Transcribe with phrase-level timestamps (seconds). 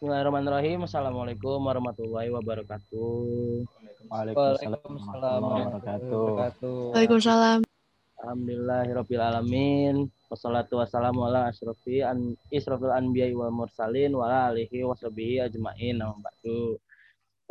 [0.00, 0.88] Bismillahirrahmanirrahim.
[0.88, 3.68] Assalamualaikum warahmatullahi wabarakatuh.
[4.08, 6.96] Waalaikumsalam warahmatullahi wabarakatuh.
[6.96, 7.60] Waalaikumsalam.
[8.24, 10.08] Alhamdulillahirabbil alamin.
[10.32, 16.00] Wassalatu wassalamu ala asrofi an israfil anbiya wal mursalin wa ala alihi washabihi ajmain.
[16.00, 16.80] Ba'du.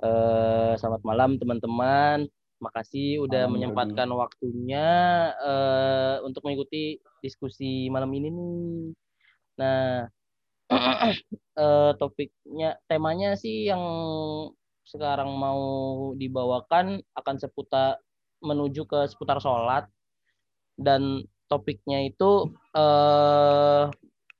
[0.01, 2.25] Eh, selamat malam teman-teman.
[2.65, 4.89] Makasih udah menyempatkan waktunya
[5.37, 8.57] eh, untuk mengikuti diskusi malam ini nih.
[9.61, 10.09] Nah,
[11.59, 13.83] eh, topiknya temanya sih yang
[14.87, 15.61] sekarang mau
[16.17, 18.01] dibawakan akan seputar
[18.41, 19.85] menuju ke seputar sholat
[20.79, 22.31] dan topiknya itu
[22.73, 23.83] eh,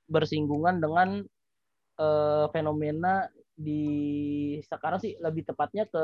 [0.10, 1.10] bersinggungan dengan
[2.00, 3.28] eh, fenomena
[3.60, 3.84] di
[4.64, 6.04] sekarang sih lebih tepatnya ke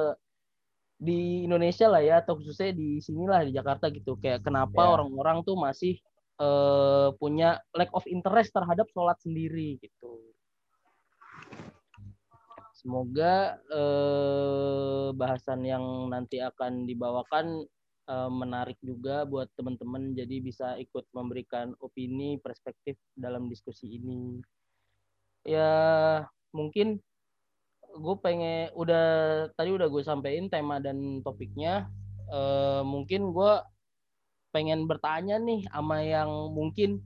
[0.95, 4.91] di Indonesia lah ya atau khususnya di sinilah di Jakarta gitu kayak kenapa Ya.
[4.95, 5.99] orang-orang tuh masih
[6.39, 10.34] eh, punya lack of interest terhadap sholat sendiri gitu.
[12.85, 15.81] Semoga eh, bahasan yang
[16.13, 17.65] nanti akan dibawakan
[18.05, 24.37] eh, menarik juga buat teman-teman jadi bisa ikut memberikan opini perspektif dalam diskusi ini.
[25.49, 25.73] Ya
[26.53, 27.01] mungkin
[27.89, 29.07] gue pengen udah
[29.57, 31.89] tadi udah gue sampein tema dan topiknya.
[32.29, 33.53] Eh, mungkin gue
[34.53, 37.01] pengen bertanya nih sama yang mungkin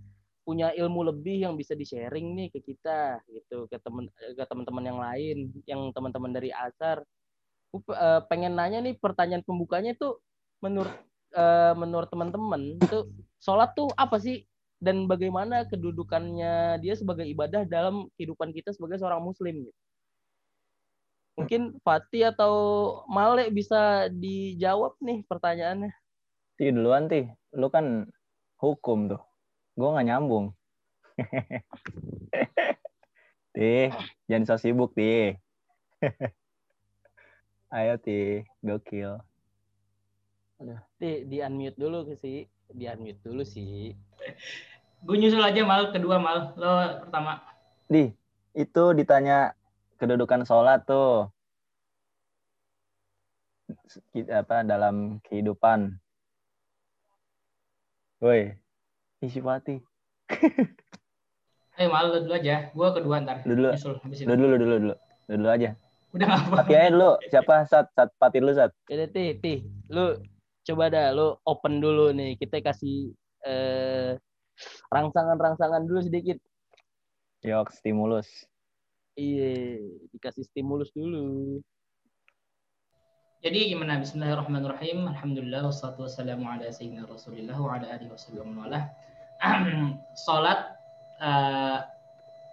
[0.49, 3.69] punya ilmu lebih yang bisa di-sharing nih ke kita gitu.
[3.69, 5.37] Ke temen ke teman-teman yang lain
[5.69, 7.05] yang teman-teman dari Azhar.
[7.69, 10.17] Gue eh, pengen nanya nih pertanyaan pembukanya tuh
[10.65, 10.89] menurut
[11.37, 14.41] eh, menurut teman-teman tuh sholat tuh apa sih?
[14.81, 19.79] Dan bagaimana kedudukannya dia sebagai ibadah dalam kehidupan kita sebagai seorang muslim gitu.
[21.39, 22.53] mungkin Fatih atau
[23.07, 25.95] Male bisa dijawab nih pertanyaannya.
[26.59, 27.23] Ti duluan ti,
[27.55, 28.03] lu kan
[28.59, 29.28] hukum tuh.
[29.79, 30.51] Gue nggak nyambung.
[33.55, 33.87] ti,
[34.27, 35.39] jangan so sibuk ti.
[37.79, 39.23] Ayo ti, gokil.
[40.99, 43.95] di di unmute dulu sih di unmute dulu sih
[44.99, 47.39] Gue nyusul aja mal kedua mal lo pertama.
[47.87, 48.11] Di,
[48.51, 49.55] itu ditanya
[49.95, 51.31] kedudukan sholat tuh.
[54.27, 55.95] Apa dalam kehidupan.
[58.19, 58.59] Woi,
[59.19, 59.79] isi Fatih.
[61.79, 62.71] Eh mal lo dulu aja.
[62.75, 63.43] Gue kedua ntar.
[63.47, 63.69] Lu dulu.
[63.71, 64.95] Nyusul habis Lu dulu, dulu, dulu.
[65.31, 65.69] Lu dulu aja.
[66.11, 66.55] Udah apa.
[66.63, 67.11] Fatih aja dulu.
[67.31, 67.55] Siapa?
[67.67, 68.71] Sat, sat, Fatih dulu, Sat.
[68.91, 69.53] Jadi ti ti
[69.87, 70.19] lu
[70.67, 73.09] coba dah lu open dulu nih kita kasih
[73.41, 74.13] eh,
[74.91, 76.37] rangsangan-rangsangan dulu sedikit
[77.41, 78.27] Yok, stimulus.
[79.15, 79.79] iya
[80.13, 81.57] dikasih stimulus dulu
[83.39, 83.95] Jadi gimana?
[84.03, 85.07] Bismillahirrahmanirrahim.
[85.15, 88.91] Alhamdulillah wassalatu wassalamu ala sayyidina Rasulillah wa ala alihi wasallam wa ala.
[90.27, 90.75] Salat
[91.23, 91.79] eh,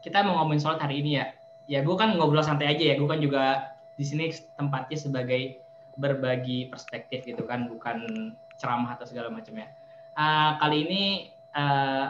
[0.07, 1.35] kita mau ngomongin salat hari ini ya.
[1.67, 2.95] Ya gue kan ngobrol santai aja ya.
[3.03, 5.59] Gue kan juga di sini tempatnya sebagai
[5.99, 9.67] berbagi perspektif gitu kan, bukan ceramah atau segala macamnya.
[10.15, 11.03] Eh, kali ini
[11.35, 12.07] eh,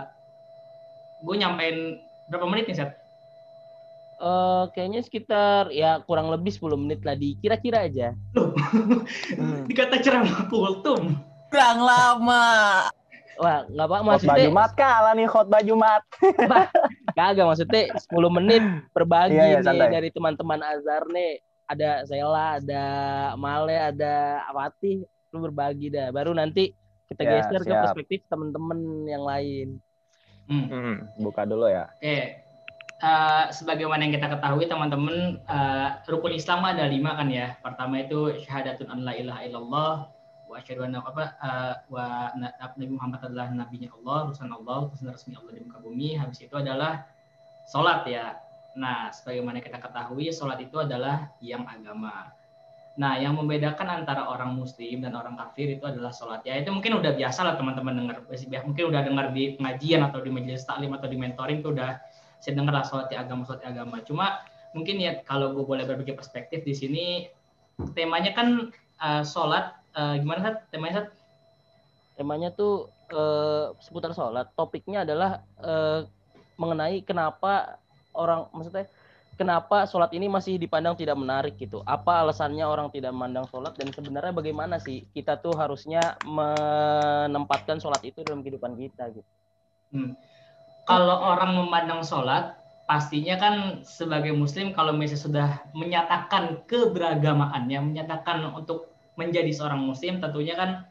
[1.25, 2.92] gue nyampein berapa menit nih Seth?
[4.19, 8.56] Eh, kayaknya sekitar ya kurang lebih 10 menit lah dikira-kira aja Loh,
[9.69, 11.21] dikata ceramah kultum.
[11.47, 12.44] Kurang lama.
[13.37, 16.00] wah nggak apa Khotbah maksudnya Jumat kalah nih khotbah Jumat.
[17.12, 19.93] kagak maksudnya 10 menit berbagi Iya, iya, nih santai.
[19.93, 21.33] dari teman-teman Azhar nih
[21.66, 22.84] ada Sela ada
[23.34, 24.15] Male ada
[24.47, 26.72] Awati lu berbagi dah baru nanti
[27.06, 27.83] kita Ya, geser ke siap.
[27.84, 29.69] perspektif teman-teman yang lain
[30.47, 30.65] Hmm.
[30.65, 31.91] Hmm, buka dulu ya.
[31.93, 32.45] Oke,
[32.96, 37.52] Eh, sebagaimana yang kita ketahui teman-teman, eh, rukun Islam ada lima kan ya.
[37.60, 39.92] Pertama itu syahadatun an la ilaha illallah
[40.48, 45.12] wa asyhadu anna apa eh, wa na- Nabi Muhammad adalah nabinya Allah, utusan Allah, utusan
[45.12, 46.16] resmi Allah di muka bumi.
[46.16, 47.04] Habis itu adalah
[47.68, 48.40] salat ya.
[48.80, 52.32] Nah, sebagaimana kita ketahui, salat itu adalah yang agama.
[52.96, 56.40] Nah, yang membedakan antara orang muslim dan orang kafir itu adalah sholat.
[56.48, 58.24] Ya, itu mungkin udah biasa lah teman-teman dengar.
[58.64, 62.00] Mungkin udah dengar di pengajian atau di majelis taklim atau di mentoring tuh udah
[62.42, 63.97] saya dengar lah di agama, di agama.
[64.04, 64.26] Cuma
[64.76, 67.06] mungkin ya kalau gue boleh berbagi perspektif di sini,
[67.97, 68.48] temanya kan
[69.03, 69.65] eh, sholat,
[69.97, 70.56] eh, gimana Sat?
[70.72, 71.09] Temanya Sat?
[72.16, 76.09] temanya tuh eh, seputar sholat topiknya adalah eh,
[76.56, 77.77] mengenai kenapa
[78.16, 78.88] orang maksudnya
[79.36, 83.92] kenapa sholat ini masih dipandang tidak menarik gitu apa alasannya orang tidak memandang sholat dan
[83.92, 89.28] sebenarnya bagaimana sih kita tuh harusnya menempatkan sholat itu dalam kehidupan kita gitu
[89.86, 90.18] Hmm.
[90.86, 92.54] Kalau orang memandang sholat,
[92.86, 100.54] pastinya kan sebagai muslim kalau misalnya sudah menyatakan keberagamaannya, menyatakan untuk menjadi seorang muslim, tentunya
[100.54, 100.86] kan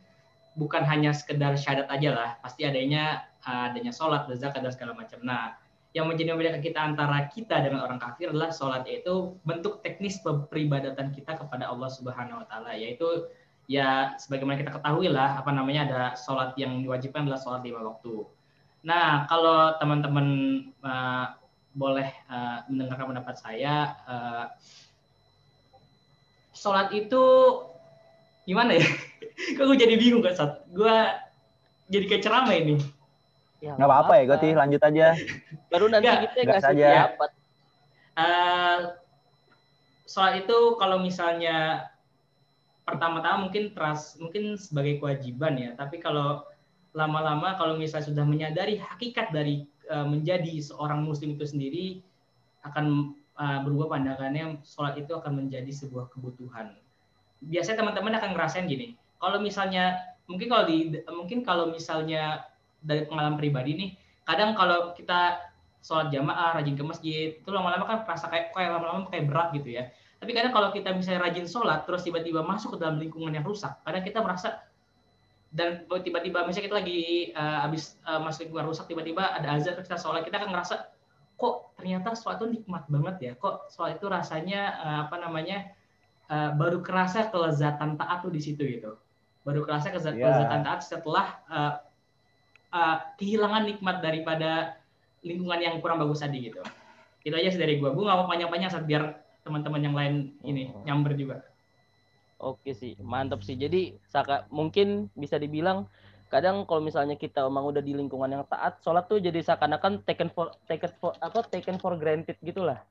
[0.59, 5.21] bukan hanya sekedar syahadat aja lah, pasti adanya adanya sholat, zakat dan segala macam.
[5.23, 5.55] Nah,
[5.95, 11.15] yang menjadi membedakan kita antara kita dengan orang kafir adalah sholat itu bentuk teknis peribadatan
[11.15, 13.31] kita kepada Allah Subhanahu Wa Taala yaitu
[13.71, 18.27] ya sebagaimana kita ketahui lah apa namanya ada sholat yang diwajibkan adalah sholat lima waktu.
[18.85, 20.27] Nah kalau teman-teman
[20.85, 21.33] uh,
[21.73, 24.45] boleh uh, mendengarkan pendapat saya, uh,
[26.53, 27.23] sholat itu
[28.45, 28.85] gimana ya?
[29.57, 30.95] Kok gue jadi bingung kan saat gue
[31.89, 32.79] jadi kayak ceramah ini.
[33.59, 35.07] Ya, nggak apa-apa ya, Goti, lanjut aja.
[35.73, 36.87] Baru nanti gak, kita kasih saja.
[36.87, 37.29] pendapat.
[38.15, 38.77] Uh,
[40.05, 41.89] soal itu kalau misalnya
[42.85, 46.45] pertama-tama mungkin teras mungkin sebagai kewajiban ya, tapi kalau
[46.95, 51.85] lama-lama kalau misalnya sudah menyadari hakikat dari uh, menjadi seorang muslim itu sendiri
[52.63, 56.71] akan uh, berubah pandangannya sholat itu akan menjadi sebuah kebutuhan.
[57.43, 60.77] Biasanya teman-teman akan ngerasain gini, kalau misalnya mungkin kalau di
[61.11, 62.47] mungkin kalau misalnya
[62.81, 63.89] dari pengalaman pribadi nih
[64.25, 65.37] kadang kalau kita
[65.85, 69.69] sholat jamaah rajin ke masjid itu lama-lama kan terasa kayak kayak lama-lama kayak berat gitu
[69.77, 73.45] ya tapi kadang kalau kita misalnya rajin sholat terus tiba-tiba masuk ke dalam lingkungan yang
[73.45, 74.65] rusak kadang kita merasa
[75.55, 79.87] dan tiba-tiba misalnya kita lagi uh, habis uh, masuk lingkungan rusak tiba-tiba ada azan terus
[79.87, 80.91] kita sholat kita akan ngerasa
[81.39, 85.71] kok ternyata sholat itu nikmat banget ya kok sholat itu rasanya uh, apa namanya
[86.27, 88.99] uh, baru kerasa kelezatan taat tuh di situ gitu
[89.47, 90.25] baru kerasa kelezatan, yeah.
[90.27, 91.73] kelezatan taat setelah uh,
[92.73, 94.81] uh, kehilangan nikmat daripada
[95.21, 96.61] lingkungan yang kurang bagus tadi gitu.
[97.21, 97.89] Itu aja sih dari gue.
[97.89, 100.81] Gue nggak mau panjang-panjang saat biar teman-teman yang lain ini oh.
[100.85, 101.45] nyamber juga.
[102.35, 103.55] Oke sih, mantap sih.
[103.55, 105.87] Jadi Saka mungkin bisa dibilang
[106.27, 110.27] kadang kalau misalnya kita emang udah di lingkungan yang taat, sholat tuh jadi seakan-akan taken
[110.35, 112.83] for taken for apa taken for granted gitulah.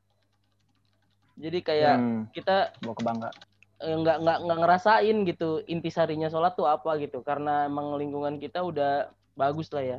[1.37, 3.29] Jadi kayak hmm, kita mau kebangga.
[3.85, 7.21] Eh, nggak nggak nggak ngerasain gitu intisarinya sholat tuh apa gitu.
[7.21, 9.99] Karena emang lingkungan kita udah bagus lah ya.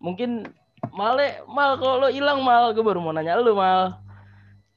[0.00, 0.48] Mungkin
[0.96, 4.00] male mal kalau lo hilang mal gue baru mau nanya lu mal.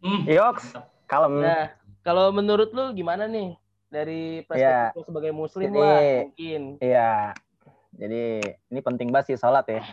[0.03, 0.27] Hmm.
[0.27, 0.75] yoks
[1.07, 1.41] kalem.
[1.41, 1.71] Nah
[2.03, 3.57] kalau menurut lu gimana nih
[3.95, 5.07] dari perspektif ya.
[5.07, 7.13] sebagai muslim jadi, lah mungkin iya
[7.95, 8.23] jadi
[8.67, 9.83] ini penting banget sih sholat ya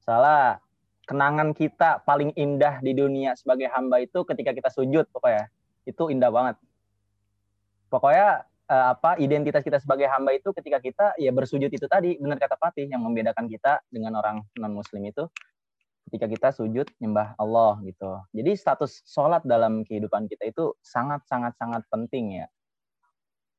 [0.00, 0.56] salah
[1.04, 5.52] kenangan kita paling indah di dunia sebagai hamba itu ketika kita sujud pokoknya
[5.84, 6.56] itu indah banget
[7.92, 12.40] pokoknya uh, apa identitas kita sebagai hamba itu ketika kita ya bersujud itu tadi benar
[12.40, 15.28] kata Fatih yang membedakan kita dengan orang non muslim itu
[16.06, 18.22] ketika kita sujud nyembah Allah gitu.
[18.30, 22.46] Jadi status sholat dalam kehidupan kita itu sangat sangat sangat penting ya.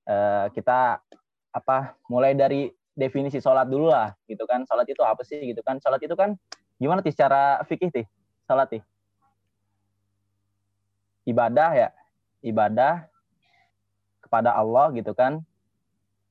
[0.07, 1.03] Uh, kita
[1.51, 4.63] apa mulai dari definisi sholat dulu lah gitu kan.
[4.63, 5.83] Sholat itu apa sih gitu kan?
[5.83, 6.39] Sholat itu kan
[6.79, 8.05] gimana sih secara fikih sih?
[8.47, 8.81] Sholat sih
[11.27, 11.89] ibadah ya
[12.39, 13.03] ibadah
[14.23, 15.43] kepada Allah gitu kan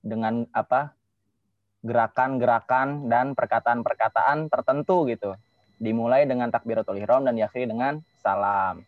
[0.01, 0.97] dengan apa
[1.85, 5.37] gerakan-gerakan dan perkataan-perkataan tertentu gitu.
[5.77, 8.83] Dimulai dengan takbiratul ihram dan diakhiri dengan salam.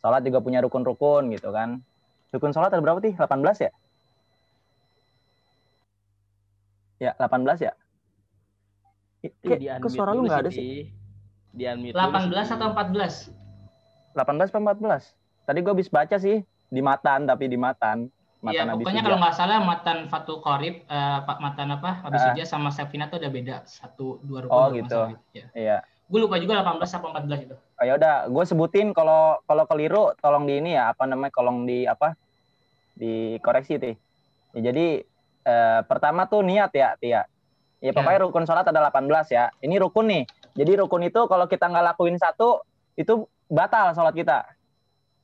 [0.00, 1.84] Salat juga punya rukun-rukun gitu kan.
[2.32, 3.12] Rukun salat ada berapa sih?
[3.12, 3.70] 18 ya?
[7.00, 7.72] Ya, 18 ya?
[9.40, 10.92] Kayak, kok suara lu nggak ada sih?
[11.56, 11.96] Di 18
[12.52, 13.32] atau 14?
[14.12, 15.16] 18 atau 14?
[15.48, 18.12] Tadi gue habis baca sih di Matan, tapi di Matan.
[18.40, 23.04] Iya, pokoknya kalau nggak salah matan Fatul Qorib, uh, matan apa Habis uh, sama Sevina
[23.12, 24.56] tuh udah beda satu dua rukun.
[24.56, 25.00] Oh gitu.
[25.36, 25.46] Ya.
[25.52, 25.76] Iya.
[26.08, 27.56] Gue lupa juga 18 atau 14 itu.
[27.56, 31.68] Oh, ya udah, gue sebutin kalau kalau keliru tolong di ini ya apa namanya tolong
[31.68, 32.16] di apa
[32.96, 33.94] dikoreksi tuh.
[34.56, 35.04] Ya, jadi
[35.50, 37.22] uh, pertama tuh niat ya Tia.
[37.80, 38.24] Ya pokoknya ya.
[38.28, 39.50] rukun sholat ada 18 ya.
[39.58, 40.24] Ini rukun nih.
[40.54, 42.62] Jadi rukun itu kalau kita nggak lakuin satu
[42.94, 44.46] itu batal sholat kita.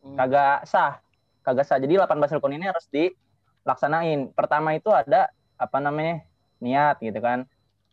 [0.02, 0.16] Hmm.
[0.18, 0.98] Kagak sah
[1.46, 1.78] kagak sah.
[1.78, 4.34] Jadi 18 rukun ini harus dilaksanain.
[4.34, 5.30] Pertama itu ada
[5.60, 6.26] apa namanya?
[6.56, 7.44] niat gitu kan.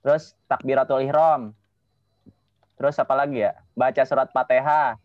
[0.04, 1.52] Terus takbiratul ihram.
[2.80, 3.56] Terus apa lagi ya?
[3.76, 4.96] Baca surat Fatihah.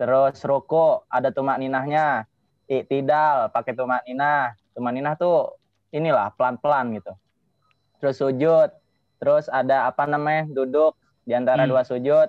[0.00, 2.24] Terus ruku, ada tumak ninahnya.
[2.70, 4.54] Iktidal, pakai tumak ninah.
[4.72, 5.59] Tumak ninah tuh
[5.90, 7.12] inilah pelan-pelan gitu.
[8.02, 8.70] Terus sujud.
[9.20, 10.48] Terus ada apa namanya?
[10.48, 10.96] duduk
[11.28, 11.70] di antara hmm.
[11.70, 12.28] dua sujud.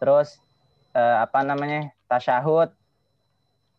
[0.00, 0.40] Terus
[0.96, 1.92] eh, apa namanya?
[2.08, 2.72] tasyahud.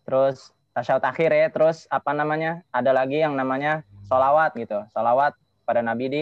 [0.06, 5.36] Terus tasyahud akhir ya terus apa namanya ada lagi yang namanya solawat gitu solawat
[5.68, 6.22] pada nabi di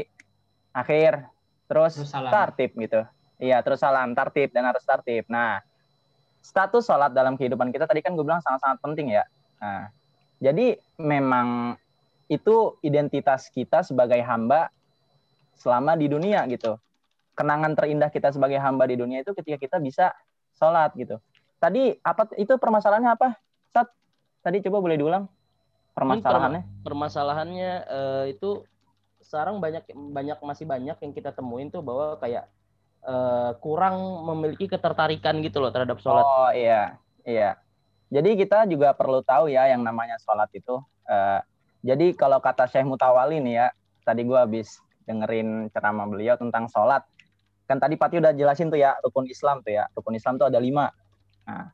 [0.74, 1.26] akhir
[1.70, 3.06] terus, terus tartib gitu
[3.38, 5.62] iya terus salam tartib dan harus tartib nah
[6.42, 9.24] status sholat dalam kehidupan kita tadi kan gue bilang sangat-sangat penting ya
[9.62, 9.94] nah
[10.42, 11.78] jadi memang
[12.30, 14.70] itu identitas kita sebagai hamba
[15.58, 16.78] selama di dunia gitu
[17.36, 20.14] kenangan terindah kita sebagai hamba di dunia itu ketika kita bisa
[20.56, 21.18] sholat gitu
[21.60, 23.28] tadi apa itu permasalahannya apa
[23.74, 23.90] Sat
[24.42, 25.26] tadi coba boleh diulang
[25.94, 26.62] permasalahannya?
[26.82, 28.64] Permasalahannya uh, itu
[29.20, 32.48] sekarang banyak banyak masih banyak yang kita temuin tuh bahwa kayak
[33.04, 36.24] uh, kurang memiliki ketertarikan gitu loh terhadap sholat.
[36.24, 36.96] Oh iya,
[37.28, 37.60] iya.
[38.10, 40.82] Jadi kita juga perlu tahu ya yang namanya sholat itu.
[41.06, 41.44] Uh,
[41.86, 43.68] jadi kalau kata Syekh Mutawali nih ya,
[44.04, 47.04] tadi gue habis dengerin ceramah beliau tentang sholat.
[47.70, 49.88] Kan tadi Pati udah jelasin tuh ya rukun Islam tuh ya.
[49.94, 50.90] Rukun Islam tuh ada lima.
[51.48, 51.70] Nah,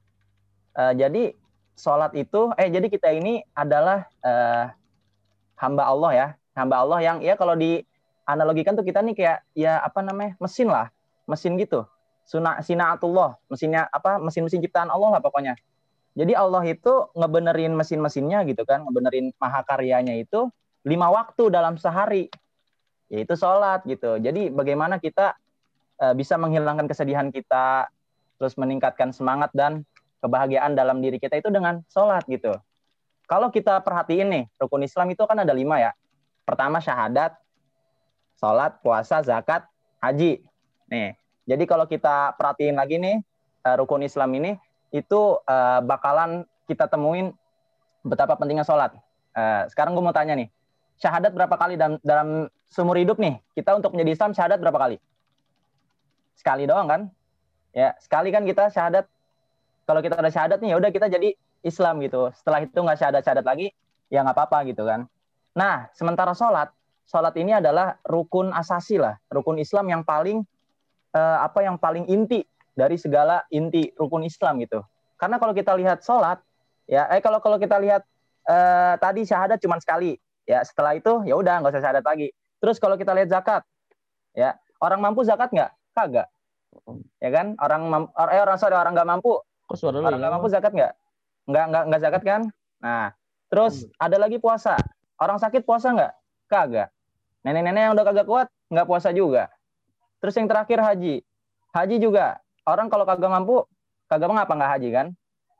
[0.77, 1.33] uh, jadi
[1.75, 4.71] sholat itu, eh jadi kita ini adalah uh,
[5.57, 7.83] hamba Allah ya, hamba Allah yang ya kalau di
[8.25, 10.89] analogikan tuh kita nih kayak ya apa namanya mesin lah
[11.29, 11.85] mesin gitu
[12.25, 15.53] Suna, sinaatullah mesinnya apa mesin-mesin ciptaan Allah lah pokoknya
[16.15, 20.48] jadi Allah itu ngebenerin mesin-mesinnya gitu kan ngebenerin mahakaryanya itu
[20.88, 22.31] lima waktu dalam sehari
[23.12, 24.17] yaitu sholat gitu.
[24.17, 25.36] Jadi bagaimana kita
[26.00, 27.91] uh, bisa menghilangkan kesedihan kita
[28.39, 29.84] terus meningkatkan semangat dan
[30.24, 32.55] kebahagiaan dalam diri kita itu dengan sholat gitu.
[33.27, 35.91] Kalau kita perhatiin nih rukun Islam itu kan ada lima ya.
[36.48, 37.36] Pertama syahadat
[38.39, 39.67] sholat, puasa, zakat,
[40.00, 40.43] haji.
[40.91, 43.19] Nih, jadi kalau kita perhatiin lagi nih
[43.67, 44.55] uh, rukun Islam ini
[44.95, 47.35] itu uh, bakalan kita temuin
[48.07, 48.95] betapa pentingnya sholat.
[49.35, 50.47] Uh, sekarang gue mau tanya nih,
[50.95, 53.35] syahadat berapa kali dalam, dalam seumur hidup nih?
[53.51, 54.97] Kita untuk menjadi Islam syahadat berapa kali?
[56.39, 57.01] Sekali doang kan?
[57.75, 59.11] Ya, sekali kan kita syahadat.
[59.83, 62.31] Kalau kita ada syahadat nih, ya udah kita jadi Islam gitu.
[62.31, 63.67] Setelah itu nggak syahadat-syahadat lagi,
[64.07, 65.11] ya nggak apa-apa gitu kan.
[65.53, 66.71] Nah, sementara sholat,
[67.05, 70.41] sholat ini adalah rukun asasi lah, rukun Islam yang paling
[71.13, 74.84] uh, apa yang paling inti dari segala inti rukun Islam gitu.
[75.15, 76.44] Karena kalau kita lihat sholat,
[76.86, 78.03] ya, eh kalau kalau kita lihat
[78.46, 82.36] uh, tadi syahadat cuma sekali, ya setelah itu ya udah nggak usah syahadat lagi.
[82.60, 83.63] Terus kalau kita lihat zakat,
[84.36, 85.72] ya orang mampu zakat nggak?
[85.96, 86.27] Kagak,
[87.24, 87.55] ya kan?
[87.63, 89.39] Orang mampu, eh orang sorry orang nggak mampu,
[89.72, 90.94] orang nggak mampu zakat nggak?
[91.48, 92.41] Nggak nggak nggak zakat kan?
[92.84, 93.15] Nah,
[93.48, 94.03] terus hmm.
[94.03, 94.75] ada lagi puasa.
[95.15, 96.13] Orang sakit puasa nggak?
[96.51, 96.91] Kagak.
[97.48, 99.48] Nenek-nenek yang udah kagak kuat nggak puasa juga.
[100.20, 101.24] Terus yang terakhir haji.
[101.72, 102.41] Haji juga.
[102.65, 103.62] Orang kalau kagak mampu,
[104.10, 105.07] kagak mengapa nggak haji kan?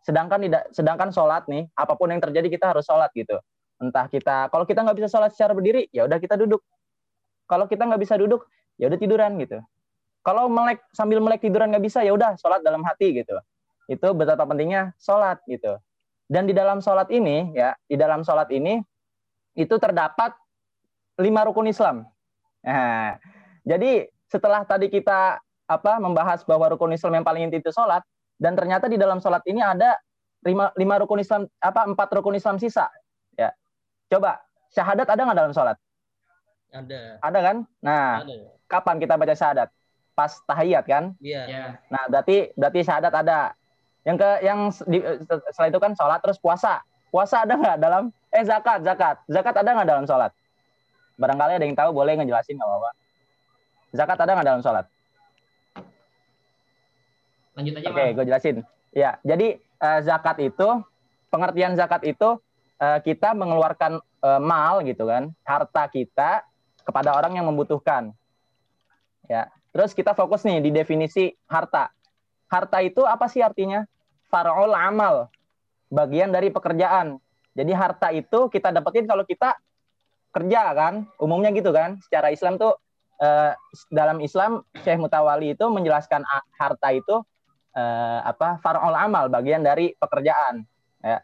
[0.06, 3.38] Sedangkan tidak, sedangkan sholat nih, apa pun yang terjadi kita harus sholat gitu.
[3.82, 6.62] Entah kita, kalau kita nggak bisa sholat secara berdiri, ya udah kita duduk.
[7.46, 8.46] Kalau kita nggak bisa duduk,
[8.78, 9.62] ya udah tiduran gitu.
[10.26, 13.38] Kalau melek sambil melek tiduran nggak bisa, ya udah sholat dalam hati gitu.
[13.86, 15.78] Itu betapa pentingnya sholat gitu.
[16.26, 18.82] Dan di dalam sholat ini ya, di dalam sholat ini
[19.54, 20.34] itu terdapat
[21.22, 22.10] lima rukun Islam.
[22.66, 23.22] Nah,
[23.62, 28.06] jadi setelah tadi kita apa membahas bahwa rukun Islam yang paling inti itu sholat,
[28.38, 29.98] dan ternyata di dalam sholat ini ada
[30.46, 32.88] lima, lima rukun Islam apa empat rukun Islam sisa.
[33.34, 33.52] Ya,
[34.14, 35.78] coba syahadat ada nggak dalam sholat?
[36.76, 37.02] Ada.
[37.24, 37.58] Ada kan?
[37.80, 38.36] Nah, ada.
[38.68, 39.70] kapan kita baca syahadat?
[40.16, 41.16] Pas tahiyat kan?
[41.24, 41.44] Iya.
[41.48, 41.70] Yeah.
[41.88, 43.40] Nah, berarti berarti syahadat ada.
[44.06, 45.00] Yang ke yang di,
[45.50, 46.84] setelah itu kan sholat terus puasa.
[47.10, 48.14] Puasa ada nggak dalam?
[48.30, 50.32] Eh zakat, zakat, zakat ada nggak dalam sholat?
[51.16, 52.92] Barangkali ada yang tahu boleh ngejelasin nggak apa-apa.
[53.96, 54.86] Zakat ada nggak dalam sholat?
[57.56, 57.88] Lanjut aja.
[57.90, 58.56] Oke, okay, gue jelasin.
[58.92, 60.68] Ya, jadi uh, zakat itu
[61.32, 62.40] pengertian zakat itu
[62.80, 66.44] uh, kita mengeluarkan uh, mal gitu kan, harta kita
[66.84, 68.12] kepada orang yang membutuhkan.
[69.26, 71.90] Ya, terus kita fokus nih di definisi harta.
[72.52, 73.88] Harta itu apa sih artinya?
[74.30, 75.32] Farol amal,
[75.90, 77.18] bagian dari pekerjaan.
[77.56, 79.56] Jadi harta itu kita dapetin kalau kita
[80.36, 82.76] kerja kan umumnya gitu kan secara Islam tuh
[83.24, 83.56] uh,
[83.88, 86.28] dalam Islam Syekh Mutawali itu menjelaskan
[86.60, 87.24] harta itu
[87.76, 90.64] uh, apa farol amal bagian dari pekerjaan
[91.04, 91.20] ya.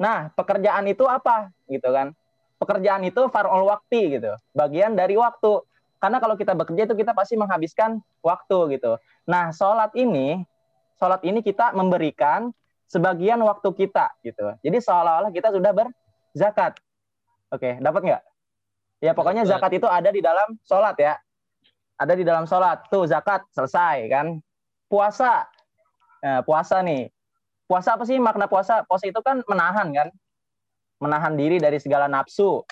[0.00, 1.50] Nah pekerjaan itu apa?
[1.66, 2.14] Gitu kan.
[2.56, 4.32] Pekerjaan itu farol waktu gitu.
[4.54, 5.60] Bagian dari waktu.
[6.00, 8.96] Karena kalau kita bekerja itu kita pasti menghabiskan waktu gitu.
[9.28, 10.40] Nah sholat ini
[10.96, 12.48] sholat ini kita memberikan
[12.88, 14.56] sebagian waktu kita gitu.
[14.64, 16.80] Jadi seolah-olah kita sudah berzakat.
[17.52, 18.22] Oke dapat nggak?
[19.00, 21.16] Ya pokoknya zakat itu ada di dalam sholat ya.
[22.00, 22.88] Ada di dalam sholat.
[22.88, 24.40] Tuh zakat selesai kan.
[24.88, 25.48] Puasa.
[26.20, 27.08] Nah, puasa nih.
[27.64, 28.82] Puasa apa sih makna puasa?
[28.84, 30.08] Puasa itu kan menahan kan.
[31.00, 32.64] Menahan diri dari segala nafsu.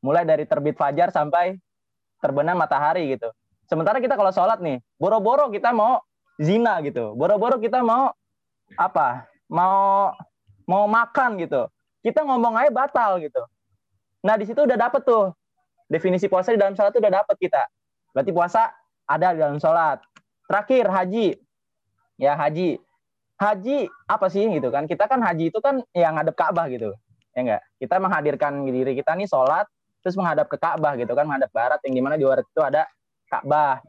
[0.00, 1.60] Mulai dari terbit fajar sampai
[2.20, 3.30] terbenam matahari gitu.
[3.70, 6.02] Sementara kita kalau sholat nih, boro-boro kita mau
[6.40, 7.14] zina gitu.
[7.14, 8.10] Boro-boro kita mau
[8.74, 9.28] apa?
[9.46, 10.10] Mau
[10.66, 11.68] mau makan gitu.
[12.00, 13.44] Kita ngomong aja batal gitu.
[14.24, 15.36] Nah di situ udah dapet tuh
[15.90, 17.62] definisi puasa di dalam sholat itu udah dapat kita.
[18.16, 18.72] Berarti puasa
[19.04, 20.00] ada di dalam sholat.
[20.48, 21.28] Terakhir haji.
[22.20, 22.76] Ya haji.
[23.40, 24.84] Haji apa sih gitu kan?
[24.84, 26.92] Kita kan haji itu kan yang ngadep Ka'bah gitu.
[27.32, 27.62] Ya enggak?
[27.80, 29.64] Kita menghadirkan diri kita nih sholat
[30.04, 32.84] terus menghadap ke Ka'bah gitu kan, menghadap barat yang di mana di barat itu ada
[33.32, 33.80] Ka'bah.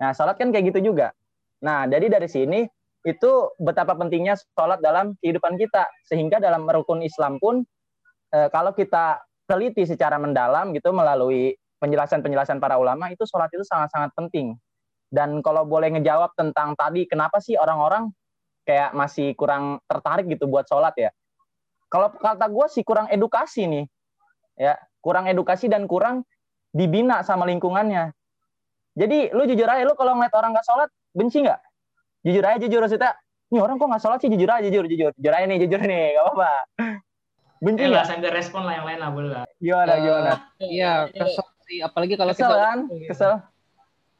[0.00, 1.16] Nah, sholat kan kayak gitu juga.
[1.64, 2.68] Nah, jadi dari sini
[3.04, 5.88] itu betapa pentingnya sholat dalam kehidupan kita.
[6.04, 7.64] Sehingga dalam rukun Islam pun,
[8.32, 14.12] e, kalau kita teliti secara mendalam gitu melalui penjelasan-penjelasan para ulama itu sholat itu sangat-sangat
[14.16, 14.56] penting.
[15.10, 18.14] Dan kalau boleh ngejawab tentang tadi kenapa sih orang-orang
[18.62, 21.10] kayak masih kurang tertarik gitu buat sholat ya?
[21.90, 23.84] Kalau kata gue sih kurang edukasi nih,
[24.54, 26.22] ya kurang edukasi dan kurang
[26.70, 28.14] dibina sama lingkungannya.
[28.94, 31.58] Jadi lu jujur aja lu kalau ngeliat orang nggak sholat benci nggak?
[32.22, 33.10] Jujur aja jujur kita,
[33.50, 36.14] ini orang kok nggak sholat sih jujur aja jujur jujur jujur aja nih jujur nih
[36.14, 36.52] gak apa-apa.
[37.60, 37.98] Benci Eh, nggak?
[37.98, 39.44] lah sambil respon lah yang lain lah boleh lah.
[39.58, 40.32] Gimana gimana?
[40.62, 41.78] Iya, kesel sih.
[41.82, 42.78] Apalagi kalau Kesel kita kan?
[43.10, 43.32] Kesel.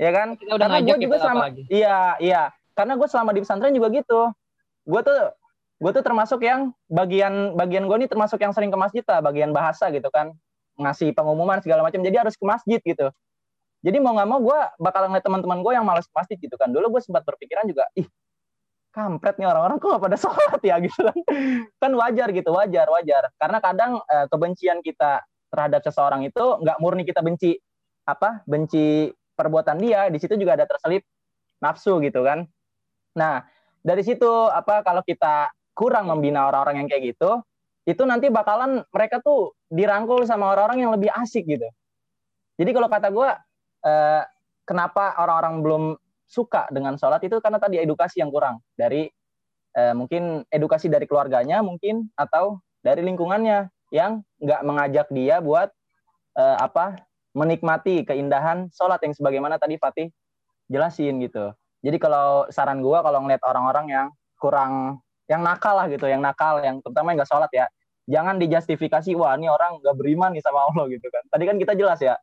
[0.01, 0.41] Ya kan?
[0.41, 1.63] Kita udah Karena gue kita juga selama apalagi.
[1.69, 2.43] iya iya
[2.73, 4.21] karena gue selama di pesantren juga gitu.
[4.89, 5.21] Gue tuh
[5.81, 9.53] gue tuh termasuk yang bagian bagian gue nih termasuk yang sering ke masjid lah, bagian
[9.53, 10.33] bahasa gitu kan,
[10.81, 12.01] ngasih pengumuman segala macam.
[12.01, 13.13] Jadi harus ke masjid gitu.
[13.85, 16.73] Jadi mau nggak mau gue bakal ngeliat teman-teman gue yang malas ke masjid gitu kan.
[16.73, 18.09] Dulu gue sempat berpikiran juga, ih
[18.91, 21.17] kampret nih orang-orang kok nggak pada sholat ya gitu kan.
[21.77, 23.23] kan wajar gitu, wajar, wajar.
[23.37, 27.59] Karena kadang eh, kebencian kita terhadap seseorang itu nggak murni kita benci
[28.07, 29.11] apa benci
[29.41, 31.09] perbuatan dia di situ juga ada terselip
[31.65, 32.45] nafsu gitu kan.
[33.17, 33.49] Nah
[33.81, 37.41] dari situ apa kalau kita kurang membina orang-orang yang kayak gitu
[37.89, 41.67] itu nanti bakalan mereka tuh dirangkul sama orang-orang yang lebih asik gitu.
[42.61, 43.29] Jadi kalau kata gue
[43.89, 44.23] eh,
[44.69, 45.85] kenapa orang-orang belum
[46.29, 48.61] suka dengan sholat itu karena tadi edukasi yang kurang.
[48.77, 49.09] Dari
[49.75, 55.73] eh, mungkin edukasi dari keluarganya mungkin atau dari lingkungannya yang nggak mengajak dia buat
[56.37, 57.01] eh, apa
[57.37, 60.09] menikmati keindahan sholat yang sebagaimana tadi Fatih
[60.71, 61.55] jelasin gitu.
[61.81, 64.07] Jadi kalau saran gua kalau ngeliat orang-orang yang
[64.37, 67.67] kurang yang nakal lah gitu, yang nakal, yang terutama yang nggak sholat ya,
[68.11, 71.23] jangan dijustifikasi wah ini orang nggak beriman nih sama Allah gitu kan.
[71.31, 72.19] Tadi kan kita jelas ya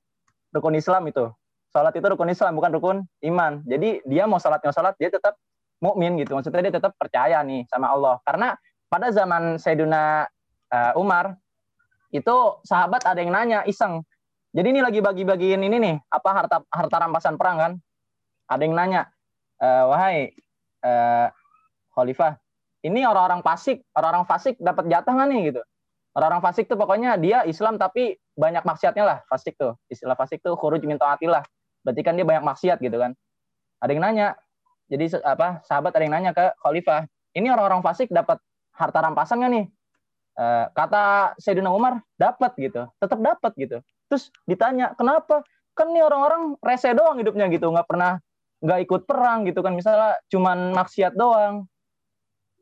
[0.51, 1.31] rukun Islam itu,
[1.71, 2.97] sholat itu rukun Islam bukan rukun
[3.31, 3.63] iman.
[3.63, 5.39] Jadi dia mau sholat nggak sholat dia tetap
[5.79, 6.35] mukmin gitu.
[6.35, 8.19] Maksudnya dia tetap percaya nih sama Allah.
[8.27, 8.57] Karena
[8.91, 10.27] pada zaman Sayyidina
[10.73, 11.35] uh, Umar
[12.11, 14.03] itu sahabat ada yang nanya iseng.
[14.57, 17.71] Jadi ini lagi bagi-bagiin ini nih apa harta harta rampasan perang kan?
[18.49, 19.01] Ada yang nanya,
[19.61, 20.33] e, wahai
[20.81, 20.91] e,
[21.93, 22.41] Khalifah,
[22.81, 25.61] ini orang-orang fasik, orang-orang fasik dapat jatah nggak nih gitu?
[26.17, 29.77] Orang-orang fasik tuh pokoknya dia Islam tapi banyak maksiatnya lah fasik tuh.
[29.93, 31.45] Istilah fasik tuh khuruj min taatillah.
[31.85, 33.13] Berarti kan dia banyak maksiat gitu kan?
[33.77, 34.27] Ada yang nanya.
[34.89, 37.05] Jadi apa sahabat ada yang nanya ke Khalifah,
[37.37, 38.41] ini orang-orang fasik dapat
[38.73, 39.65] harta rampasan nggak nih?
[40.37, 43.77] Eh, kata Sayyidina Umar dapat gitu, tetap dapat gitu.
[44.07, 45.43] Terus ditanya kenapa?
[45.77, 48.17] Kan nih orang-orang rese doang hidupnya gitu, nggak pernah
[48.57, 51.69] nggak ikut perang gitu kan, misalnya cuman maksiat doang.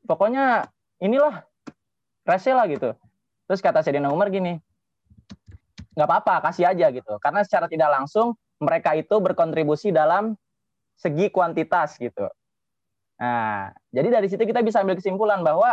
[0.04, 0.68] Pokoknya
[1.00, 1.48] inilah
[2.28, 2.92] rese lah gitu.
[3.46, 4.60] Terus kata Sayyidina Umar gini,
[5.96, 7.16] nggak apa-apa, kasih aja gitu.
[7.24, 10.36] Karena secara tidak langsung mereka itu berkontribusi dalam
[10.96, 12.28] segi kuantitas gitu.
[13.16, 15.72] Nah, jadi dari situ kita bisa ambil kesimpulan bahwa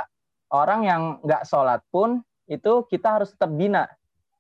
[0.55, 3.91] orang yang nggak sholat pun itu kita harus tetap bina.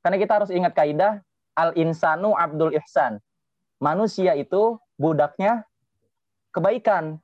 [0.02, 1.22] Karena kita harus ingat kaidah
[1.54, 3.22] al-insanu abdul ihsan.
[3.78, 5.66] Manusia itu budaknya
[6.50, 7.18] kebaikan.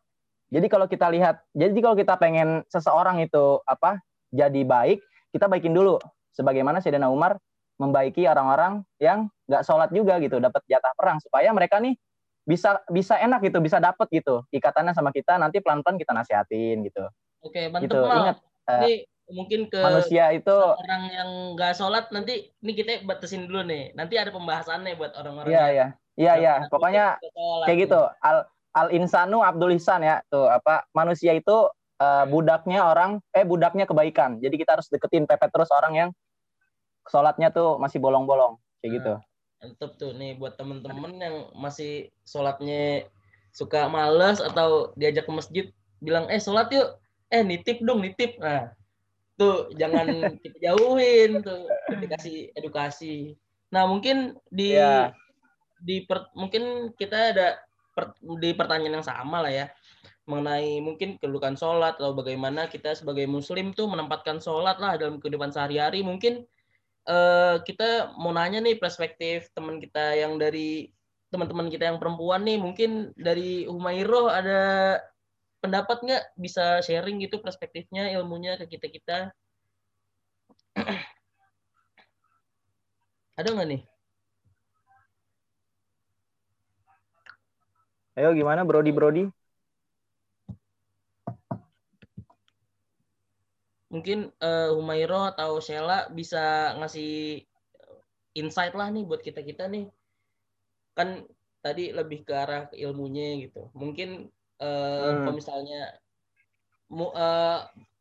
[0.48, 4.00] Jadi kalau kita lihat, jadi kalau kita pengen seseorang itu apa
[4.32, 5.02] jadi baik,
[5.34, 6.00] kita baikin dulu.
[6.32, 7.36] Sebagaimana Sayyidina Umar
[7.76, 11.94] membaiki orang-orang yang nggak sholat juga gitu, dapat jatah perang supaya mereka nih
[12.48, 15.36] bisa bisa enak gitu, bisa dapat gitu ikatannya sama kita.
[15.36, 17.04] Nanti pelan-pelan kita nasihatin gitu.
[17.44, 18.00] Oke, mantep Gitu.
[18.00, 18.36] Ingat
[18.72, 18.92] eh, Ini
[19.28, 23.92] mungkin ke manusia itu orang yang nggak sholat nanti ini kita batasin dulu nih.
[23.92, 25.86] Nanti ada pembahasannya buat orang-orang Iya iya.
[26.18, 27.22] Iya iya, pokoknya
[27.62, 28.00] kayak gitu.
[28.26, 30.18] Al al insanu abdul ihsan ya.
[30.26, 31.70] Tuh apa manusia itu
[32.02, 34.42] eh, budaknya orang eh budaknya kebaikan.
[34.42, 36.10] Jadi kita harus deketin pepet terus orang yang
[37.06, 39.14] sholatnya tuh masih bolong-bolong kayak gitu.
[39.62, 43.06] Mantep tuh nih buat temen-temen yang masih sholatnya
[43.54, 45.64] suka males atau diajak ke masjid
[45.98, 48.70] bilang eh sholat yuk eh nitip dong nitip nah
[49.38, 53.38] tuh jangan kita jauhin tuh kita kasih edukasi
[53.70, 55.14] nah mungkin di Iya.
[55.78, 57.62] di per- mungkin kita ada
[57.94, 59.66] per- di pertanyaan yang sama lah ya
[60.28, 65.54] mengenai mungkin kedudukan sholat atau bagaimana kita sebagai muslim tuh menempatkan sholat lah dalam kehidupan
[65.54, 66.44] sehari-hari mungkin
[67.08, 70.92] eh, kita mau nanya nih perspektif teman kita yang dari
[71.32, 74.96] teman-teman kita yang perempuan nih mungkin dari Humairo ada
[75.62, 76.22] pendapat nggak?
[76.38, 79.18] Bisa sharing gitu perspektifnya ilmunya ke kita kita.
[83.38, 83.82] Ada nggak nih?
[88.18, 89.30] Ayo gimana Brody Brody?
[93.88, 97.42] mungkin eh, Humairo atau Sheila bisa ngasih
[98.36, 99.88] insight lah nih buat kita kita nih.
[100.92, 101.24] Kan
[101.64, 103.72] tadi lebih ke arah ilmunya gitu.
[103.72, 105.22] Mungkin eh, Hmm.
[105.24, 105.80] kalau misalnya
[106.90, 107.58] mu- eh,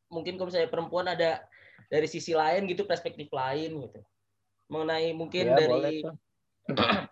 [0.10, 1.46] mungkin kalau misalnya perempuan ada
[1.88, 4.00] dari sisi lain gitu perspektif lain gitu
[4.68, 6.16] mengenai mungkin boleh dari tuh.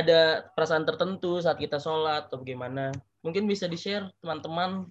[0.00, 2.92] ada perasaan tertentu saat kita sholat atau bagaimana?
[3.24, 4.90] Mungkin bisa di-share teman-teman.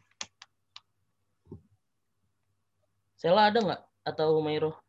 [3.20, 3.82] Sela ada nggak?
[4.04, 4.83] Atau Humairo?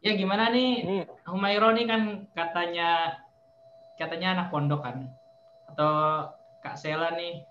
[0.00, 3.20] Ya gimana nih Ini Humairo nih kan katanya
[4.00, 5.12] katanya anak pondok kan
[5.68, 6.24] atau
[6.64, 7.44] Kak Sela nih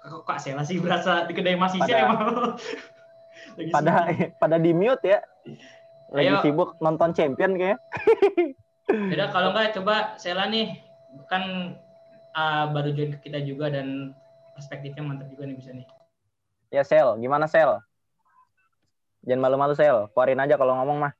[0.00, 2.20] kok Kak Sela sih berasa di kedai Mas Isil Pada- emang
[3.58, 4.28] lagi pada sibuk.
[4.42, 5.20] pada di mute ya.
[6.08, 6.40] Lagi Ayo.
[6.40, 7.76] sibuk nonton champion kayaknya.
[9.12, 10.80] Yaudah kalau enggak coba Sela nih
[11.28, 11.76] kan
[12.32, 14.16] uh, baru join ke kita juga dan
[14.56, 15.84] perspektifnya mantap juga nih bisa nih.
[16.72, 17.76] Ya Sel, gimana Sel?
[19.28, 21.12] Jangan malu-malu Sel, keluarin aja kalau ngomong mah.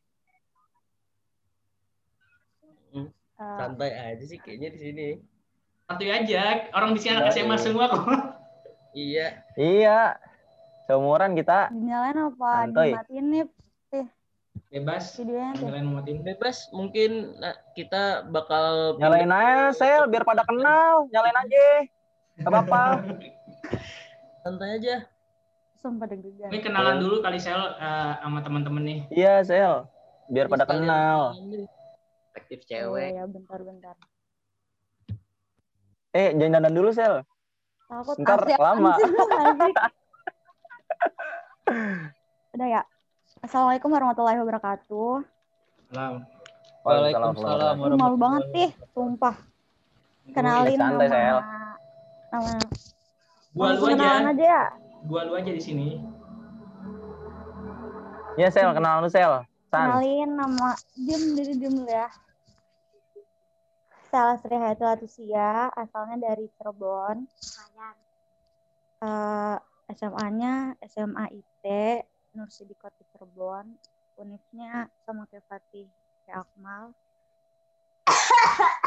[3.38, 5.09] Eh, Santai aja sih kayaknya di sini.
[5.87, 7.62] Santuy aja, orang di sini anak SMA Baik.
[7.62, 8.03] semua kok.
[8.98, 9.46] Iya.
[9.55, 10.18] Iya,
[10.90, 11.70] seumuran kita.
[11.70, 12.90] dinyalain apa Santuy.
[12.92, 13.44] dimatiin nih
[14.68, 15.16] Bebas.
[15.16, 16.20] videonya mau matiin.
[16.27, 21.09] Bebas mungkin nah, kita bakal Nyalain aja Sel, biar pada kenal.
[21.09, 21.66] Nyalain aja.
[22.42, 22.83] Gak apa-apa.
[24.44, 25.07] santai aja.
[25.79, 28.98] sumpah deg-degan Ini kenalan dulu kali Sel uh, sama teman-teman nih.
[29.14, 29.87] Iya Sel,
[30.27, 31.38] biar pada kenal.
[32.49, 33.13] Perspektif Oh, cewek.
[33.13, 33.97] ya bentar-bentar
[36.11, 37.21] Eh, jangan dandan dulu Sel.
[37.85, 38.93] takut Ntar apaan lama.
[39.61, 39.75] sih
[42.57, 42.83] udah ya
[43.39, 45.13] Assalamualaikum warahmatullahi wabarakatuh
[45.87, 46.25] Salam.
[46.81, 49.37] Waalaikumsalam Ih, malu banget nih sumpah
[50.33, 51.37] kenalin Santai, nama Sel.
[52.31, 52.53] nama
[53.53, 54.33] Gua lu kenalan aja.
[54.33, 54.63] aja ya
[55.05, 55.89] Gua lu aja di sini.
[58.35, 59.45] Iya Sel, kenal lu Sel.
[59.69, 59.85] San.
[59.93, 62.09] kenalin nama diem diri diem dulu ya
[64.09, 67.29] Salah Sri Hayatul Atusia, asalnya dari Cirebon.
[69.05, 69.57] Eh,
[69.92, 71.64] SMA-nya SMA IT,
[72.33, 73.68] Nur Sidikot di Cirebon.
[74.16, 75.87] Univnya sama kayak Fatih,
[76.25, 76.97] kayak Akmal.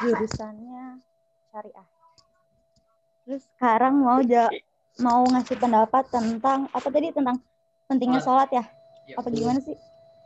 [0.02, 0.98] Jurusannya
[1.54, 1.88] syariah.
[3.22, 4.50] Terus sekarang mau ja
[4.98, 7.38] mau ngasih pendapat tentang apa tadi tentang
[7.86, 8.66] pentingnya sholat ya?
[9.06, 9.22] Ya.
[9.22, 9.78] Apa gimana sih?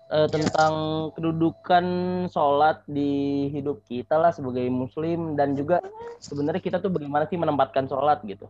[0.05, 0.73] Eh, tentang
[1.17, 1.85] kedudukan
[2.29, 5.81] sholat di hidup kita lah sebagai muslim dan juga
[6.21, 8.45] sebenarnya kita tuh bagaimana sih menempatkan sholat gitu.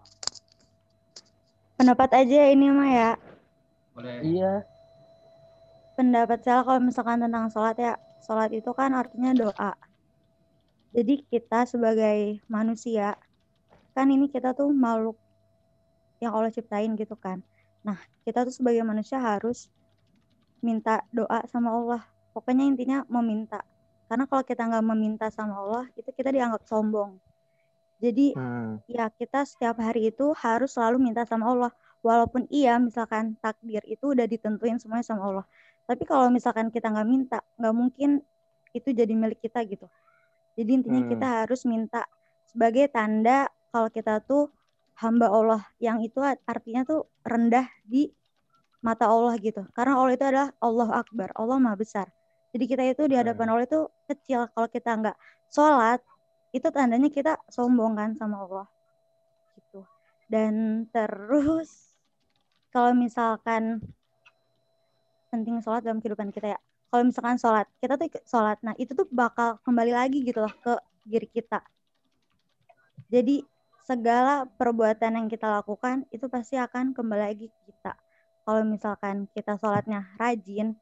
[1.80, 3.12] Pendapat aja ini mah ya.
[3.96, 4.20] Boleh.
[4.24, 4.54] Iya.
[5.96, 9.80] pendapat saya kalau misalkan tentang sholat ya, sholat itu kan artinya doa.
[10.92, 13.16] Jadi kita sebagai manusia,
[13.96, 15.16] kan ini kita tuh makhluk
[16.20, 17.40] yang Allah ciptain gitu kan.
[17.80, 17.96] Nah,
[18.28, 19.72] kita tuh sebagai manusia harus
[20.68, 22.02] minta doa sama Allah.
[22.34, 23.60] Pokoknya intinya meminta.
[24.10, 27.12] Karena kalau kita nggak meminta sama Allah, itu kita dianggap sombong.
[28.04, 28.78] Jadi Hmm.
[28.88, 31.72] ya kita setiap hari itu harus selalu minta sama Allah
[32.06, 35.46] walaupun iya misalkan takdir itu udah ditentuin semuanya sama Allah
[35.90, 38.22] tapi kalau misalkan kita nggak minta nggak mungkin
[38.78, 39.90] itu jadi milik kita gitu
[40.58, 41.12] jadi intinya Hmm.
[41.12, 42.06] kita harus minta
[42.46, 44.54] sebagai tanda kalau kita tuh
[45.02, 48.14] hamba Allah yang itu artinya tuh rendah di
[48.86, 49.66] mata Allah gitu.
[49.74, 52.08] Karena Allah itu adalah Allah Akbar Allah Maha Besar.
[52.54, 54.46] Jadi kita itu di hadapan Allah itu kecil.
[54.54, 55.18] Kalau kita nggak
[55.50, 56.00] sholat
[56.54, 58.68] itu tandanya kita sombong kan sama Allah.
[59.58, 59.82] Gitu.
[60.30, 61.98] Dan terus
[62.70, 63.82] kalau misalkan
[65.34, 66.60] penting sholat dalam kehidupan kita ya.
[66.94, 68.62] Kalau misalkan sholat kita tuh sholat.
[68.62, 70.78] Nah itu tuh bakal kembali lagi gitu loh ke
[71.10, 71.66] diri kita.
[73.10, 73.42] Jadi
[73.82, 78.05] segala perbuatan yang kita lakukan itu pasti akan kembali lagi ke kita
[78.46, 80.78] kalau misalkan kita sholatnya rajin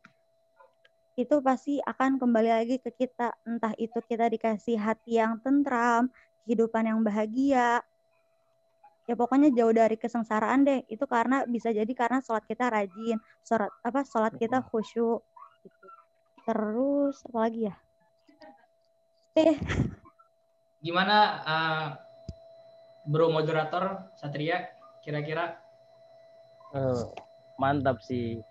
[1.15, 3.37] itu pasti akan kembali lagi ke kita.
[3.47, 6.09] Entah itu kita dikasih hati yang tentram
[6.43, 7.79] kehidupan yang bahagia.
[9.07, 10.81] Ya pokoknya jauh dari kesengsaraan deh.
[10.89, 15.21] Itu karena bisa jadi karena sholat kita rajin sholat apa sholat kita khusyuk
[15.63, 15.87] gitu.
[16.43, 17.75] terus apa lagi ya?
[19.39, 19.55] Eh
[20.83, 21.87] Gimana uh,
[23.07, 24.67] Bro moderator Satria
[24.99, 25.55] kira-kira?
[26.73, 27.03] Eh,
[27.55, 28.41] mantap sih.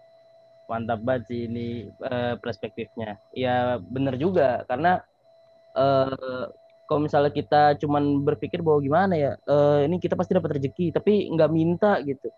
[0.66, 3.18] Mantap banget sih ini eh, perspektifnya.
[3.32, 5.02] Ya bener juga karena
[5.72, 6.44] eh
[6.82, 11.24] kalau misalnya kita cuman berpikir bahwa gimana ya, eh, ini kita pasti dapat rezeki, tapi
[11.28, 12.28] nggak minta gitu.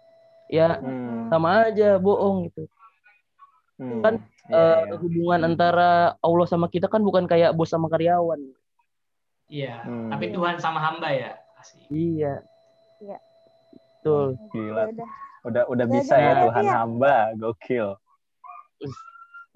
[0.47, 1.27] Ya Hmm.
[1.27, 2.65] sama aja bohong gitu.
[3.75, 4.03] Hmm.
[4.03, 4.95] Kan, Iya, Eh, iya.
[5.01, 8.37] hubungan antara Allah sama kita kan bukan kayak bos sama karyawan.
[9.49, 10.13] iya, Hmm.
[10.13, 11.33] tapi Tuhan sama hamba ya.
[11.57, 11.89] Asik.
[11.89, 12.45] Iya.
[13.01, 13.19] Iya.
[13.99, 14.37] Betul.
[14.53, 14.85] Gila.
[15.45, 16.73] Udah Udah bisa ya Tuhan ya.
[16.81, 17.95] hamba, gokil.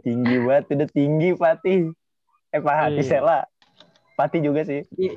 [0.00, 1.90] Tinggi banget, udah tinggi Fatih.
[2.48, 3.08] Eh Pak Hati Iya.
[3.08, 3.40] Sela.
[4.14, 4.86] Fatih juga sih.
[4.94, 5.12] Ya.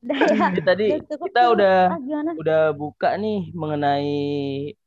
[0.00, 1.60] Jadi tadi kita tuh.
[1.60, 2.00] udah Ah,
[2.40, 4.16] udah buka nih mengenai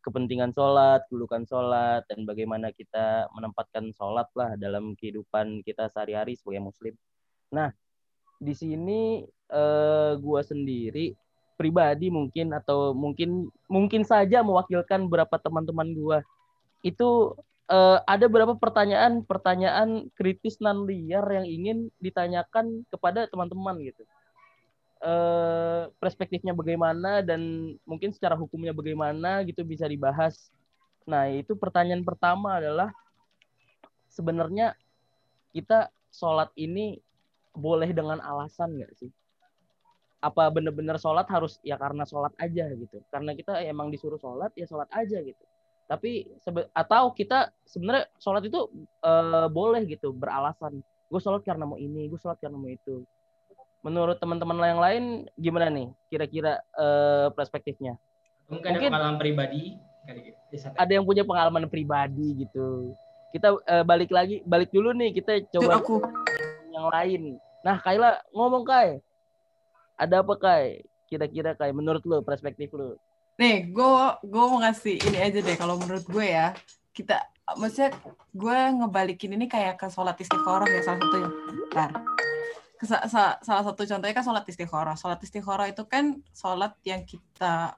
[0.01, 6.65] kepentingan sholat, kedudukan sholat, dan bagaimana kita menempatkan sholat lah dalam kehidupan kita sehari-hari sebagai
[6.65, 6.97] muslim.
[7.53, 7.69] Nah,
[8.41, 9.21] di sini
[9.53, 11.13] eh, gua sendiri
[11.55, 16.19] pribadi mungkin atau mungkin mungkin saja mewakilkan beberapa teman-teman gua
[16.83, 17.37] itu
[17.71, 24.03] eh, ada beberapa pertanyaan-pertanyaan kritis nan liar yang ingin ditanyakan kepada teman-teman gitu
[25.03, 30.49] eh, perspektifnya bagaimana dan mungkin secara hukumnya bagaimana gitu bisa dibahas.
[31.03, 32.95] Nah, itu pertanyaan pertama adalah
[34.07, 34.71] sebenarnya
[35.51, 37.03] kita sholat ini
[37.53, 39.11] boleh dengan alasan nggak sih?
[40.23, 43.03] Apa benar-benar sholat harus ya karena sholat aja gitu?
[43.11, 45.43] Karena kita emang disuruh sholat ya sholat aja gitu.
[45.83, 48.71] Tapi sebe- atau kita sebenarnya sholat itu
[49.03, 50.79] eh, boleh gitu beralasan.
[51.11, 53.03] Gue sholat karena mau ini, gue sholat karena mau itu
[53.83, 55.03] menurut teman-teman yang lain
[55.35, 57.99] gimana nih kira-kira eh, perspektifnya?
[58.47, 59.63] Mungkin ada Mungkin- pengalaman pribadi
[60.07, 60.39] kali gitu.
[60.71, 62.95] Ada yang punya pengalaman pribadi gitu.
[63.35, 65.99] Kita eh, balik lagi, balik dulu nih kita Tuh coba aku.
[66.71, 67.21] yang lain.
[67.61, 69.03] Nah, Kaila ngomong Kai.
[70.03, 70.83] Ada apa Kai?
[71.07, 72.99] Kira-kira Kai menurut lu perspektif lu?
[73.39, 75.55] Nih, gue gue mau ngasih ini aja deh.
[75.55, 76.51] Kalau menurut gue ya,
[76.91, 77.23] kita
[77.55, 77.95] maksudnya
[78.29, 81.29] gue ngebalikin ini kayak ke sholat istiqoroh ya salah satunya.
[81.71, 81.89] Bentar.
[82.83, 84.93] Sa- sa- salah satu contohnya kan sholat istiqoroh.
[84.93, 87.73] Sholat istiqoroh itu kan sholat yang kita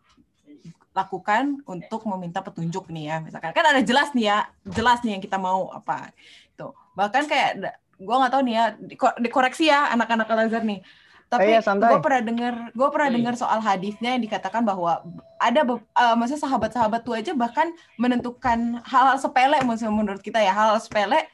[0.95, 5.23] lakukan untuk meminta petunjuk nih ya misalkan kan ada jelas nih ya jelas nih yang
[5.23, 6.15] kita mau apa
[6.47, 7.59] itu bahkan kayak
[7.99, 10.79] gue nggak tahu nih ya diko- dikoreksi ya anak-anak al azhar nih
[11.25, 13.15] tapi Eh, ya, gue pernah dengar gue pernah Iya.
[13.17, 15.01] dengar soal hadisnya yang dikatakan bahwa
[15.41, 20.77] ada eh, maksudnya sahabat-sahabat tuh aja bahkan menentukan hal-hal sepele maksudnya menurut kita ya hal
[20.77, 21.25] sepele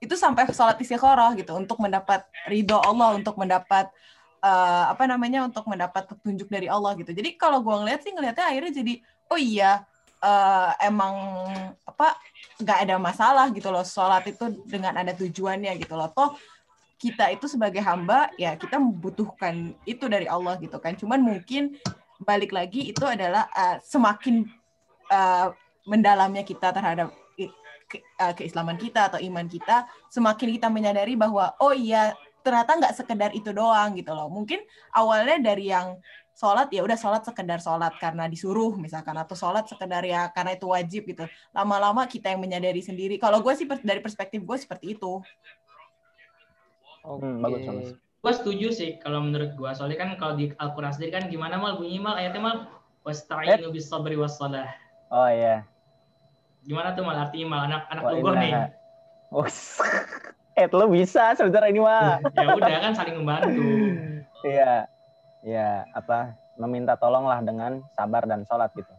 [0.00, 3.90] itu sampai sholat istiqoroh gitu untuk mendapat ridho Allah untuk mendapat
[4.40, 7.12] eh, apa namanya untuk mendapat petunjuk dari Allah gitu.
[7.12, 8.94] Jadi kalau gue ngeliat sih ngelihatnya akhirnya jadi
[9.28, 9.84] oh iya
[10.22, 11.12] eh, emang
[11.84, 12.16] apa
[12.62, 16.08] nggak ada masalah gitu loh sholat itu dengan ada tujuannya gitu loh.
[16.16, 16.38] Toh
[17.00, 20.92] kita itu sebagai hamba ya kita membutuhkan itu dari Allah gitu kan.
[20.92, 21.80] Cuman mungkin
[22.20, 24.44] balik lagi itu adalah eh, semakin
[25.08, 25.48] eh,
[25.88, 27.08] mendalamnya kita terhadap
[27.90, 32.14] ke- eh, keislaman kita atau iman kita semakin kita menyadari bahwa oh iya
[32.46, 34.28] ternyata nggak sekedar itu doang gitu loh.
[34.28, 35.98] Mungkin awalnya dari yang
[36.36, 40.66] sholat ya udah sholat sekedar sholat karena disuruh misalkan atau sholat sekedar ya karena itu
[40.68, 41.24] wajib gitu.
[41.52, 43.20] Lama-lama kita yang menyadari sendiri.
[43.20, 45.20] Kalau gue sih dari perspektif gue seperti itu
[47.04, 47.24] Oke.
[47.24, 47.88] Hmm, bagus, bagus.
[48.20, 49.70] Gue setuju sih kalau menurut gue.
[49.72, 52.56] Soalnya kan kalau di Al-Quran sendiri kan gimana mal bunyi mal ayatnya mal
[53.00, 54.68] wasta'inu bis sabri was salah.
[55.08, 55.64] Oh iya.
[56.60, 58.52] Gimana tuh mal artinya mal anak anak Wa lu gue nih.
[59.30, 59.46] Oh,
[60.58, 62.18] eh lo bisa sebenarnya ini mah.
[62.34, 63.62] Ya udah kan saling membantu.
[64.42, 64.90] Iya.
[65.46, 68.90] Iya, apa meminta tolonglah dengan sabar dan sholat gitu.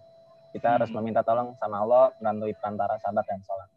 [0.56, 1.04] Kita harus Hmm.
[1.04, 3.68] meminta tolong sama Allah melalui perantara sabar dan sholat.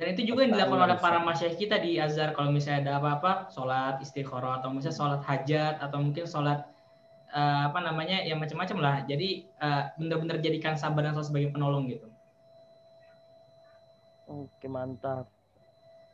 [0.00, 3.52] Dan itu juga yang dilakukan oleh para masyayikh kita di Azhar kalau misalnya ada apa-apa,
[3.52, 6.64] sholat istikharah atau misalnya sholat hajat atau mungkin sholat
[7.28, 8.96] eh, apa namanya yang macam-macam lah.
[9.04, 12.08] Jadi eh, benar-benar jadikan sabar dan sholat sebagai penolong gitu.
[14.24, 15.28] Oke, mantap.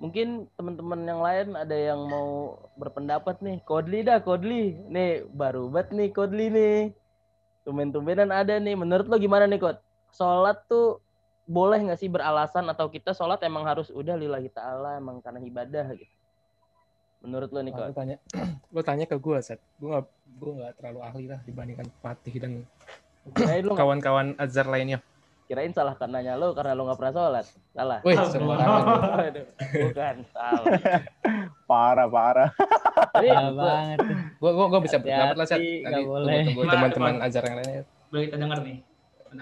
[0.02, 3.62] Mungkin teman-teman yang lain ada yang mau berpendapat nih.
[3.62, 4.82] Kodli dah, Kodli.
[4.90, 6.78] Nih, baru banget nih Kodli nih.
[7.62, 8.74] Tumben-tumbenan ada nih.
[8.74, 9.78] Menurut lo gimana nih, Kod?
[10.10, 11.05] Sholat tuh
[11.46, 15.94] boleh nggak sih beralasan atau kita sholat emang harus udah lillahi ta'ala emang karena ibadah
[15.94, 16.10] gitu?
[17.22, 17.94] Menurut lo nih, Lu Kod?
[17.96, 18.16] tanya,
[18.74, 19.58] lu tanya ke gue, Set.
[19.78, 20.04] Gue gak,
[20.36, 22.52] gue gak terlalu ahli lah dibandingkan Fatih dan
[23.62, 25.02] lo kawan-kawan Azhar lainnya.
[25.46, 27.46] kirain salah karenanya lo karena lo nggak pernah sholat.
[27.70, 27.98] Salah.
[28.02, 28.18] Wih.
[28.18, 29.46] Aduh,
[29.86, 30.66] Bukan, salah.
[31.70, 32.50] Parah, parah.
[33.18, 33.98] Jadi, Parah banget.
[34.38, 35.58] Gue gue gue bisa berpendapat lah, Set.
[35.58, 37.14] Nanti tunggu Gimana, teman-teman?
[37.22, 37.82] Azhar yang lainnya.
[38.06, 38.76] Boleh kita dengar nih.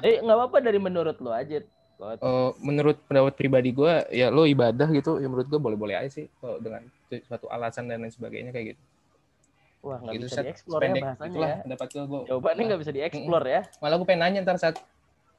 [0.00, 1.60] eh nggak apa-apa dari menurut lo aja.
[2.00, 6.26] Eh, menurut pendapat pribadi gue, ya lo ibadah gitu, ya menurut gue boleh-boleh aja sih.
[6.42, 6.82] Kalau dengan
[7.22, 8.82] suatu alasan dan lain sebagainya kayak gitu.
[9.84, 11.58] Wah, nggak gitu, bisa dieksplor ya bahasanya itulah ya.
[11.68, 12.02] pendapat gue.
[12.08, 13.60] gue Jawabannya nggak bisa dieksplor ya.
[13.84, 14.76] Malah gue pengen nanya ntar saat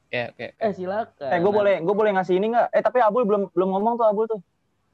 [0.08, 1.30] ya kayak Eh silakan.
[1.34, 2.68] Eh, gue boleh, gue boleh ngasih ini nggak?
[2.72, 4.40] Eh, tapi Abul belum belum ngomong tuh Abul tuh.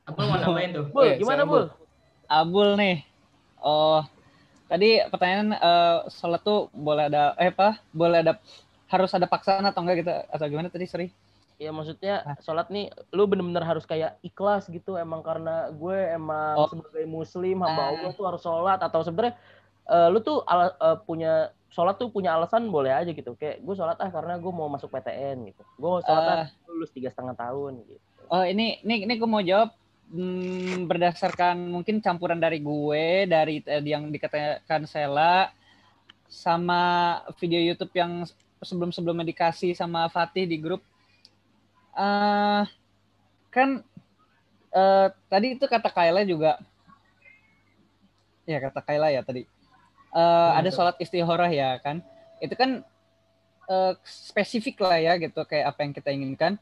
[0.08, 0.84] Apa mau nambahin tuh?
[0.90, 1.64] Bul, Eh, gimana siapa, Bul?
[2.26, 2.96] Abul nih.
[3.62, 4.02] Oh,
[4.66, 7.78] tadi pertanyaan eh, sholat tuh boleh ada eh apa?
[7.94, 8.40] Boleh ada
[8.90, 11.08] harus ada paksaan atau enggak gitu atau gimana tadi sorry?
[11.62, 16.66] Ya maksudnya sholat nih lu bener-bener harus kayak ikhlas gitu emang karena gue emang Oh.
[16.66, 17.88] sebagai muslim hamba Ah.
[17.94, 19.38] Allah tuh harus sholat atau sebenarnya
[19.84, 21.32] eh, lu tuh ala- eh, punya
[21.68, 24.90] sholat tuh punya alasan boleh aja gitu kayak gue sholat ah karena gue mau masuk
[24.90, 29.14] PTN gitu gue mau sholat ah lulus tiga setengah tahun gitu Oh ini ini ini
[29.14, 29.70] gue mau jawab
[30.08, 35.48] hmm, berdasarkan mungkin campuran dari gue dari tadi yang dikatakan Sela
[36.26, 36.82] sama
[37.36, 38.24] video YouTube yang
[38.58, 40.80] sebelum-sebelumnya dikasih sama Fatih di grup.
[41.92, 42.64] Uh,
[43.52, 43.84] kan
[44.72, 46.58] uh, tadi itu kata Kayla juga.
[48.48, 49.44] Ya kata Kayla ya tadi.
[50.12, 52.00] Uh, ada sholat istikharah ya kan?
[52.40, 52.84] Itu kan
[53.68, 56.56] uh, spesifik lah ya gitu kayak apa yang kita inginkan.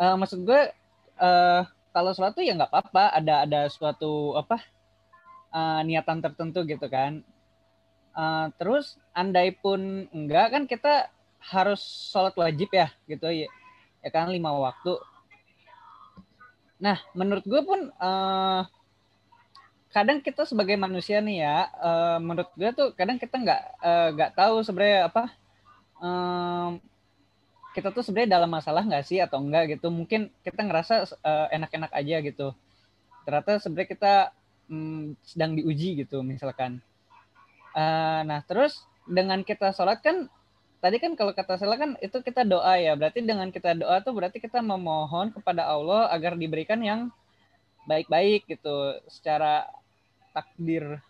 [0.00, 0.72] Uh, maksud gue
[1.20, 1.62] uh,
[1.94, 3.20] kalau sholat tuh ya nggak apa-apa.
[3.20, 4.60] Ada ada suatu apa
[5.52, 7.20] uh, niatan tertentu gitu kan.
[8.14, 11.12] Uh, terus andai pun enggak kan kita
[11.52, 13.28] harus sholat wajib ya gitu.
[13.28, 13.48] ya
[14.04, 15.00] ya kan lima waktu
[16.84, 18.62] Nah, menurut gue pun uh,
[19.88, 24.30] kadang kita sebagai manusia nih ya, uh, menurut gue tuh kadang kita nggak uh, nggak
[24.36, 25.24] tahu sebenarnya apa
[26.02, 26.82] um,
[27.72, 29.88] kita tuh sebenarnya dalam masalah nggak sih atau enggak gitu.
[29.88, 32.48] Mungkin kita ngerasa uh, enak-enak aja gitu.
[33.24, 34.14] Ternyata sebenarnya kita
[34.68, 36.84] um, sedang diuji gitu misalkan.
[37.74, 40.28] Uh, nah terus dengan kita sholat kan
[40.84, 42.92] tadi kan kalau kata saya kan itu kita doa ya.
[42.92, 47.08] Berarti dengan kita doa tuh berarti kita memohon kepada Allah agar diberikan yang
[47.88, 49.00] baik-baik gitu.
[49.08, 49.64] Secara
[50.36, 51.00] takdir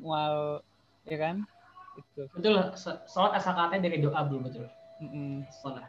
[0.00, 0.64] mual
[1.04, 1.36] ya kan?
[2.00, 2.72] Itu betul
[3.04, 4.64] sholat asal katanya dari doa belum betul.
[5.04, 5.84] Mm -mm.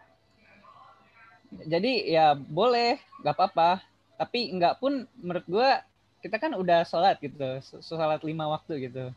[1.70, 3.80] jadi ya boleh nggak apa-apa.
[4.20, 5.70] Tapi nggak pun menurut gue
[6.20, 9.12] kita kan udah sholat gitu sholat lima waktu gitu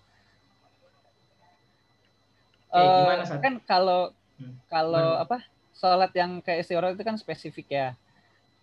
[2.76, 3.98] Eh, gimana, kan kalau
[4.38, 4.52] Hmm.
[4.72, 5.22] kalau Gimana?
[5.24, 5.36] apa
[5.80, 7.86] sholat yang kayak istiqoroh itu kan spesifik ya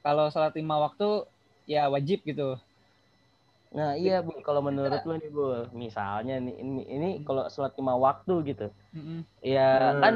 [0.06, 1.06] kalau sholat lima waktu
[1.74, 2.58] ya wajib gitu
[3.78, 5.42] Nah iya bu, kalau menurut lu nih bu,
[5.84, 8.64] misalnya nih ini, ini kalau sholat lima waktu gitu,
[8.96, 9.26] Mm-mm.
[9.56, 9.62] ya
[9.94, 10.02] Hmm.
[10.04, 10.16] kan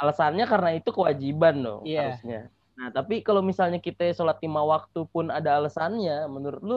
[0.00, 2.00] alasannya karena itu kewajiban dong Iya.
[2.00, 2.38] harusnya.
[2.78, 6.76] Nah tapi kalau misalnya kita sholat lima waktu pun ada alasannya, menurut lu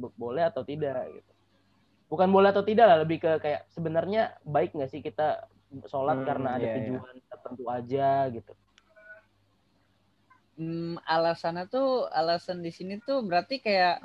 [0.00, 1.30] bo- boleh atau tidak gitu?
[2.12, 4.20] Bukan boleh atau tidak lah, lebih ke kayak sebenarnya
[4.54, 5.22] baik nggak sih kita
[5.86, 6.76] sholat Hmm, karena ada iya, iya.
[6.82, 8.52] tujuan tertentu aja gitu?
[10.60, 14.04] Hmm, alasannya tuh alasan di sini tuh berarti kayak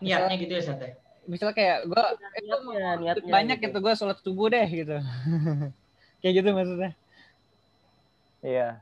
[0.00, 0.88] niatnya gitu ya Sate
[1.28, 3.66] misalnya kayak gue eh, gua mau Niatnya, niatnya banyak gitu.
[3.70, 4.96] gitu gue sholat subuh deh gitu
[6.24, 6.92] kayak gitu maksudnya
[8.40, 8.80] Iya.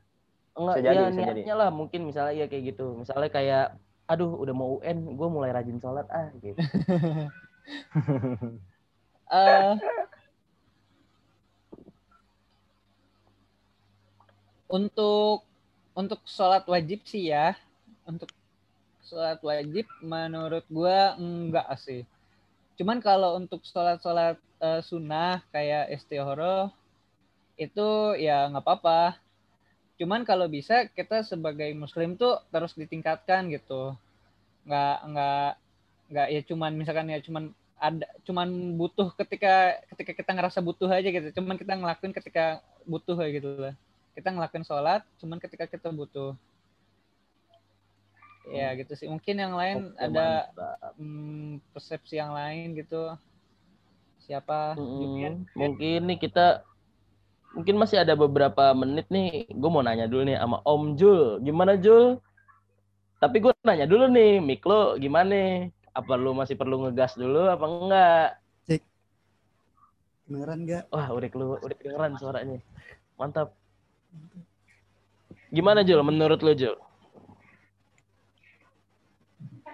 [0.55, 1.27] Enggak, Bisa jadi, ya bisa jadi.
[1.43, 2.95] niatnya lah mungkin misalnya ya kayak gitu.
[2.95, 3.75] Misalnya kayak,
[4.07, 6.55] aduh udah mau UN, gue mulai rajin sholat ah gitu.
[9.35, 9.75] eh
[14.69, 15.43] untuk
[15.97, 17.57] untuk sholat wajib sih ya.
[18.05, 18.31] Untuk
[19.03, 22.05] sholat wajib menurut gua enggak sih.
[22.79, 26.71] Cuman kalau untuk sholat sholat eh, sunnah kayak istihoroh
[27.59, 29.19] itu ya nggak apa-apa.
[29.99, 33.97] Cuman kalau bisa kita sebagai muslim tuh terus ditingkatkan gitu.
[34.69, 35.51] Nggak nggak
[36.09, 37.45] nggak ya cuman misalkan ya cuman
[37.79, 41.29] ada cuman butuh ketika ketika kita ngerasa butuh aja gitu.
[41.41, 43.75] Cuman kita ngelakuin ketika butuh gitu lah
[44.19, 46.35] kita ngelakuin sholat cuman ketika kita butuh
[48.51, 50.51] ya gitu sih mungkin yang lain Oke, ada
[50.99, 53.15] hmm, persepsi yang lain gitu
[54.29, 55.47] siapa Julian?
[55.47, 55.57] Mm-mm.
[55.57, 56.67] Mungkin nih kita
[57.57, 59.49] mungkin masih ada beberapa menit nih.
[59.49, 61.41] Gue mau nanya dulu nih sama Om Jul.
[61.41, 62.21] Gimana Jul?
[63.19, 65.67] Tapi gue nanya dulu nih, mik lo gimana?
[65.97, 68.29] Apa lu masih perlu ngegas dulu apa enggak?
[70.29, 70.85] Kedengeran nggak?
[70.93, 72.61] Wah, udah keluar, udah kedengeran suaranya.
[73.17, 73.58] Mantap.
[75.49, 76.01] Gimana Jul?
[76.05, 76.77] Menurut lo Jul?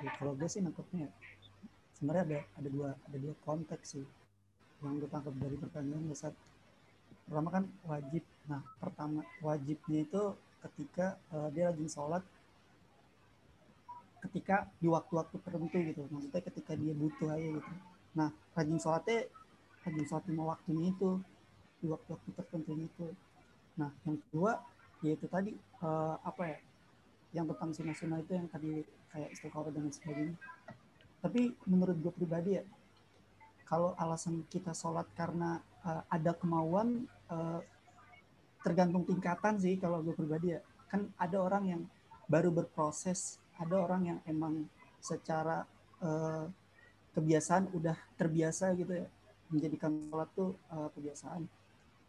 [0.05, 1.09] Ya, kalau gue sih nangkepnya
[2.05, 4.05] sebenarnya ada ada dua ada dua konteks sih
[4.85, 6.37] yang gue tangkap dari pertanyaan gue saat
[7.25, 10.23] pertama kan wajib nah pertama wajibnya itu
[10.69, 12.21] ketika eh, dia rajin sholat
[14.29, 17.73] ketika di waktu-waktu tertentu gitu maksudnya ketika dia butuh aja gitu
[18.13, 19.25] nah rajin sholatnya
[19.89, 21.11] rajin sholat lima waktunya itu
[21.81, 23.07] di waktu-waktu tertentu itu
[23.75, 24.63] nah yang kedua
[25.03, 26.59] yaitu tadi eh, apa ya
[27.35, 30.39] yang tentang sunnah-sunnah itu yang tadi kayak istiqoroh dan sebagainya.
[31.19, 32.65] Tapi menurut gue pribadi ya,
[33.67, 37.59] kalau alasan kita sholat karena uh, ada kemauan, uh,
[38.63, 40.61] tergantung tingkatan sih kalau gue pribadi ya.
[40.87, 41.83] Kan ada orang yang
[42.31, 44.71] baru berproses, ada orang yang emang
[45.03, 45.67] secara
[45.99, 46.47] uh,
[47.19, 49.07] kebiasaan udah terbiasa gitu ya,
[49.51, 51.43] menjadikan sholat tuh uh, kebiasaan.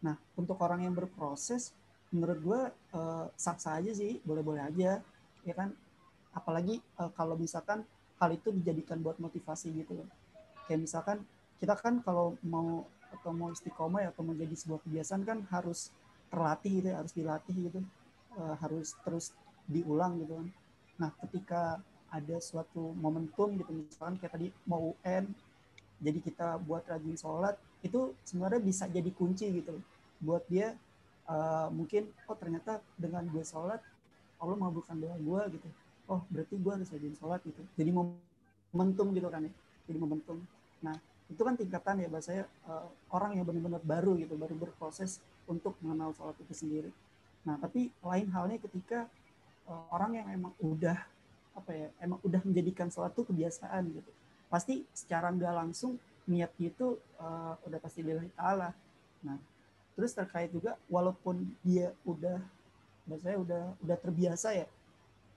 [0.06, 1.74] Nah, untuk orang yang berproses,
[2.14, 2.60] menurut gue
[2.94, 5.02] uh, sah-sah aja sih, boleh-boleh aja,
[5.42, 5.74] ya kan
[6.30, 7.82] apalagi uh, kalau misalkan
[8.22, 10.08] hal itu dijadikan buat motivasi gitu loh.
[10.70, 11.26] Kayak misalkan
[11.58, 15.90] kita kan kalau mau atau mau istiqomah ya, atau mau jadi sebuah kebiasaan kan harus
[16.30, 17.82] terlatih gitu, ya, harus dilatih gitu,
[18.36, 19.32] Uh, harus terus
[19.64, 20.48] diulang gitu kan.
[21.00, 21.80] Nah ketika
[22.12, 25.32] ada suatu momentum gitu misalkan kayak tadi mau UN,
[25.96, 29.80] jadi kita buat rajin sholat itu sebenarnya bisa jadi kunci gitu
[30.22, 30.74] buat dia
[31.28, 33.80] uh, mungkin oh ternyata dengan gue sholat
[34.36, 35.68] Allah mengabulkan doa gue gitu.
[36.06, 37.62] Oh berarti gue harus rajin sholat gitu.
[37.74, 39.52] Jadi momentum gitu kan ya.
[39.88, 40.38] Jadi momentum.
[40.84, 40.96] Nah
[41.26, 45.18] itu kan tingkatan ya bahasanya uh, orang yang benar-benar baru gitu baru berproses
[45.50, 46.90] untuk mengenal sholat itu sendiri.
[47.42, 49.10] Nah tapi lain halnya ketika
[49.66, 50.98] uh, orang yang emang udah
[51.56, 54.10] apa ya emang udah menjadikan sholat itu kebiasaan gitu.
[54.46, 58.70] Pasti secara nggak langsung niatnya itu uh, udah pasti lillahi ta'ala.
[59.26, 59.38] Nah,
[59.96, 62.38] terus terkait juga walaupun dia udah
[63.16, 64.66] saya udah udah terbiasa ya,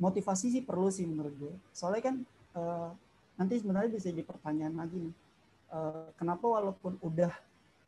[0.01, 1.53] motivasi sih perlu sih menurut gue.
[1.71, 2.15] Soalnya kan
[2.57, 2.89] uh,
[3.37, 5.15] nanti sebenarnya bisa jadi pertanyaan lagi nih.
[5.69, 7.29] Uh, kenapa walaupun udah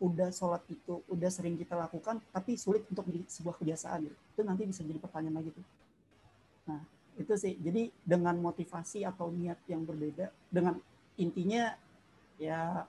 [0.02, 4.18] udah sholat itu udah sering kita lakukan tapi sulit untuk di sebuah kebiasaan gitu.
[4.18, 5.66] itu nanti bisa jadi pertanyaan lagi tuh.
[6.70, 6.82] Nah,
[7.18, 7.54] itu sih.
[7.58, 10.78] Jadi dengan motivasi atau niat yang berbeda dengan
[11.18, 11.74] intinya
[12.42, 12.86] ya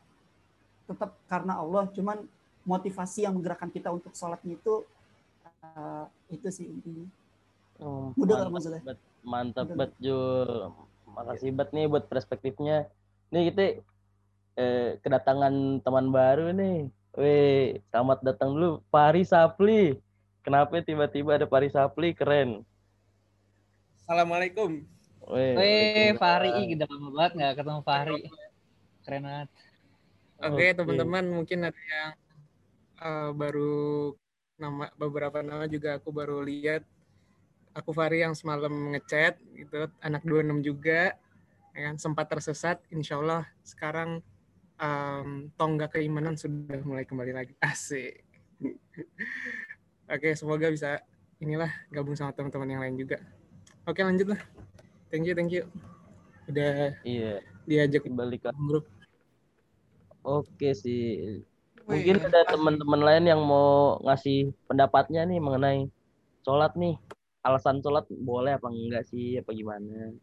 [0.89, 2.25] tetap karena Allah cuman
[2.63, 4.87] motivasi yang menggerakkan kita untuk sholatnya itu
[5.63, 7.07] uh, itu sih intinya
[7.83, 10.71] Oh, mudah mantap, maksudnya bet, mantap bet Jul.
[11.11, 12.87] Makasih bet nih buat perspektifnya.
[13.35, 13.83] Nih kita
[14.55, 16.87] eh, kedatangan teman baru nih.
[17.19, 19.99] Weh, selamat datang dulu Pari Sapli.
[20.47, 22.15] Kenapa tiba-tiba ada Pari Sapli?
[22.15, 22.63] Keren.
[23.99, 24.87] Assalamualaikum.
[25.27, 26.19] Weh, Weh, waalaikumsalam.
[26.19, 28.21] Fahri, udah lama banget nggak ketemu Fahri.
[29.03, 29.49] Keren banget.
[30.43, 30.67] Oke, Oke.
[30.75, 32.15] teman-teman, mungkin ada yang
[33.03, 34.15] eh, baru
[34.63, 36.83] nama beberapa nama juga aku baru lihat.
[37.73, 41.17] Aku Fari yang semalam ngechat gitu, anak 26 juga,
[41.73, 42.85] ya kan sempat tersesat.
[42.93, 44.21] Insya Allah sekarang
[44.81, 47.55] em, tonggak keimanan sudah mulai kembali lagi.
[47.65, 48.25] Asik.
[50.11, 51.01] Oke, semoga bisa
[51.41, 53.19] inilah gabung sama teman-teman yang lain juga.
[53.89, 54.41] Oke, lanjut lah.
[55.11, 55.65] Thank you, thank you.
[56.51, 58.87] Udah Iya, diajak kembali ke grup.
[60.25, 61.43] Oke sih.
[61.93, 65.93] Mungkin ada teman-teman lain yang mau ngasih pendapatnya nih mengenai
[66.41, 66.97] sholat nih.
[67.45, 69.37] Alasan sholat boleh apa enggak sih?
[69.37, 70.17] Apa gimana?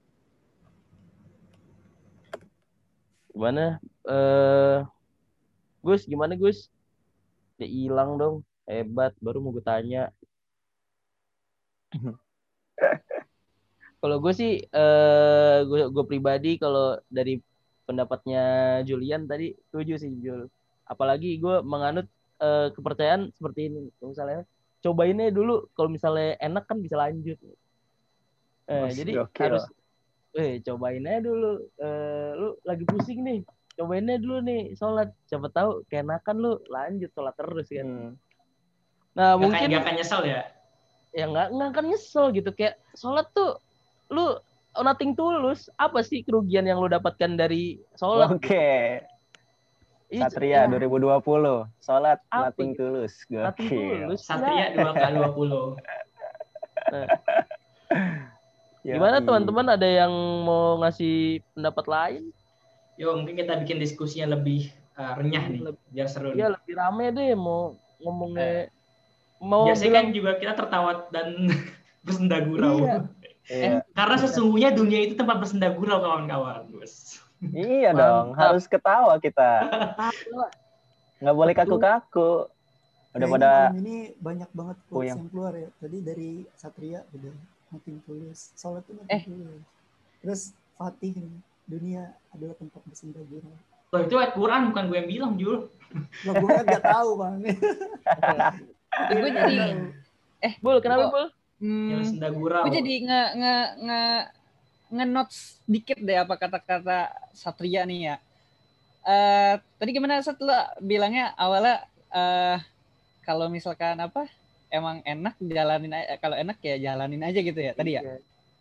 [3.29, 3.77] Gimana?
[4.09, 4.77] Eh,
[5.85, 6.73] Gus, gimana Gus?
[7.61, 8.41] Dia hilang dong.
[8.65, 10.09] Hebat, baru mau gue tanya.
[13.99, 17.35] Kalau gue sih, eh gue, gue pribadi kalau dari
[17.83, 18.39] pendapatnya
[18.87, 20.47] Julian tadi setuju sih Jul.
[20.89, 22.09] Apalagi gue menganut
[22.41, 23.93] eh, kepercayaan seperti ini.
[24.01, 24.43] Misalnya
[24.81, 27.37] cobainnya dulu, kalau misalnya enak kan bisa lanjut.
[28.69, 29.43] Eh, Mas, jadi gokil.
[29.45, 29.63] harus,
[30.33, 31.51] eh cobain aja dulu.
[31.77, 33.39] Eh, lu lagi pusing nih,
[33.77, 35.09] cobainnya dulu nih sholat.
[35.29, 37.87] Siapa tahu keenakan lu lanjut sholat terus kan.
[37.87, 38.11] Hmm.
[39.17, 40.41] Nah Gak mungkin akan, gak akan nyesel ya.
[41.09, 43.57] ya nggak nggak akan nyesel gitu kayak sholat tuh
[44.13, 44.37] lu
[44.77, 48.53] nothing tulus apa sih kerugian yang lu dapatkan dari sholat Oke.
[48.53, 49.01] Ih,
[50.11, 51.69] Satria ya, 2020.
[51.79, 52.81] Sholat Apa nothing gitu?
[52.83, 53.13] tulus.
[53.29, 54.09] nothing Gokil.
[54.09, 54.81] tulus Satria Ya.
[54.81, 55.77] 2 kali 20.
[58.81, 59.25] gimana Yoi.
[59.25, 60.09] teman-teman ada yang
[60.41, 61.15] mau ngasih
[61.51, 62.23] pendapat lain
[62.95, 66.59] Yo, mungkin kita bikin diskusinya lebih uh, renyah nih, Lebih- biar seru ya nih.
[66.59, 68.67] lebih rame deh mau ngomongnya
[69.39, 71.47] mau Biasanya kan bilang juga kita tertawa dan
[72.05, 72.75] bersenda gurau.
[72.81, 72.97] Iya.
[73.47, 73.71] Iya.
[73.91, 76.67] Karena sesungguhnya dunia itu tempat bersenda gurau kawan-kawan.
[76.69, 77.08] Bos.
[77.39, 79.63] Iya dong, harus ketawa kita.
[81.23, 82.51] Nggak boleh kaku-kaku.
[83.09, 85.69] Udah Kayaknya pada ini banyak banget quotes yang keluar ya.
[85.81, 87.33] Tadi dari Satria udah
[87.73, 88.53] nothing tulus.
[88.53, 89.23] Sholat itu nothing Eh.
[89.25, 89.63] tulus.
[90.21, 90.41] Terus
[90.77, 91.15] Fatih
[91.65, 93.51] dunia adalah tempat bersenda gurau.
[93.89, 95.57] Loh, itu ayat Quran bukan gue yang bilang, Jul.
[96.23, 97.35] Lo gue kan nggak tahu bang.
[99.09, 99.57] gue jadi
[100.63, 101.25] bul kenapa bul
[101.61, 102.63] hmm, gurau.
[102.67, 104.03] gue jadi nge nge nge
[104.89, 105.37] nge notes
[105.69, 108.15] dikit deh apa kata-kata Satria nih ya.
[109.05, 112.57] Eh tadi gimana setelah bilangnya awalnya eh
[113.23, 114.25] kalau misalkan apa
[114.73, 118.01] emang enak jalanin aja kalau enak ya jalanin aja gitu ya tadi ya.
[118.01, 118.17] Iya.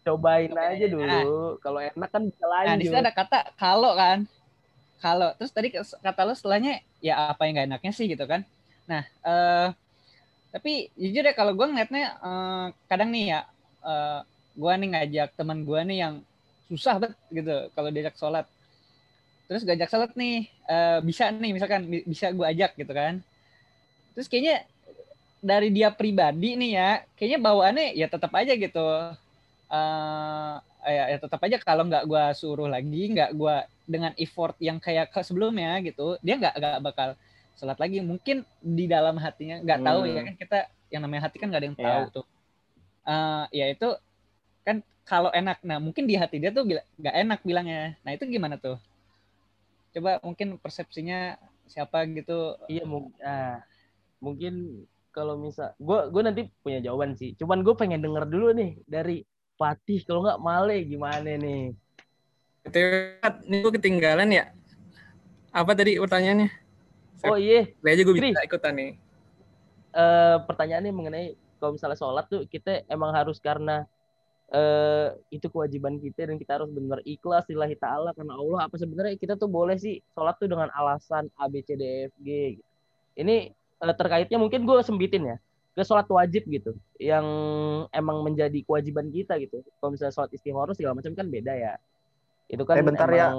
[0.09, 0.87] cobain Cobain aja aja.
[0.89, 4.19] dulu kalau enak kan bisa Nah, di lanjut situ ada kata kalau kan.
[4.99, 8.43] Kalau terus tadi kata lo setelahnya ya apa yang gak enaknya sih gitu kan.
[8.89, 9.69] Nah, eh
[10.49, 13.41] tapi jujur ya kalau gue ngeliatnya eh, kadang nih ya
[13.85, 14.21] eh
[14.61, 16.15] gue nih ngajak teman gue nih yang
[16.71, 18.47] susah banget gitu kalau diajak sholat.
[19.49, 20.35] Terus gue ajak sholat nih
[20.69, 23.15] eh, bisa nih misalkan bi- bisa gue ajak gitu kan.
[24.15, 24.57] Terus kayaknya
[25.41, 28.81] dari dia pribadi nih ya, kayaknya bawaannya ya tetap aja gitu
[29.69, 34.79] eh ya, ya tetap aja kalau nggak gua suruh lagi nggak gua dengan effort yang
[34.81, 37.09] kayak ke sebelumnya gitu dia nggak nggak bakal
[37.59, 40.15] sholat lagi mungkin di dalam hatinya nggak tahu Hmm.
[40.17, 41.89] ya kan kita yang namanya hati kan nggak ada yang Iya.
[41.89, 42.27] tahu tuh
[43.09, 43.89] Eh, ya itu
[44.69, 44.77] kan
[45.11, 48.57] kalau enak nah mungkin di hati dia tuh bila- nggak enak bilangnya nah itu gimana
[48.65, 48.77] tuh
[49.95, 51.37] coba mungkin persepsinya
[51.73, 53.57] siapa gitu Iya mungkin ah,
[54.25, 54.55] mungkin
[55.17, 57.31] kalau misal gue gue nanti punya jawaban sih.
[57.41, 59.17] Cuman gue pengen denger dulu nih dari
[59.59, 61.75] Fatih kalau nggak Male gimana nih?
[63.49, 64.45] Ini gue ketinggalan ya.
[65.51, 66.49] Apa tadi pertanyaannya?
[67.25, 68.31] Oh iya, Kali aja gue Tri.
[68.31, 68.91] bisa ikutan nih.
[69.99, 71.27] eh pertanyaannya mengenai
[71.59, 73.89] kalau misalnya sholat tuh kita emang harus karena
[74.49, 79.21] eh itu kewajiban kita dan kita harus benar ikhlas lillahi taala karena Allah apa sebenarnya
[79.21, 82.29] kita tuh boleh sih sholat tuh dengan alasan A B C D E F G
[82.57, 82.71] gitu.
[83.19, 85.37] Ini eh, terkaitnya mungkin gue sembitin ya
[85.77, 87.23] ke sholat wajib gitu yang
[87.93, 89.61] emang menjadi kewajiban kita gitu.
[89.79, 91.75] Kalau misalnya sholat istikharah segala macam kan beda ya.
[92.49, 93.37] Itu kan Eh, bentar ya.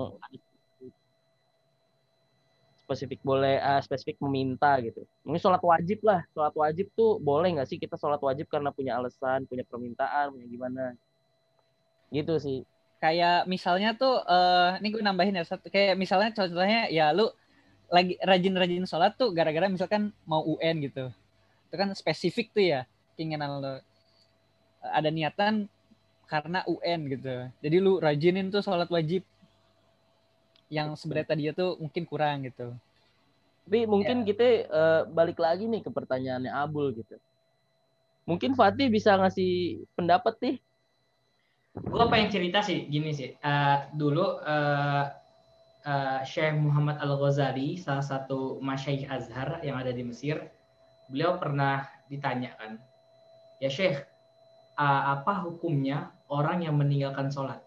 [2.90, 5.06] Spesifik boleh ah, spesifik meminta gitu.
[5.22, 6.26] Mungkin sholat wajib lah.
[6.34, 10.48] Sholat wajib tuh boleh nggak sih kita sholat wajib karena punya alasan, punya permintaan, punya
[10.50, 10.98] gimana?
[12.10, 12.60] Gitu sih.
[13.00, 17.32] kayak misalnya tuh eh ini gue nambahin ya satu kayak misalnya contohnya ya lu
[17.88, 21.08] lagi rajin-rajin sholat tuh gara-gara misalkan mau UN gitu
[21.72, 22.82] itu kan spesifik tuh ya
[23.16, 23.80] keinginan lo
[24.84, 25.72] ada niatan
[26.28, 29.24] karena UN gitu jadi lu rajinin tuh sholat wajib
[30.70, 32.74] yang sebenarnya tadinya tuh mungkin kurang gitu.
[33.66, 37.18] Tapi mungkin kita eh, balik lagi nih ke pertanyaannya Abul gitu.
[38.26, 40.58] Mungkin Fatih bisa ngasih pendapat nih.
[41.80, 43.34] gue pengen cerita sih gini sih.
[43.34, 45.06] Eh, dulu eh,
[45.86, 50.50] eh, Syekh Muhammad Al Ghazali salah satu masyaikh Azhar yang ada di Mesir
[51.10, 52.78] beliau pernah ditanyakan
[53.58, 54.06] ya Syekh
[54.78, 57.60] eh, apa hukumnya orang yang meninggalkan sholat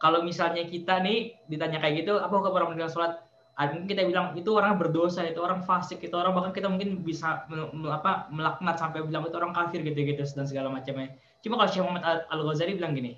[0.00, 3.14] kalau misalnya kita nih ditanya kayak gitu apa hukum orang meninggalkan sholat
[3.60, 7.04] Ah, mungkin kita bilang itu orang berdosa itu orang fasik itu orang bahkan kita mungkin
[7.04, 7.44] bisa
[7.92, 12.04] apa melaknat sampai bilang itu orang kafir gitu-gitu dan segala macamnya Cuma kalau Syekh Muhammad
[12.04, 13.16] Al- Al-Ghazali bilang gini,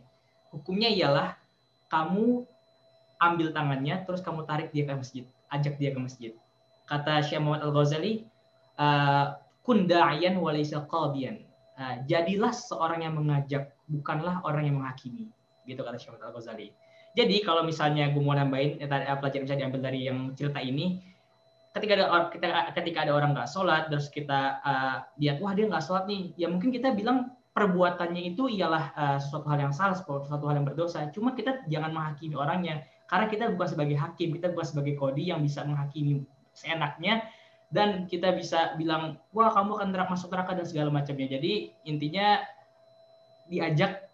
[0.54, 1.34] hukumnya ialah
[1.90, 2.46] kamu
[3.18, 6.32] ambil tangannya terus kamu tarik dia ke masjid, ajak dia ke masjid.
[6.86, 8.22] Kata Syekh Muhammad Al-Ghazali,
[8.78, 9.26] eh,
[9.66, 11.36] kun da'iyan wa laysa qadiyan.
[11.72, 15.26] Eh, jadilah seorang yang mengajak, bukanlah orang yang menghakimi.
[15.64, 16.68] Gitu kata Syekh Muhammad Al-Ghazali.
[17.12, 18.88] Jadi kalau misalnya gue mau nambahin eh,
[19.20, 21.04] pelajaran bisa diambil dari yang cerita ini,
[21.76, 25.68] ketika ada or- ketika, ketika ada orang nggak sholat terus kita eh, lihat wah dia
[25.68, 26.32] nggak sholat nih.
[26.40, 30.66] Ya mungkin kita bilang perbuatannya itu ialah eh, sesuatu hal yang salah sesuatu hal yang
[30.66, 31.04] berdosa.
[31.12, 35.44] Cuma kita jangan menghakimi orangnya karena kita bukan sebagai hakim kita bukan sebagai kodi yang
[35.44, 36.24] bisa menghakimi
[36.56, 37.28] seenaknya
[37.68, 41.40] dan kita bisa bilang wah kamu akan neraka masuk neraka dan segala macamnya.
[41.40, 42.40] Jadi intinya
[43.52, 44.11] diajak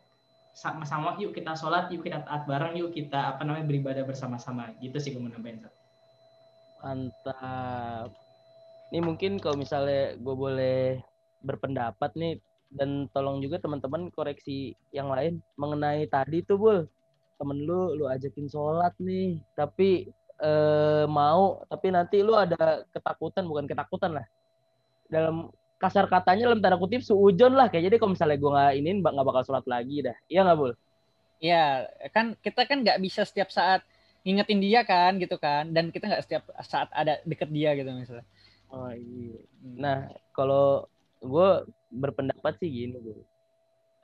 [0.58, 4.98] sama-sama yuk kita sholat yuk kita taat bareng yuk kita apa namanya beribadah bersama-sama gitu
[4.98, 5.30] sih gue mau.
[6.82, 8.10] Mantap.
[8.90, 10.98] Ini mungkin kalau misalnya gue boleh
[11.46, 12.42] berpendapat nih
[12.74, 16.78] dan tolong juga teman-teman koreksi yang lain mengenai tadi tuh Bul.
[17.38, 20.10] Temen lu lu ajakin sholat nih, tapi
[20.42, 24.26] eh, mau tapi nanti lu ada ketakutan bukan ketakutan lah.
[25.06, 28.96] Dalam kasar katanya dalam tanda kutip suujon lah kayak jadi kalau misalnya gue nggak inin
[29.02, 30.16] nggak bakal sholat lagi dah.
[30.30, 30.74] Iya nggak Bul?
[31.38, 33.86] ya kan kita kan nggak bisa setiap saat
[34.26, 38.26] ngingetin dia kan gitu kan dan kita nggak setiap saat ada deket dia gitu misalnya
[38.68, 39.40] Oh iya.
[39.80, 39.98] Nah,
[40.36, 40.84] kalau
[41.24, 41.48] gue
[41.88, 43.20] berpendapat sih gini, gue.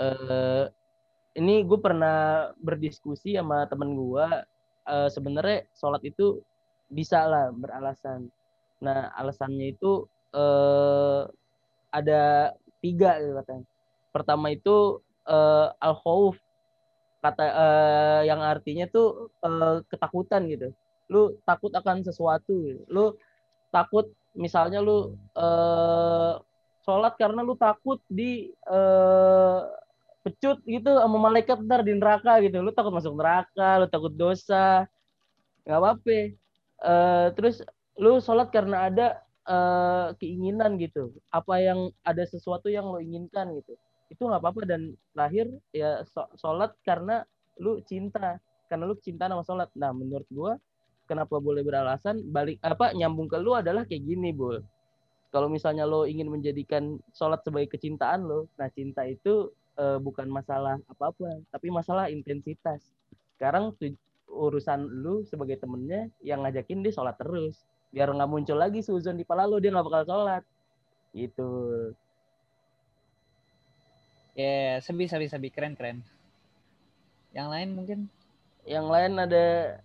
[0.00, 0.64] Eh,
[1.36, 4.26] ini gue pernah berdiskusi sama temen gue.
[4.88, 6.40] Eh, sebenarnya sholat itu
[6.88, 8.32] bisa lah beralasan.
[8.80, 11.22] Nah, alasannya itu eh,
[11.94, 13.64] ada tiga gitu katanya.
[14.10, 16.34] Pertama itu eh, al khauf
[17.22, 20.68] kata eh, yang artinya tuh eh, ketakutan gitu.
[21.12, 22.54] Lu takut akan sesuatu.
[22.66, 22.82] gitu.
[22.90, 23.14] Lu
[23.70, 26.34] takut misalnya lu eh
[26.84, 29.60] sholat karena lu takut di eh
[30.24, 34.88] pecut gitu sama malaikat ntar di neraka gitu lu takut masuk neraka lu takut dosa
[35.68, 36.18] nggak apa-apa
[36.84, 37.64] Eh, terus
[37.96, 39.06] lu sholat karena ada
[39.48, 41.12] eh, keinginan gitu.
[41.30, 43.74] Apa yang ada sesuatu yang lu inginkan gitu.
[44.12, 44.62] Itu nggak apa-apa.
[44.68, 46.02] Dan lahir ya
[46.38, 47.24] sholat karena
[47.60, 48.40] lu cinta.
[48.68, 49.68] Karena lu cinta sama sholat.
[49.76, 50.56] Nah menurut gua
[51.06, 52.24] kenapa boleh beralasan?
[52.32, 54.60] Balik apa nyambung ke lu adalah kayak gini bul.
[55.34, 60.78] Kalau misalnya lo ingin menjadikan sholat sebagai kecintaan lo nah cinta itu eh, bukan masalah
[60.86, 62.94] apa apa tapi masalah intensitas.
[63.34, 63.74] Sekarang
[64.34, 67.62] urusan lu sebagai temennya yang ngajakin dia sholat terus
[67.94, 70.42] biar nggak muncul lagi suzon di pala lo dia nggak bakal sholat.
[71.14, 71.50] Gitu.
[74.34, 76.02] Ya sebi sabi sabi keren keren.
[77.30, 78.00] Yang lain mungkin?
[78.66, 79.44] Yang lain ada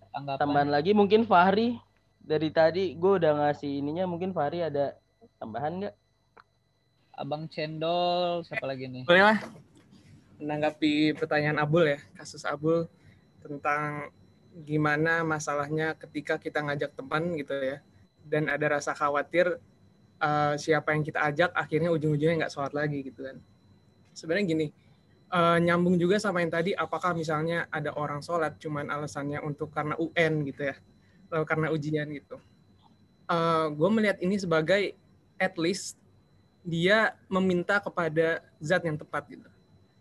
[0.09, 0.41] tanggapan?
[0.41, 0.91] tambahan lagi?
[0.97, 1.77] Mungkin Fahri
[2.17, 4.09] dari tadi gue udah ngasih ininya.
[4.09, 4.97] Mungkin Fahri ada
[5.37, 5.95] tambahan nggak?
[7.13, 9.05] Abang cendol siapa lagi nih?
[9.05, 9.37] Boleh lah.
[10.41, 12.87] Menanggapi pertanyaan Abul ya, kasus Abul
[13.43, 14.09] tentang
[14.63, 17.83] gimana masalahnya ketika kita ngajak teman gitu ya.
[18.29, 19.57] Dan ada rasa khawatir
[20.21, 23.41] uh, siapa yang kita ajak akhirnya ujung-ujungnya nggak sholat lagi gitu kan.
[24.13, 24.67] Sebenarnya gini
[25.33, 29.97] uh, nyambung juga sama yang tadi apakah misalnya ada orang sholat cuman alasannya untuk karena
[29.97, 30.75] UN gitu ya
[31.29, 32.37] atau karena ujian gitu.
[33.29, 34.93] Uh, gue melihat ini sebagai
[35.37, 35.97] at least
[36.65, 39.49] dia meminta kepada zat yang tepat gitu.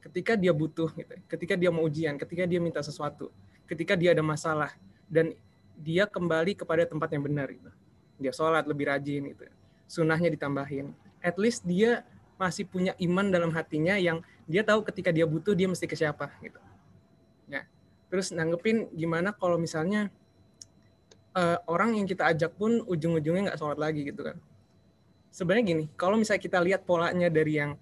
[0.04, 3.28] Ketika dia butuh gitu ketika dia mau ujian ketika dia minta sesuatu
[3.68, 4.72] ketika dia ada masalah
[5.04, 5.36] dan
[5.76, 7.68] dia kembali kepada tempat yang benar gitu
[8.18, 9.46] dia sholat lebih rajin gitu.
[9.88, 10.92] Sunnahnya ditambahin.
[11.22, 12.04] At least dia
[12.38, 16.30] masih punya iman dalam hatinya yang dia tahu ketika dia butuh dia mesti ke siapa
[16.38, 16.60] gitu.
[17.50, 17.66] Ya.
[18.10, 20.10] Terus nanggepin gimana kalau misalnya
[21.34, 24.36] uh, orang yang kita ajak pun ujung-ujungnya nggak sholat lagi gitu kan.
[25.34, 27.74] Sebenarnya gini kalau misalnya kita lihat polanya dari yang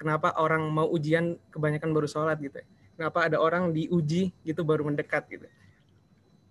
[0.00, 2.66] kenapa orang mau ujian kebanyakan baru sholat gitu ya.
[2.94, 5.46] kenapa ada orang diuji gitu baru mendekat gitu.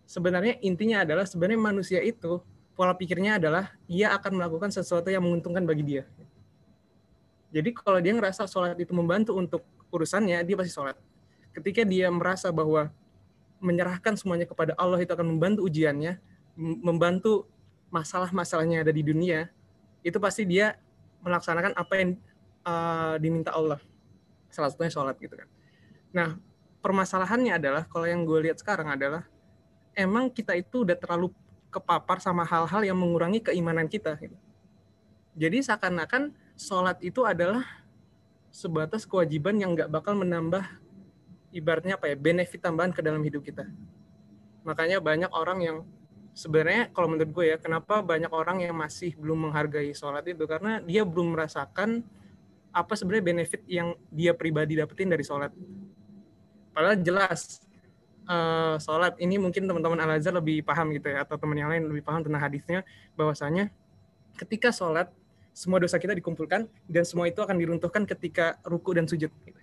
[0.06, 2.44] Sebenarnya intinya adalah sebenarnya manusia itu
[2.74, 6.04] pola pikirnya adalah ia akan melakukan sesuatu yang menguntungkan bagi dia.
[7.54, 9.62] Jadi kalau dia ngerasa sholat itu membantu untuk
[9.94, 10.98] urusannya, dia pasti sholat.
[11.54, 12.90] Ketika dia merasa bahwa
[13.62, 16.18] menyerahkan semuanya kepada Allah itu akan membantu ujiannya,
[16.58, 17.46] membantu
[17.94, 19.54] masalah-masalahnya ada di dunia,
[20.02, 20.74] itu pasti dia
[21.22, 22.10] melaksanakan apa yang
[22.66, 23.78] uh, diminta Allah.
[24.50, 25.48] Salah satunya sholat gitu kan.
[26.10, 26.30] Nah,
[26.82, 29.30] permasalahannya adalah kalau yang gue lihat sekarang adalah
[29.94, 31.30] emang kita itu udah terlalu
[31.74, 34.14] kepapar sama hal-hal yang mengurangi keimanan kita.
[34.22, 34.38] Gitu.
[35.34, 37.66] Jadi seakan-akan sholat itu adalah
[38.54, 40.62] sebatas kewajiban yang nggak bakal menambah
[41.50, 43.66] ibaratnya apa ya benefit tambahan ke dalam hidup kita.
[44.62, 45.78] Makanya banyak orang yang
[46.38, 50.82] sebenarnya kalau menurut gue ya kenapa banyak orang yang masih belum menghargai sholat itu karena
[50.82, 52.06] dia belum merasakan
[52.74, 55.54] apa sebenarnya benefit yang dia pribadi dapetin dari sholat.
[56.74, 57.62] Padahal jelas
[58.28, 61.88] uh, sholat ini mungkin teman-teman Al Azhar lebih paham gitu ya atau teman yang lain
[61.88, 62.80] lebih paham tentang hadisnya
[63.16, 63.72] bahwasanya
[64.38, 65.10] ketika sholat
[65.54, 69.30] semua dosa kita dikumpulkan dan semua itu akan diruntuhkan ketika ruku dan sujud.
[69.30, 69.60] Gitu.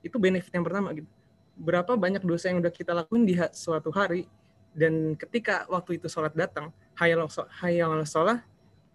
[0.00, 1.08] Itu benefit yang pertama gitu.
[1.54, 4.26] Berapa banyak dosa yang udah kita lakuin di suatu hari
[4.74, 7.28] dan ketika waktu itu sholat datang, hayal
[7.62, 8.42] hayal sholat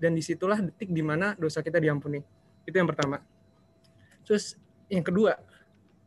[0.02, 2.20] dan di situlah detik di mana dosa kita diampuni.
[2.68, 3.24] Itu yang pertama.
[4.26, 4.60] Terus
[4.90, 5.38] yang kedua,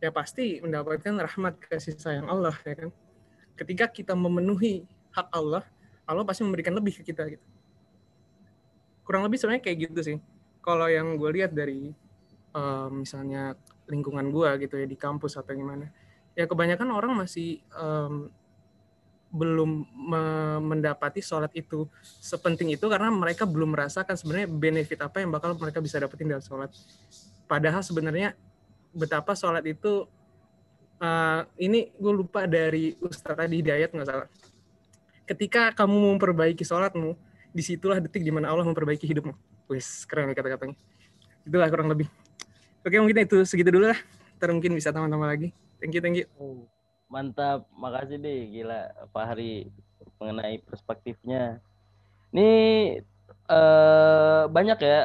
[0.02, 2.90] ya pasti mendapatkan rahmat kasih sayang Allah ya kan
[3.56, 4.82] ketika kita memenuhi
[5.12, 5.64] hak Allah,
[6.08, 7.44] Allah pasti memberikan lebih ke kita gitu.
[9.04, 10.18] Kurang lebih sebenarnya kayak gitu sih.
[10.62, 11.90] Kalau yang gue lihat dari
[12.54, 13.58] um, misalnya
[13.90, 15.90] lingkungan gue gitu ya di kampus atau gimana,
[16.38, 18.30] ya kebanyakan orang masih um,
[19.32, 20.22] belum me
[20.60, 21.88] mendapati sholat itu
[22.20, 26.44] sepenting itu karena mereka belum merasakan sebenarnya benefit apa yang bakal mereka bisa dapetin dari
[26.44, 26.70] sholat.
[27.48, 28.38] Padahal sebenarnya
[28.92, 30.06] betapa sholat itu
[31.00, 34.28] uh, ini gue lupa dari Ustaz tadi Hidayat nggak salah.
[35.26, 37.16] Ketika kamu memperbaiki sholatmu,
[37.52, 39.32] di situlah detik di mana Allah memperbaiki hidupmu.
[39.68, 40.76] Wis keren kata-katanya.
[41.44, 42.08] Itulah kurang lebih.
[42.82, 43.98] Oke mungkin itu segitu dulu lah.
[44.40, 45.48] Ntar mungkin bisa teman-teman lagi.
[45.78, 46.26] Thank you, thank you.
[46.38, 46.66] Oh,
[47.06, 49.70] mantap, makasih deh, gila Pak Hari
[50.18, 51.62] mengenai perspektifnya.
[52.30, 52.50] Ini
[53.50, 55.00] eh, banyak ya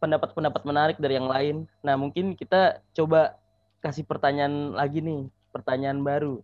[0.00, 1.56] pendapat-pendapat menarik dari yang lain.
[1.84, 3.36] Nah mungkin kita coba
[3.84, 6.40] kasih pertanyaan lagi nih, pertanyaan baru.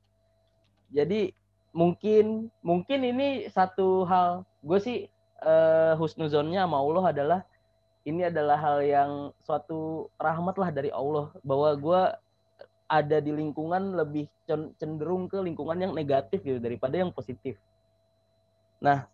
[0.90, 1.32] Jadi
[1.70, 4.98] mungkin mungkin ini satu hal gue sih
[5.46, 7.40] uh, husnuzonnya sama Allah adalah
[8.02, 9.10] ini adalah hal yang
[9.44, 12.02] suatu rahmat lah dari Allah bahwa gue
[12.90, 14.26] ada di lingkungan lebih
[14.80, 17.54] cenderung ke lingkungan yang negatif gitu daripada yang positif.
[18.82, 19.06] Nah,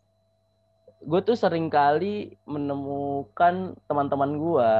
[1.05, 4.71] gue tuh sering kali menemukan teman-teman gue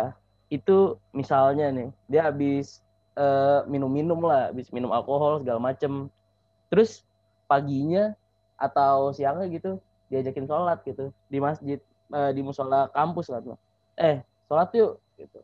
[0.49, 2.81] itu misalnya nih dia habis
[3.19, 6.09] uh, minum-minum lah, habis minum alkohol segala macem.
[6.71, 7.03] Terus
[7.51, 8.15] paginya
[8.57, 11.79] atau siangnya gitu diajakin sholat gitu di masjid
[12.15, 13.59] uh, di musola kampus lah tuh.
[13.99, 15.41] Eh sholat yuk gitu.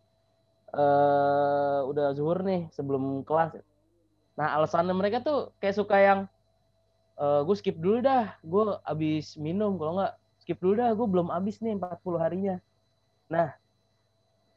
[0.73, 3.61] Uh, udah zuhur nih sebelum kelas.
[4.39, 6.21] Nah alasannya mereka tuh kayak suka yang
[7.21, 11.31] uh, gue skip dulu dah, gue abis minum kalau nggak skip dulu dah, gue belum
[11.31, 12.57] abis nih 40 harinya.
[13.31, 13.55] Nah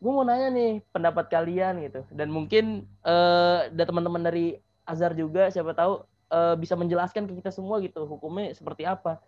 [0.02, 2.02] gue mau nanya nih pendapat kalian gitu.
[2.10, 7.82] Dan mungkin uh, teman-teman dari Azhar juga siapa tahu uh, bisa menjelaskan ke kita semua
[7.82, 9.22] gitu hukumnya seperti apa.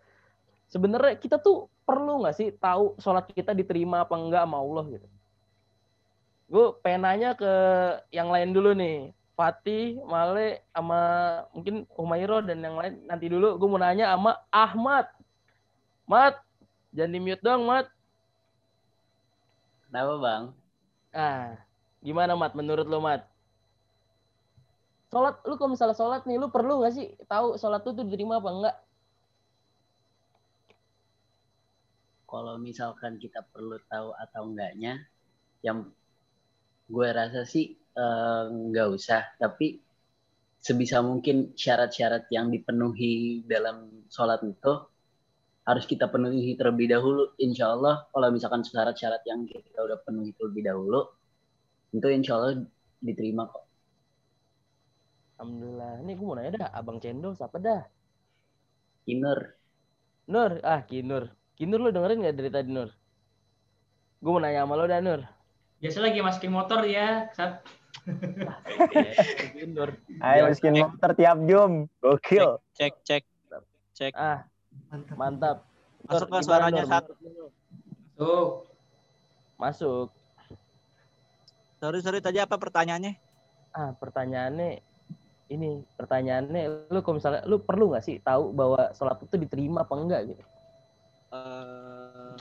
[0.68, 5.08] Sebenarnya kita tuh perlu nggak sih tahu sholat kita diterima apa enggak sama Allah gitu?
[6.48, 7.52] Gue pengen nanya ke
[8.12, 9.12] yang lain dulu nih.
[9.38, 11.00] Fatih, Male, sama
[11.54, 13.54] mungkin Umairo dan yang lain nanti dulu.
[13.54, 15.06] Gue mau nanya sama Ahmad.
[16.10, 16.42] Mat
[16.94, 17.86] jangan di mute dong Mat
[19.88, 20.42] Kenapa bang?
[21.16, 21.56] Ah,
[22.04, 22.52] gimana Mat?
[22.52, 23.24] Menurut lo Mat?
[25.08, 28.36] Sholat, lu kalau misalnya sholat nih, lu perlu gak sih tahu sholat lu tuh diterima
[28.36, 28.76] apa enggak?
[32.28, 35.00] kalau misalkan kita perlu tahu atau enggaknya,
[35.64, 35.88] yang
[36.92, 39.32] gue rasa sih eh, nggak usah.
[39.40, 39.80] Tapi
[40.60, 44.72] sebisa mungkin syarat-syarat yang dipenuhi dalam sholat itu
[45.68, 47.36] harus kita penuhi terlebih dahulu.
[47.36, 51.04] Insya Allah kalau misalkan syarat-syarat yang kita udah penuhi terlebih dahulu,
[51.92, 52.64] itu insya Allah
[53.04, 53.68] diterima kok.
[55.36, 56.02] Alhamdulillah.
[56.02, 57.84] Ini gue mau nanya dah, Abang Cendol siapa dah?
[59.04, 59.54] Kinur.
[60.24, 61.30] Nur, ah Kinur.
[61.54, 62.90] Kinur lu dengerin gak dari tadi Nur?
[64.18, 65.20] Gue mau nanya sama lo dah Nur.
[65.78, 67.30] Biasa lagi masukin motor ya.
[69.54, 69.94] Kinur.
[70.24, 71.86] Ayo masukin motor tiap jam.
[72.02, 72.58] Gokil.
[72.74, 73.22] Cek, cek,
[73.94, 74.12] cek.
[74.18, 74.42] Ah,
[75.14, 75.64] mantap.
[76.06, 76.90] Masuk gimana, suaranya, Nur?
[76.90, 77.04] Sat?
[78.18, 78.50] Masuk.
[79.58, 80.08] Masuk.
[81.78, 82.18] Sorry, sorry.
[82.18, 83.14] Tadi apa pertanyaannya?
[83.74, 84.82] Ah, pertanyaannya
[85.48, 89.94] ini pertanyaannya lu kalau misalnya lu perlu nggak sih tahu bahwa sholat itu diterima apa
[89.96, 90.44] enggak gitu
[91.28, 92.36] Eh,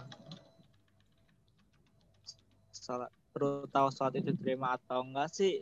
[2.71, 5.59] salat perlu tahu salat itu diterima atau enggak sih?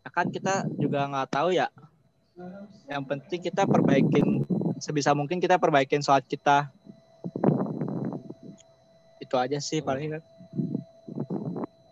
[0.00, 1.68] Ya Kan kita juga nggak tahu ya.
[2.88, 4.48] Yang penting kita perbaikin
[4.78, 6.70] sebisa mungkin kita perbaikin sholat kita.
[9.18, 10.18] Itu aja sih paling.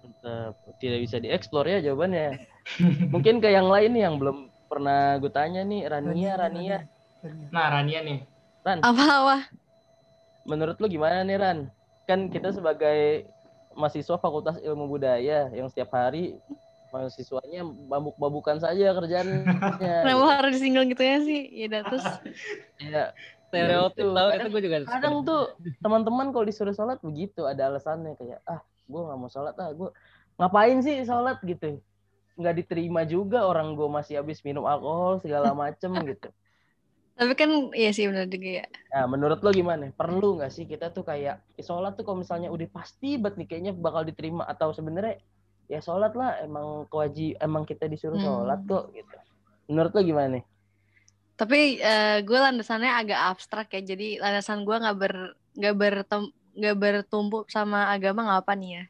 [0.02, 2.36] Tetap tidak bisa dieksplor ya jawabannya
[3.14, 6.78] mungkin ke yang lain nih yang belum pernah gue tanya nih Rania Rania
[7.50, 8.18] Nah, Rania nih.
[8.62, 9.50] Ran Apa-apa?
[10.46, 11.58] menurut lu gimana nih Ran
[12.06, 13.26] kan kita sebagai
[13.74, 16.38] mahasiswa Fakultas Ilmu Budaya yang setiap hari
[16.90, 19.42] mahasiswanya babuk-babukan saja kerjaannya.
[20.02, 21.40] Kenapa harus disinggung gitu ya sih?
[21.52, 22.06] Ya udah terus?
[22.76, 23.16] Ya
[23.48, 24.12] Stereotip itu.
[24.12, 25.42] tau, Kadang- itu gue juga kadang tuh
[25.80, 29.88] teman-teman kalau disuruh sholat begitu ada alasannya kayak ah gue nggak mau sholat ah gue
[30.36, 31.40] ngapain sih sholat?
[31.40, 31.80] Gitu.
[32.36, 36.28] Nggak diterima juga orang gue masih habis minum alkohol segala macem gitu.
[37.16, 38.66] Tapi kan iya sih benar juga ya.
[38.86, 42.48] nah menurut lo gimana perlu nggak sih kita tuh kayak ya, sholat tuh kalau misalnya
[42.52, 45.16] udah pasti banget nih kayaknya bakal diterima atau sebenarnya
[45.66, 48.26] ya sholat lah emang kewajib emang kita disuruh Hmm.
[48.46, 49.16] sholat kok gitu
[49.66, 50.44] menurut lo gimana nih
[51.36, 53.84] Tapi eh, gue landasannya agak abstrak ya.
[53.84, 55.14] Jadi landasan gue nggak ber
[55.52, 56.22] nggak bertem
[56.56, 58.84] nggak bertumpu sama agama nggak apa nih ya.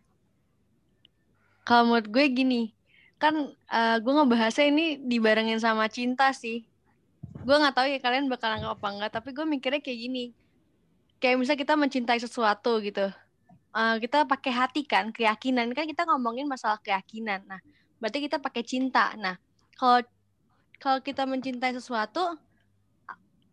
[1.67, 2.63] Kalau menurut gue gini,
[3.19, 6.63] kan eh, gue ngebahasnya ini dibarengin sama cinta sih.
[7.47, 10.25] Gue nggak tahu ya kalian bakal anggap apa enggak, tapi gue mikirnya kayak gini.
[11.19, 13.11] Kayak misalnya kita mencintai sesuatu gitu.
[13.77, 17.45] Eh, kita pakai hati kan, keyakinan kan kita ngomongin masalah keyakinan.
[17.45, 17.61] Nah,
[18.01, 19.13] berarti kita pakai cinta.
[19.21, 19.37] Nah,
[19.77, 20.01] kalau
[20.81, 22.41] kalau kita mencintai sesuatu,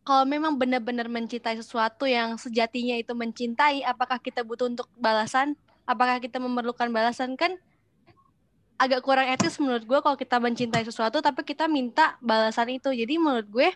[0.03, 5.55] kalau memang benar-benar mencintai sesuatu yang sejatinya itu mencintai, apakah kita butuh untuk balasan?
[5.83, 7.35] Apakah kita memerlukan balasan?
[7.35, 7.59] Kan
[8.79, 12.91] agak kurang etis menurut gue kalau kita mencintai sesuatu tapi kita minta balasan itu.
[12.91, 13.69] Jadi menurut gue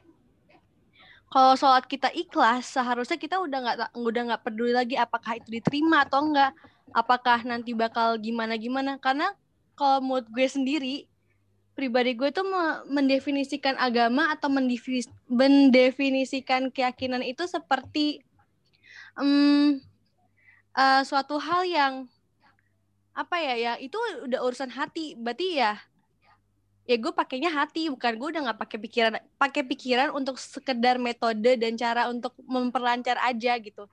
[1.28, 6.08] kalau sholat kita ikhlas, seharusnya kita udah nggak udah nggak peduli lagi apakah itu diterima
[6.08, 6.56] atau enggak,
[6.96, 8.96] apakah nanti bakal gimana gimana.
[8.96, 9.36] Karena
[9.76, 10.96] kalau menurut gue sendiri,
[11.76, 18.24] pribadi gue tuh me- mendefinisikan agama atau mendefinis- mendefinisikan keyakinan itu seperti
[19.20, 19.84] em,
[20.74, 21.94] eh, suatu hal yang
[23.18, 23.98] apa ya ya itu
[24.30, 25.74] udah urusan hati berarti ya
[26.88, 31.54] ya gue pakainya hati bukan gue udah nggak pakai pikiran pakai pikiran untuk sekedar metode
[31.54, 33.86] dan cara untuk memperlancar aja gitu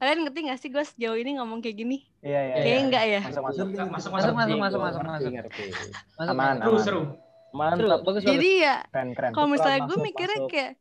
[0.00, 2.54] kalian ngerti gak sih gue sejauh ini ngomong kayak gini Iya, iya.
[2.56, 3.66] kayaknya enggak ya Masuk, masuk.
[3.68, 4.32] Masuk, Masuk, masuk.
[4.32, 5.64] masuk, masuk, masuk, Ngerti,
[6.16, 6.32] masuk.
[6.32, 6.80] Aman, Seru, aman.
[6.80, 7.02] seru.
[7.50, 8.76] mantap bagus, jadi ya
[9.34, 10.50] kalau misalnya gue mikirnya masuk.
[10.54, 10.72] kayak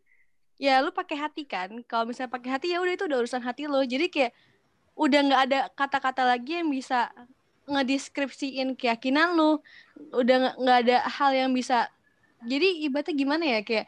[0.55, 3.66] ya lu pakai hati kan kalau misalnya pakai hati ya udah itu udah urusan hati
[3.66, 4.32] lo jadi kayak
[4.93, 7.10] udah nggak ada kata-kata lagi yang bisa
[7.70, 9.62] ngedeskripsiin keyakinan lu
[10.12, 11.86] udah nggak- ada hal yang bisa
[12.44, 13.86] jadi ibaratnya gimana ya kayak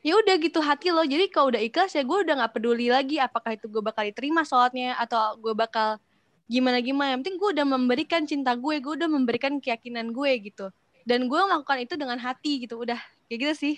[0.00, 3.20] ya udah gitu hati lo jadi kalau udah ikhlas ya gue udah nggak peduli lagi
[3.20, 6.00] apakah itu gue bakal diterima sholatnya atau gue bakal
[6.50, 10.66] gimana gimana yang penting gue udah memberikan cinta gue gue udah memberikan keyakinan gue gitu.
[11.06, 12.98] Dan gue melakukan itu dengan hati gitu udah
[13.30, 13.74] kayak gitu sih.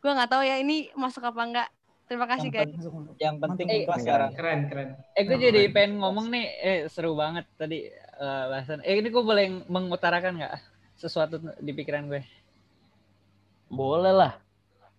[0.00, 1.68] Gue nggak tahu ya ini masuk apa enggak
[2.06, 2.70] terima kasih guys.
[3.18, 4.30] Yang penting Eh, ikhlas sekarang.
[4.32, 4.88] Keren, keren.
[5.12, 8.80] Eh gue jadi pengen ngomong nih, eh seru banget tadi eh, bahasan.
[8.82, 10.54] Eh ini gue boleh mengutarakan nggak
[10.96, 12.22] sesuatu di pikiran gue?
[13.66, 14.32] boleh lah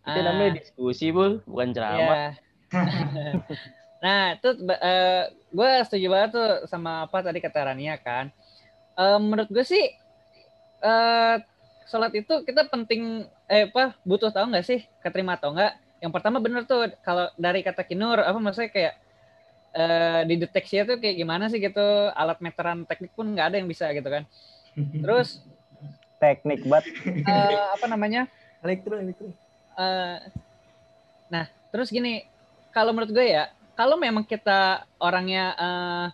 [0.03, 0.25] itu Ah.
[0.27, 2.27] namanya diskusi bul bukan ceramah Iya.
[4.03, 8.27] nah, itu eh, gue setuju banget tuh sama apa tadi kata Rania kan.
[8.93, 9.87] Eh, menurut gue sih
[10.77, 11.35] eh
[11.87, 15.79] sholat itu kita penting eh apa butuh tahu nggak sih keterima atau enggak?
[16.03, 18.93] Yang pertama bener tuh kalau dari kata Kinur apa maksudnya kayak
[19.73, 21.83] eh di deteksinya tuh kayak gimana sih gitu
[22.15, 24.23] alat meteran teknik pun nggak ada yang bisa gitu kan.
[25.03, 25.43] Terus
[26.17, 26.97] Teknik banget.
[27.05, 28.25] eh, apa namanya?
[28.65, 29.29] Elektro, elektro.
[29.77, 30.17] Eh,
[31.29, 32.25] nah, terus gini,
[32.73, 36.07] kalau menurut gue ya, kalau memang kita orangnya uh,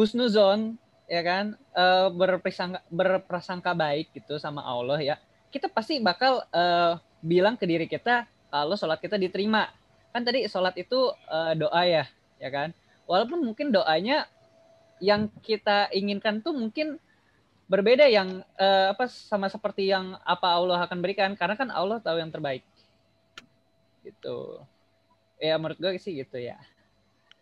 [0.00, 5.16] husnuzon ya kan uh, berprasangka berprasangka baik gitu sama Allah ya
[5.52, 9.68] kita pasti bakal uh, bilang ke diri kita kalau sholat kita diterima
[10.16, 12.04] kan tadi sholat itu uh, doa ya
[12.40, 12.72] ya kan?
[13.04, 14.26] Walaupun mungkin doanya
[14.98, 16.96] yang kita inginkan tuh mungkin
[17.70, 21.36] berbeda yang uh, apa sama seperti yang apa Allah akan berikan.
[21.36, 22.64] Karena kan Allah tahu yang terbaik.
[24.02, 24.38] Gitu.
[25.38, 26.58] Ya menurut gue sih gitu ya.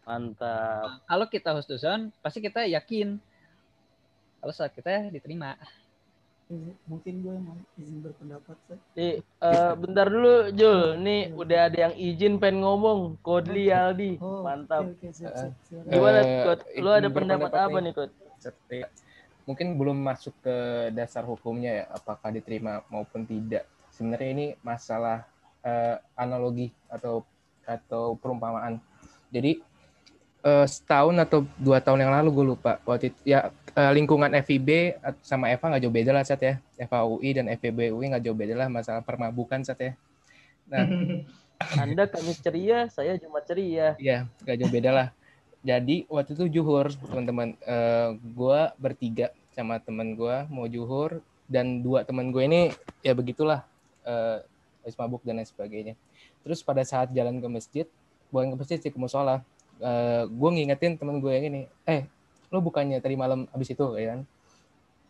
[0.02, 1.06] Mantap.
[1.06, 3.16] Kalau kita husnuzon pasti kita yakin.
[4.38, 5.58] Kalau saat kita diterima
[6.88, 8.56] mungkin gue mau izin berpendapat
[8.96, 9.20] sih.
[9.44, 10.96] Uh, bentar dulu Jul.
[10.96, 13.20] Nih udah ada yang izin pengen ngomong.
[13.20, 14.16] Kodli Aldi.
[14.24, 14.88] Oh, Mantap.
[14.88, 15.82] oke, oke, siap, siap, siap.
[15.84, 16.60] Gimana Eh, Kod?
[16.80, 17.92] Lu ada pendapat berpendapat apa nih.
[17.92, 18.10] Kod?
[18.72, 18.86] Ya,
[19.44, 20.56] mungkin belum masuk ke
[20.96, 23.68] dasar hukumnya ya, apakah diterima maupun tidak.
[23.92, 25.28] Sebenarnya ini masalah
[25.60, 27.28] eh, analogi atau
[27.68, 28.80] atau perumpamaan.
[29.28, 29.60] Jadi
[30.48, 34.98] eh, setahun atau dua tahun yang lalu gue lupa waktu itu ya eh, lingkungan FIB
[35.22, 38.34] sama Eva nggak jauh beda lah saat ya Eva UI dan FIB UI nggak jauh
[38.34, 39.92] beda lah masalah permabukan saat ya.
[40.66, 40.84] Nah
[41.82, 43.98] Anda Kamis ceria, saya Jumat ceria.
[43.98, 45.08] Iya, gak jauh beda lah.
[45.66, 51.18] Jadi waktu itu juhur teman-teman, Eh gue bertiga sama teman gue mau juhur
[51.50, 52.70] dan dua teman gue ini
[53.02, 53.66] ya begitulah
[54.06, 54.38] eh
[54.86, 55.94] habis mabuk dan lain sebagainya.
[56.46, 57.86] Terus pada saat jalan ke masjid,
[58.30, 59.42] bukan ke masjid sih ke musola,
[59.82, 62.06] eh gue ngingetin teman gue yang ini, eh
[62.48, 64.20] lo bukannya tadi malam habis itu ya kan?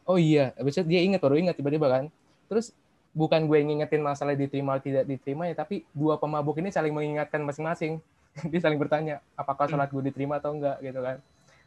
[0.08, 2.04] Oh iya, habis itu dia ingat baru ingat tiba-tiba kan.
[2.48, 2.72] Terus
[3.12, 6.92] bukan gue yang ngingetin masalah diterima atau tidak diterima ya, tapi dua pemabuk ini saling
[6.92, 8.00] mengingatkan masing-masing.
[8.50, 11.18] dia saling bertanya apakah sholat gue diterima atau enggak gitu kan.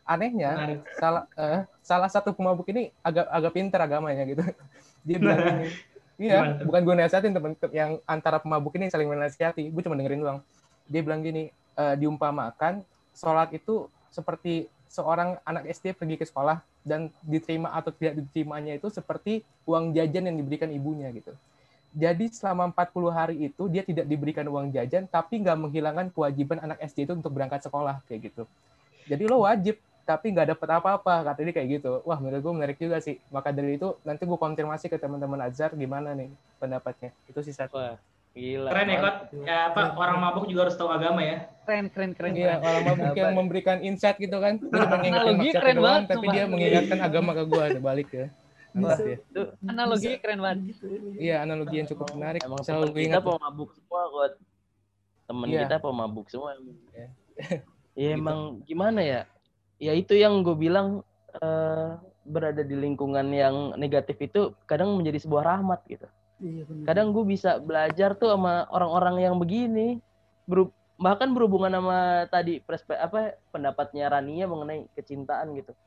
[0.02, 4.42] Anehnya salah eh, salah satu pemabuk ini agak agak pinter agamanya gitu.
[5.06, 5.68] Dia bilang gini,
[6.22, 6.66] iya Gimana tuh?
[6.70, 10.40] bukan gue nasihatin temen yang antara pemabuk ini saling menasihati, gue cuma dengerin doang.
[10.86, 17.08] Dia bilang gini, eh, diumpamakan sholat itu seperti seorang anak SD pergi ke sekolah dan
[17.24, 21.32] diterima atau tidak diterimanya itu seperti uang jajan yang diberikan ibunya gitu.
[21.96, 26.84] Jadi selama 40 hari itu dia tidak diberikan uang jajan tapi nggak menghilangkan kewajiban anak
[26.84, 28.44] SD itu untuk berangkat sekolah kayak gitu.
[29.08, 32.04] Jadi lo wajib tapi nggak dapet apa-apa kata dia kayak gitu.
[32.04, 33.16] Wah menurut gue menarik juga sih.
[33.32, 37.16] Maka dari itu nanti gue konfirmasi ke teman-teman Azhar gimana nih pendapatnya.
[37.32, 37.80] Itu sih satu.
[37.80, 37.96] Wah,
[38.32, 38.70] gila.
[38.70, 39.16] Keren ya, Kot.
[39.42, 41.48] Ya, apa, orang mabuk juga harus tahu agama ya.
[41.62, 44.58] keren keren keren Iya, orang mabuk yang memberikan insight gitu kan.
[44.58, 48.28] Gue cuma ngingetin Analogi keren doang, banget, tapi dia mengingatkan agama ke gue balik ya.
[48.72, 49.18] Bisa- ya.
[49.22, 50.60] Itu analogi keren banget
[51.16, 52.42] Iya, analogi yang cukup menarik.
[52.42, 53.22] emang Selalu kita ingat.
[53.22, 53.36] tuh.
[53.36, 54.34] pemabuk semua Kod.
[55.22, 55.60] Temen Iya.
[55.62, 56.50] kita pemabuk semua.
[56.92, 57.08] Iya.
[57.92, 58.18] Ya Gitu.
[58.18, 59.22] emang gimana ya?
[59.76, 61.04] Ya itu yang gue bilang
[61.34, 61.90] eh,
[62.24, 66.08] berada di lingkungan yang negatif itu kadang menjadi sebuah rahmat gitu.
[66.42, 70.02] Iya kadang gue bisa belajar tuh sama orang-orang yang begini
[70.50, 75.78] Beru- bahkan berhubungan sama tadi perspe apa pendapatnya Rania mengenai kecintaan gitu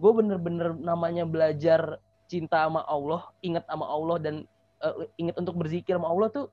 [0.00, 4.34] gue bener-bener namanya belajar cinta sama Allah ingat sama Allah dan
[4.82, 6.46] eh, ingat untuk berzikir sama Allah tuh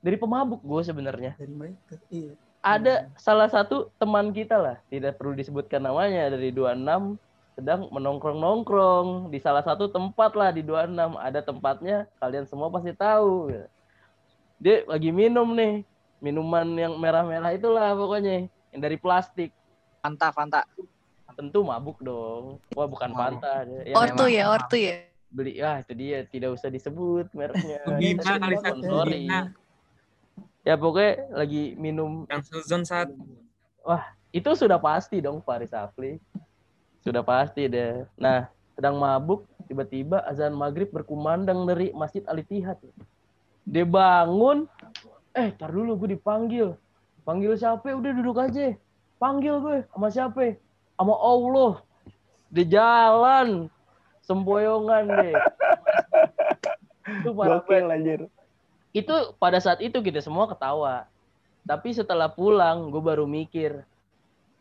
[0.00, 1.94] dari pemabuk gue sebenarnya dari mereka.
[2.08, 2.32] Iya.
[2.60, 7.16] ada salah satu teman kita lah tidak perlu disebutkan namanya dari 26
[7.58, 13.50] sedang menongkrong-nongkrong di salah satu tempat lah di 26 ada tempatnya kalian semua pasti tahu
[14.62, 15.82] dia lagi minum nih
[16.22, 19.50] minuman yang merah-merah itulah pokoknya yang dari plastik
[19.98, 20.62] Fanta, Fanta.
[21.34, 23.10] tentu mabuk dong wah bukan.
[23.14, 23.94] Fanta dia.
[23.94, 25.06] Ortu ya, ortu ya.
[25.28, 28.16] beli ah itu dia tidak usah disebut mereknya kali.
[29.26, 29.50] Bima.
[30.62, 32.22] ya pokoknya lagi minum
[32.86, 33.10] saat
[33.82, 36.22] Wah, itu sudah pasti dong Faris Afli.
[37.02, 38.04] Sudah pasti deh.
[38.18, 42.78] Nah, sedang mabuk, tiba-tiba azan maghrib berkumandang dari Masjid Al Ittihad.
[43.68, 44.64] Dia bangun,
[45.36, 46.72] eh, tar dulu gue dipanggil.
[47.22, 47.92] Panggil siapa?
[47.92, 48.72] Udah duduk aja.
[49.20, 50.56] Panggil gue, sama siapa?
[50.96, 51.84] Sama Allah.
[52.48, 53.68] Di jalan,
[54.24, 55.36] semboyongan deh.
[57.08, 58.20] Itu Gokil anjir.
[58.92, 61.04] itu pada saat itu kita semua ketawa.
[61.68, 63.84] Tapi setelah pulang, gue baru mikir,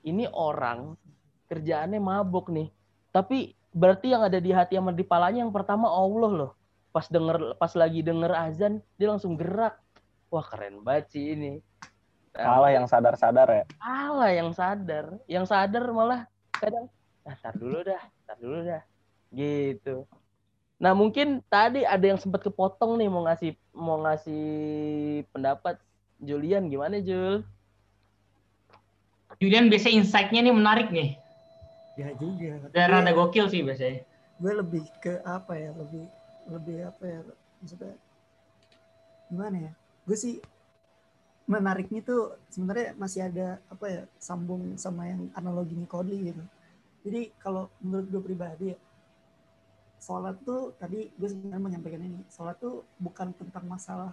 [0.03, 0.99] ini orang
[1.47, 2.69] kerjaannya mabuk nih.
[3.11, 6.51] Tapi berarti yang ada di hati sama di palanya yang pertama Allah loh.
[6.91, 9.79] Pas denger, pas lagi denger azan, dia langsung gerak.
[10.27, 11.63] Wah keren banget sih ini.
[12.37, 13.63] Salah yang sadar-sadar ya.
[13.81, 16.85] Allah yang sadar, yang sadar malah kadang,
[17.25, 18.81] ah, tar dulu dah, tar dulu dah,
[19.33, 20.05] gitu.
[20.77, 24.45] Nah mungkin tadi ada yang sempat kepotong nih mau ngasih mau ngasih
[25.33, 25.81] pendapat
[26.21, 27.41] Julian gimana Jul?
[29.41, 31.17] Julian biasanya insight-nya nih menarik nih.
[31.97, 32.69] Ya juga.
[32.69, 34.05] Dan Gue- rada gokil sih biasanya.
[34.37, 36.05] gue lebih ke apa ya lebih
[36.45, 37.19] lebih apa ya
[37.57, 37.97] maksudnya
[39.33, 39.71] gimana ya
[40.05, 40.37] gue sih
[41.49, 46.43] menariknya tuh sebenarnya masih ada apa ya sambung sama yang analoginya Kodli gitu.
[47.07, 48.77] Jadi kalau menurut gue pribadi ya,
[49.97, 54.11] sholat tuh tadi gue sebenarnya menyampaikan ini, sholat tuh bukan tentang masalah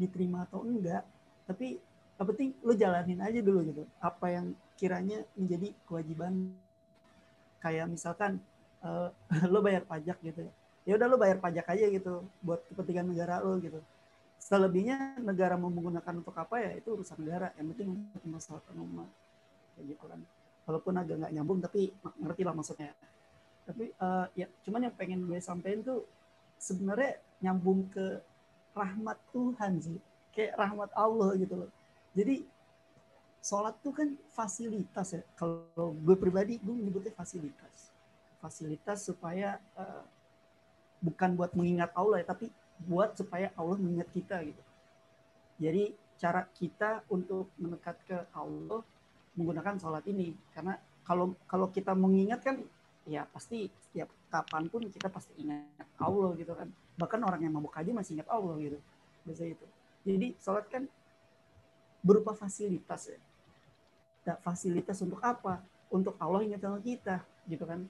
[0.00, 1.04] diterima atau enggak,
[1.44, 1.76] tapi
[2.16, 3.84] yang penting lu jalanin aja dulu gitu.
[4.00, 6.48] Apa yang kiranya menjadi kewajiban
[7.64, 8.36] kayak misalkan
[8.84, 9.08] uh,
[9.52, 10.52] lo bayar pajak gitu ya.
[10.84, 13.80] Ya udah lo bayar pajak aja gitu buat kepentingan negara lo gitu.
[14.36, 17.56] Selebihnya negara mau menggunakan untuk apa ya itu urusan negara.
[17.56, 19.08] Yang penting untuk masalah umum
[19.72, 20.20] kayak gitu kan.
[20.68, 21.88] Walaupun agak nggak nyambung tapi
[22.20, 22.92] ngerti lah maksudnya.
[23.64, 26.04] Tapi uh, ya cuman yang pengen gue sampein tuh
[26.60, 28.20] sebenarnya nyambung ke
[28.76, 29.96] rahmat Tuhan sih.
[30.36, 31.70] Kayak rahmat Allah gitu loh.
[32.12, 32.44] Jadi
[33.44, 35.22] sholat tuh kan fasilitas ya.
[35.36, 37.92] Kalau gue pribadi gue menyebutnya fasilitas.
[38.40, 40.00] Fasilitas supaya uh,
[41.04, 42.48] bukan buat mengingat Allah ya tapi
[42.88, 44.62] buat supaya Allah mengingat kita gitu.
[45.60, 48.80] Jadi cara kita untuk mendekat ke Allah
[49.36, 50.32] menggunakan sholat ini.
[50.56, 52.56] Karena kalau kalau kita mengingat kan
[53.04, 56.72] ya pasti setiap kapan pun kita pasti ingat Allah gitu kan.
[56.96, 58.80] Bahkan orang yang mabuk aja masih ingat Allah gitu.
[59.28, 59.66] Biasa itu.
[60.08, 60.88] Jadi sholat kan
[62.00, 63.20] berupa fasilitas ya
[64.40, 65.60] fasilitas untuk apa?
[65.92, 67.84] Untuk Allah ingat sama kita gitu kan?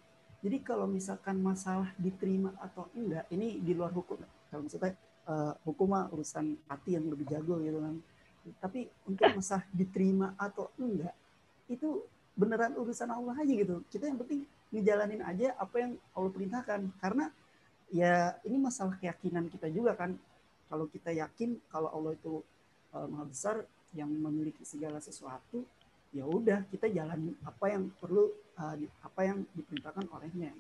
[0.45, 4.21] Jadi kalau misalkan masalah diterima atau enggak ini di luar hukum.
[4.53, 4.93] Kalau maksudnya
[5.25, 7.97] uh, hukum mah urusan hati yang lebih jago gitu kan?
[8.61, 11.17] Tapi untuk masalah diterima atau enggak
[11.65, 12.05] itu
[12.37, 13.81] beneran urusan Allah aja gitu.
[13.89, 16.81] Kita yang penting ngejalanin aja apa yang Allah perintahkan.
[17.01, 17.33] Karena
[17.89, 20.13] ya ini masalah keyakinan kita juga kan.
[20.69, 22.45] Kalau kita yakin kalau Allah itu
[22.93, 23.57] uh, maha besar
[23.95, 25.63] yang memiliki segala sesuatu
[26.15, 30.55] ya udah kita jalanin apa yang perlu uh, apa yang diperintahkan olehnya.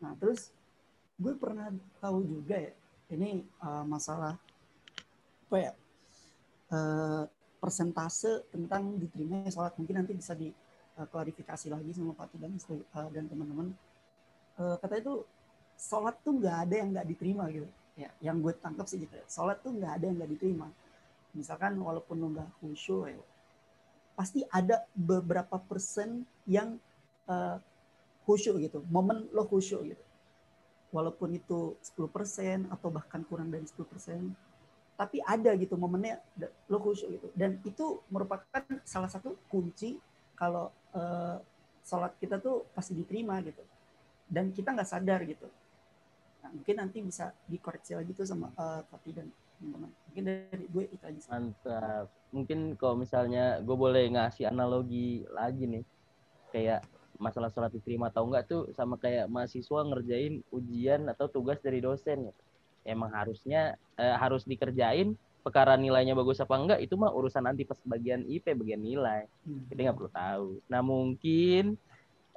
[0.00, 0.48] Nah terus
[1.20, 1.68] gue pernah
[2.00, 2.72] tahu juga ya
[3.12, 4.40] ini uh, masalah
[5.44, 5.72] apa ya
[6.72, 7.22] uh,
[7.60, 9.76] persentase tentang diterima sholat.
[9.76, 13.68] Mungkin nanti bisa diklarifikasi uh, lagi sama Pak dan uh, dan teman-teman.
[14.56, 15.28] Uh, kata itu
[15.76, 17.68] sholat tuh nggak ada yang nggak diterima gitu.
[18.00, 19.28] Ya yang gue tangkap sih gitu ya.
[19.28, 20.72] sholat tuh nggak ada yang nggak diterima.
[21.36, 23.20] Misalkan walaupun lo nggak khusyuk ya
[24.14, 26.78] pasti ada beberapa persen yang
[27.26, 27.58] uh,
[28.24, 30.04] khusyuk gitu momen lo khusyuk gitu
[30.94, 33.82] walaupun itu 10% atau bahkan kurang dari 10%,
[34.94, 36.22] tapi ada gitu momennya
[36.70, 37.28] lo khusyuk gitu.
[37.34, 39.98] Dan itu merupakan salah satu kunci
[40.38, 41.42] kalau uh,
[41.82, 43.66] sholat kita tuh pasti diterima gitu.
[44.30, 45.50] Dan kita nggak sadar gitu.
[46.46, 49.26] Nah, mungkin nanti bisa dikoreksi lagi tuh sama uh, Tati dan.
[49.60, 51.20] Mungkin dari gue itu aja.
[51.30, 52.06] Mantap.
[52.34, 55.84] Mungkin kalau misalnya gue boleh ngasih analogi lagi nih.
[56.54, 56.86] Kayak
[57.18, 62.30] masalah sholat diterima atau enggak tuh sama kayak mahasiswa ngerjain ujian atau tugas dari dosen
[62.30, 62.34] ya.
[62.84, 67.78] Emang harusnya eh, harus dikerjain perkara nilainya bagus apa enggak itu mah urusan nanti pas
[67.84, 69.28] bagian IP bagian nilai.
[69.46, 69.66] Hmm.
[69.70, 70.48] Kita nggak perlu tahu.
[70.70, 71.74] Nah mungkin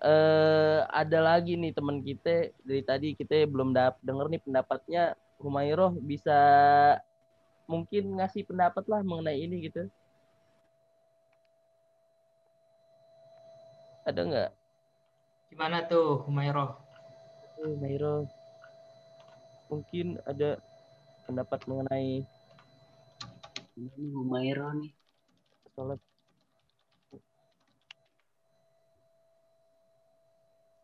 [0.01, 5.03] eh, ada lagi nih teman kita dari tadi kita belum dap denger nih pendapatnya
[5.37, 6.37] Humairoh bisa
[7.69, 9.85] mungkin ngasih pendapat lah mengenai ini gitu.
[14.07, 14.49] Ada nggak?
[15.51, 16.79] Gimana tuh Humairo?
[17.59, 18.29] Humairo
[19.67, 20.55] mungkin ada
[21.27, 22.23] pendapat mengenai
[23.75, 24.91] ini Humairo nih
[25.75, 25.99] sholat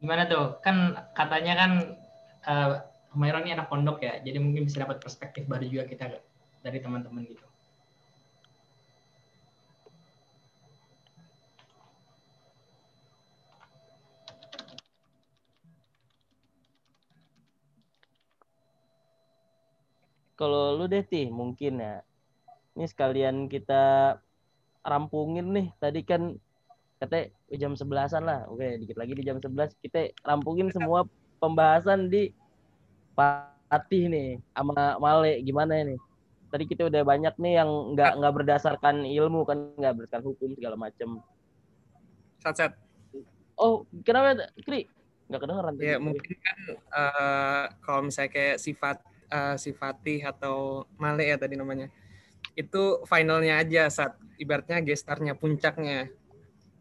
[0.03, 1.71] gimana tuh kan katanya kan
[2.43, 2.71] uh,
[3.13, 6.17] Humairo ini anak pondok ya jadi mungkin bisa dapat perspektif baru juga kita
[6.65, 7.45] dari teman-teman gitu.
[20.33, 22.01] Kalau lu deh tih mungkin ya.
[22.73, 24.17] Ini sekalian kita
[24.81, 26.33] rampungin nih tadi kan
[26.97, 28.49] kata jam sebelasan lah.
[28.49, 31.05] Oke dikit lagi di jam sebelas kita rampungin semua
[31.37, 32.33] pembahasan di
[33.13, 35.95] Patih nih sama Male gimana ini?
[36.49, 40.77] Tadi kita udah banyak nih yang nggak nggak berdasarkan ilmu kan nggak berdasarkan hukum segala
[40.77, 41.17] macem.
[42.41, 42.73] Sat sat
[43.57, 44.89] oh kenapa Kri?
[45.29, 46.57] Nggak kedengeran ya mungkin kan
[46.93, 48.97] uh, kalau misalnya kayak sifat
[49.33, 51.89] uh, si Fatih atau Male ya tadi namanya.
[52.53, 56.11] Itu finalnya aja saat ibaratnya gestarnya puncaknya.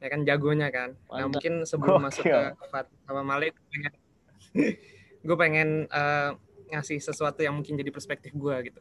[0.02, 0.98] Ya kan jagonya kan.
[1.08, 2.06] Nah mungkin sebelum Gokil.
[2.10, 3.92] masuk ke Fatih sama Male pengen
[5.22, 6.34] gue pengen uh,
[6.74, 8.80] ngasih sesuatu yang mungkin jadi perspektif gue gitu.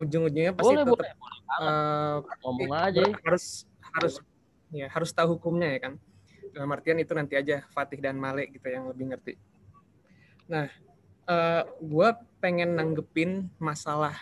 [0.00, 1.14] Ujung-ujungnya pasti boleh, tetap boleh,
[1.60, 3.02] Uh, ngomong aja.
[3.26, 4.22] harus harus
[4.70, 5.92] ya harus tahu hukumnya ya kan.
[6.54, 9.34] Dalam artian itu nanti aja Fatih dan Malik gitu yang lebih ngerti.
[10.46, 10.70] Nah
[11.26, 12.08] uh, eh, gue
[12.38, 14.14] pengen nanggepin masalah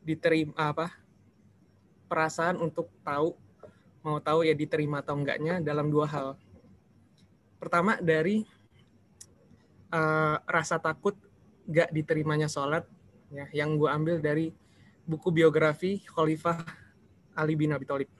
[0.00, 0.94] diterima apa
[2.08, 3.36] perasaan untuk tahu
[4.00, 6.28] mau tahu ya diterima atau enggaknya dalam dua hal.
[7.60, 8.48] Pertama dari
[9.94, 11.14] uh, rasa takut
[11.70, 12.82] gak diterimanya sholat
[13.30, 14.50] ya yang gue ambil dari
[15.06, 16.62] buku biografi Khalifah
[17.38, 18.10] Ali bin Abi Thalib.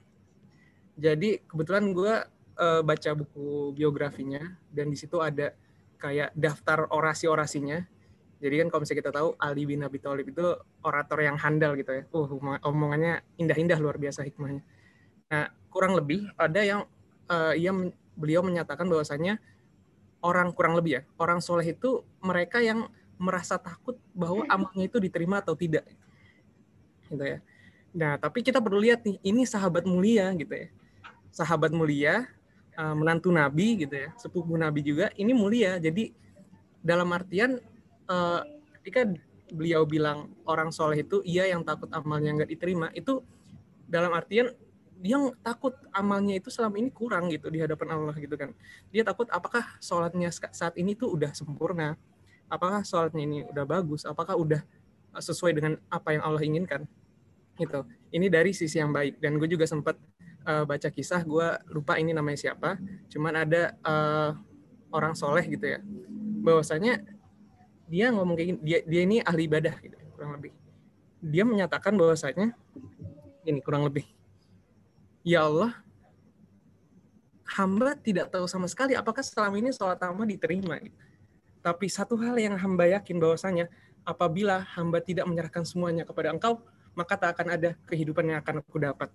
[0.95, 2.13] Jadi kebetulan gue
[2.59, 5.55] uh, baca buku biografinya dan di situ ada
[5.99, 7.79] kayak daftar orasi-orasinya.
[8.41, 10.45] Jadi kan kalau misalnya kita tahu Ali bin Abi Thalib itu
[10.81, 12.03] orator yang handal gitu ya.
[12.09, 12.27] Uh,
[12.65, 14.65] omongannya indah-indah luar biasa hikmahnya.
[15.31, 16.81] Nah, kurang lebih ada yang
[17.29, 17.71] uh, ia
[18.17, 19.39] beliau menyatakan bahwasanya
[20.21, 22.87] orang kurang lebih ya, orang soleh itu mereka yang
[23.21, 25.85] merasa takut bahwa amalnya itu diterima atau tidak.
[27.09, 27.37] Gitu ya.
[27.91, 30.67] Nah, tapi kita perlu lihat nih, ini sahabat mulia gitu ya.
[31.29, 32.25] Sahabat mulia,
[32.79, 35.77] uh, menantu Nabi gitu ya, sepupu Nabi juga, ini mulia.
[35.77, 36.15] Jadi
[36.81, 37.59] dalam artian
[38.09, 38.41] uh,
[38.79, 39.05] ketika
[39.51, 43.19] beliau bilang orang soleh itu iya yang takut amalnya nggak diterima, itu
[43.91, 44.55] dalam artian
[45.01, 48.53] dia takut amalnya itu selama ini kurang gitu di hadapan Allah gitu kan.
[48.93, 51.97] Dia takut apakah sholatnya saat ini tuh udah sempurna,
[52.45, 54.61] apakah sholatnya ini udah bagus, apakah udah
[55.17, 56.85] eh, sesuai dengan apa yang Allah inginkan
[57.57, 57.81] gitu.
[58.13, 59.97] Ini dari sisi yang baik dan gue juga sempat
[60.43, 62.75] uh, baca kisah, gue lupa ini namanya siapa,
[63.07, 64.35] cuman ada uh,
[64.91, 65.79] orang soleh gitu ya,
[66.43, 66.99] bahwasanya
[67.87, 70.51] dia ngomong kayak gini, dia, dia ini ahli ibadah gitu kurang lebih.
[71.23, 72.51] Dia menyatakan bahwasanya
[73.47, 74.09] ini kurang lebih
[75.21, 75.71] ya Allah,
[77.45, 80.79] hamba tidak tahu sama sekali apakah selama ini sholat hamba diterima.
[81.61, 83.69] Tapi satu hal yang hamba yakin bahwasanya
[84.01, 86.63] apabila hamba tidak menyerahkan semuanya kepada engkau,
[86.97, 89.09] maka tak akan ada kehidupan yang akan aku dapat.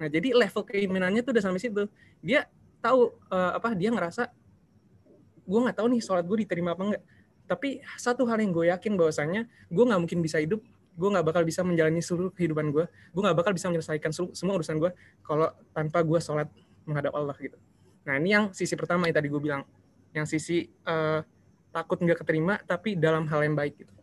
[0.00, 1.84] Nah, jadi level keimanannya tuh udah sampai situ.
[2.24, 2.48] Dia
[2.80, 4.32] tahu uh, apa dia ngerasa
[5.44, 7.02] gue nggak tahu nih sholat gue diterima apa enggak.
[7.50, 10.62] Tapi satu hal yang gue yakin bahwasanya gue nggak mungkin bisa hidup
[11.00, 14.76] gue nggak bakal bisa menjalani seluruh kehidupan gue gue nggak bakal bisa menyelesaikan semua urusan
[14.76, 14.92] gue
[15.24, 16.52] kalau tanpa gue sholat
[16.84, 17.56] menghadap Allah gitu.
[18.06, 19.62] Nah ini yang sisi pertama yang tadi gue bilang.
[20.10, 21.22] Yang sisi uh,
[21.70, 23.94] takut nggak keterima tapi dalam hal yang baik gitu.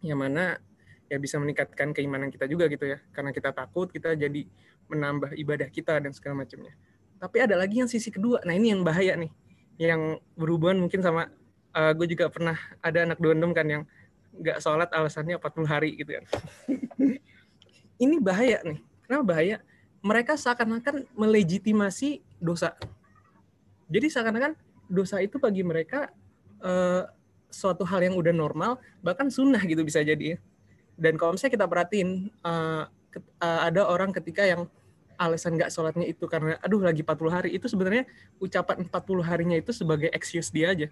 [0.00, 0.44] Yang mana
[1.12, 2.98] ya bisa meningkatkan keimanan kita juga gitu ya.
[3.12, 4.48] Karena kita takut kita jadi
[4.88, 6.72] menambah ibadah kita dan segala macamnya.
[7.20, 8.40] Tapi ada lagi yang sisi kedua.
[8.48, 9.32] Nah ini yang bahaya nih.
[9.76, 11.28] Yang berhubungan mungkin sama
[11.76, 13.82] uh, gue juga pernah ada anak dondom kan yang
[14.40, 16.24] nggak sholat alasannya 40 hari gitu kan.
[18.04, 18.78] Ini bahaya nih.
[19.06, 19.56] Kenapa bahaya?
[20.04, 22.76] Mereka seakan-akan melegitimasi dosa.
[23.88, 24.58] Jadi seakan-akan
[24.90, 26.12] dosa itu bagi mereka
[26.60, 27.08] uh,
[27.48, 30.38] suatu hal yang udah normal, bahkan sunnah gitu bisa jadi ya.
[30.98, 32.84] Dan kalau misalnya kita perhatiin, uh,
[33.40, 34.66] uh, ada orang ketika yang
[35.18, 38.04] alasan nggak sholatnya itu karena aduh lagi 40 hari itu sebenarnya
[38.42, 40.88] ucapan 40 harinya itu sebagai excuse dia aja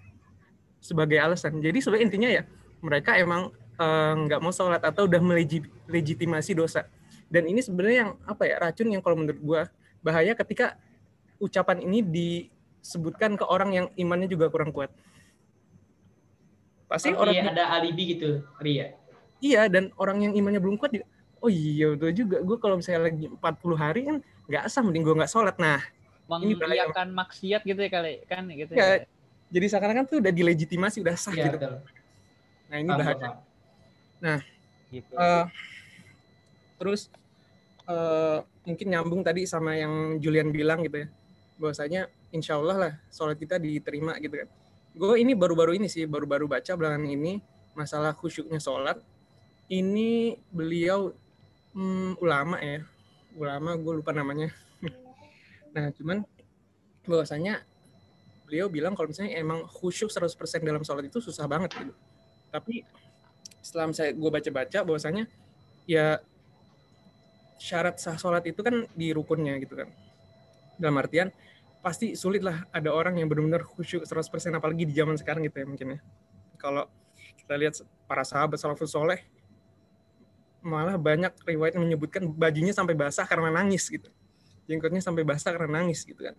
[0.78, 2.43] sebagai alasan jadi sebenarnya intinya ya
[2.83, 6.85] mereka emang eh, nggak uh, mau sholat atau udah melegitimasi dosa.
[7.33, 9.62] Dan ini sebenarnya yang apa ya racun yang kalau menurut gue
[10.05, 10.76] bahaya ketika
[11.41, 14.93] ucapan ini disebutkan ke orang yang imannya juga kurang kuat.
[16.91, 18.93] Pasti oh, orang iya, ada alibi gitu, Ria.
[19.41, 20.93] Iya, dan orang yang imannya belum kuat
[21.43, 22.37] oh iya betul juga.
[22.45, 23.41] Gue kalau misalnya lagi 40
[23.80, 24.16] hari kan
[24.47, 25.57] nggak asam, mending gue nggak sholat.
[25.57, 25.80] Nah,
[26.28, 29.03] mengiyakan maksiat gitu ya kali kan gitu ya.
[29.03, 29.09] ya.
[29.53, 31.59] Jadi seakan-akan tuh udah dilegitimasi, udah sah ya, gitu.
[31.61, 31.74] Betul.
[32.73, 33.29] Nah ini bahaya.
[34.25, 34.41] Nah,
[34.89, 35.12] gitu.
[35.12, 35.45] uh,
[36.81, 37.12] terus
[37.85, 41.09] uh, mungkin nyambung tadi sama yang Julian bilang gitu ya,
[41.61, 44.49] bahwasanya insya Allah lah sholat kita diterima gitu kan.
[44.97, 47.45] Gue ini baru-baru ini sih, baru-baru baca belakangan ini
[47.77, 48.97] masalah khusyuknya sholat.
[49.68, 51.12] Ini beliau
[51.77, 52.89] hmm, ulama ya,
[53.36, 54.49] ulama gue lupa namanya.
[55.77, 56.24] nah cuman
[57.05, 57.69] bahwasanya
[58.49, 61.93] beliau bilang kalau misalnya emang khusyuk 100% dalam sholat itu susah banget gitu
[62.53, 62.85] tapi
[63.65, 65.24] setelah saya gue baca-baca bahwasanya
[65.89, 66.20] ya
[67.57, 69.89] syarat sah sholat itu kan di rukunnya gitu kan.
[70.77, 71.31] Dalam artian
[71.81, 75.66] pasti sulit lah ada orang yang benar-benar khusyuk 100% apalagi di zaman sekarang gitu ya
[75.66, 75.99] mungkin ya.
[76.59, 76.87] Kalau
[77.39, 77.74] kita lihat
[78.07, 79.23] para sahabat salafus soleh
[80.62, 84.11] malah banyak riwayat menyebutkan bajunya sampai basah karena nangis gitu.
[84.66, 86.37] Jenggotnya sampai basah karena nangis gitu kan.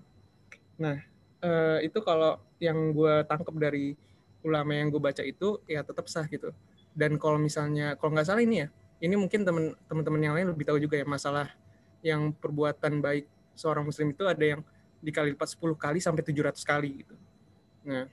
[0.79, 0.99] Nah
[1.43, 3.95] eh, itu kalau yang gue tangkap dari
[4.43, 6.51] ulama yang gue baca itu ya tetap sah gitu.
[6.93, 8.67] Dan kalau misalnya kalau nggak salah ini ya
[9.03, 11.51] ini mungkin teman teman yang lain lebih tahu juga ya masalah
[12.03, 13.25] yang perbuatan baik
[13.55, 14.61] seorang muslim itu ada yang
[15.03, 17.15] dikali lipat 10 kali sampai 700 kali gitu.
[17.83, 18.07] Nah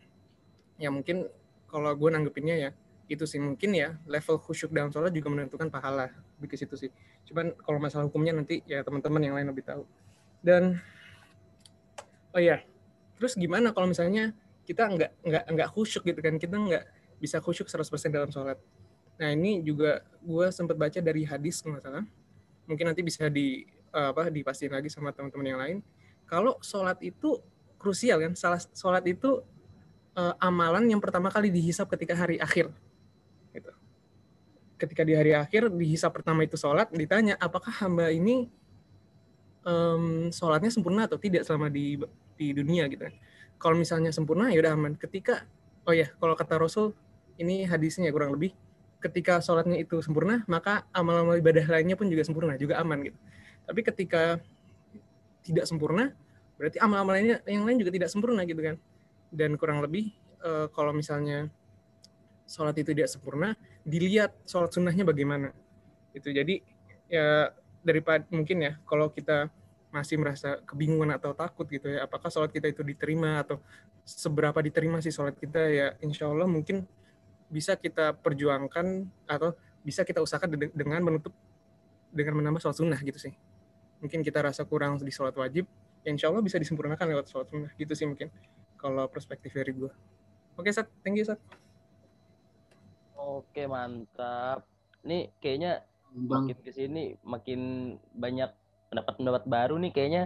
[0.80, 1.30] ya mungkin
[1.70, 2.70] kalau gue nanggepinnya ya
[3.06, 3.38] itu sih.
[3.38, 6.90] Mungkin ya level khusyuk dalam sholat juga menentukan pahala di situ sih.
[7.26, 9.86] Cuman kalau masalah hukumnya nanti ya teman-teman yang lain lebih tahu.
[10.42, 10.78] Dan
[12.34, 12.62] oh ya
[13.18, 16.84] terus gimana kalau misalnya kita nggak nggak nggak khusyuk gitu kan kita nggak
[17.20, 18.56] bisa khusyuk 100% dalam sholat
[19.20, 22.04] nah ini juga gue sempat baca dari hadis salah
[22.70, 25.78] mungkin nanti bisa di eh, apa dipastiin lagi sama teman-teman yang lain.
[26.30, 27.42] Kalau sholat itu
[27.74, 29.42] krusial kan, salah sholat itu
[30.14, 32.70] eh, amalan yang pertama kali dihisap ketika hari akhir.
[33.50, 33.72] Gitu.
[34.78, 38.48] Ketika di hari akhir dihisap pertama itu sholat, ditanya apakah hamba ini
[39.66, 42.00] em, sholatnya sempurna atau tidak selama di
[42.38, 43.14] di dunia gitu kan.
[43.60, 44.96] Kalau misalnya sempurna ya udah aman.
[44.96, 45.44] Ketika
[45.84, 46.96] oh ya kalau kata Rasul
[47.36, 48.56] ini hadisnya kurang lebih
[49.00, 53.18] ketika sholatnya itu sempurna maka amal-amal ibadah lainnya pun juga sempurna juga aman gitu.
[53.68, 54.40] Tapi ketika
[55.44, 56.16] tidak sempurna
[56.56, 58.76] berarti amal-amal lainnya yang lain juga tidak sempurna gitu kan.
[59.28, 61.52] Dan kurang lebih eh, kalau misalnya
[62.48, 63.54] sholat itu tidak sempurna
[63.84, 65.52] dilihat sholat sunnahnya bagaimana.
[66.16, 66.64] Itu jadi
[67.06, 69.48] ya daripada mungkin ya kalau kita
[69.90, 72.06] masih merasa kebingungan atau takut gitu ya.
[72.06, 73.58] Apakah sholat kita itu diterima atau
[74.06, 76.86] seberapa diterima sih sholat kita ya insya Allah mungkin
[77.50, 81.34] bisa kita perjuangkan atau bisa kita usahakan de- dengan menutup
[82.10, 83.34] dengan menambah sholat sunnah gitu sih.
[84.00, 85.66] Mungkin kita rasa kurang di sholat wajib
[86.00, 88.32] ya insya Allah bisa disempurnakan lewat sholat sunnah gitu sih mungkin
[88.80, 89.92] kalau perspektif dari gue
[90.56, 90.88] oke Sat.
[91.04, 91.40] Thank you Sat.
[93.20, 94.64] Oke, mantap.
[95.04, 95.84] Nih kayaknya
[96.16, 98.50] makin ke sini makin banyak
[98.90, 100.22] pendapat-pendapat baru nih kayaknya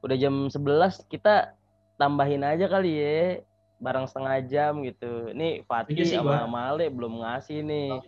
[0.00, 1.52] udah jam 11 kita
[1.96, 3.20] tambahin aja kali ya
[3.76, 5.30] barang setengah jam gitu.
[5.36, 6.48] Nih Fatih Setuju sih sama.
[6.48, 8.00] Male belum ngasih nih.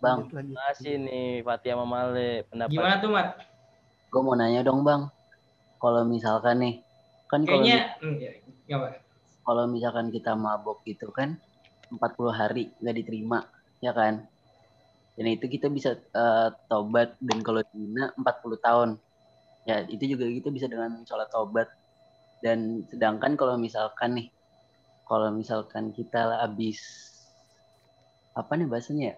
[0.00, 2.72] Bang, Ngasih nih Fatih sama Male pendapat.
[2.72, 3.28] Gimana tuh, Mat?
[4.14, 5.10] gue mau nanya dong bang,
[5.82, 6.74] kalau misalkan nih,
[7.26, 8.30] kan kalau Kayaknya hmm, ya,
[8.70, 8.88] nggak apa.
[9.42, 11.34] kalau misalkan kita mabok gitu kan
[11.90, 13.42] 40 hari nggak diterima
[13.82, 14.22] ya kan
[15.18, 18.88] dan itu kita bisa eh, tobat dan kalau dina 40 tahun
[19.64, 21.68] ya itu juga kita bisa dengan sholat tobat
[22.44, 24.28] dan sedangkan kalau misalkan nih
[25.08, 26.80] kalau misalkan kita habis
[28.36, 29.16] apa nih bahasanya ya?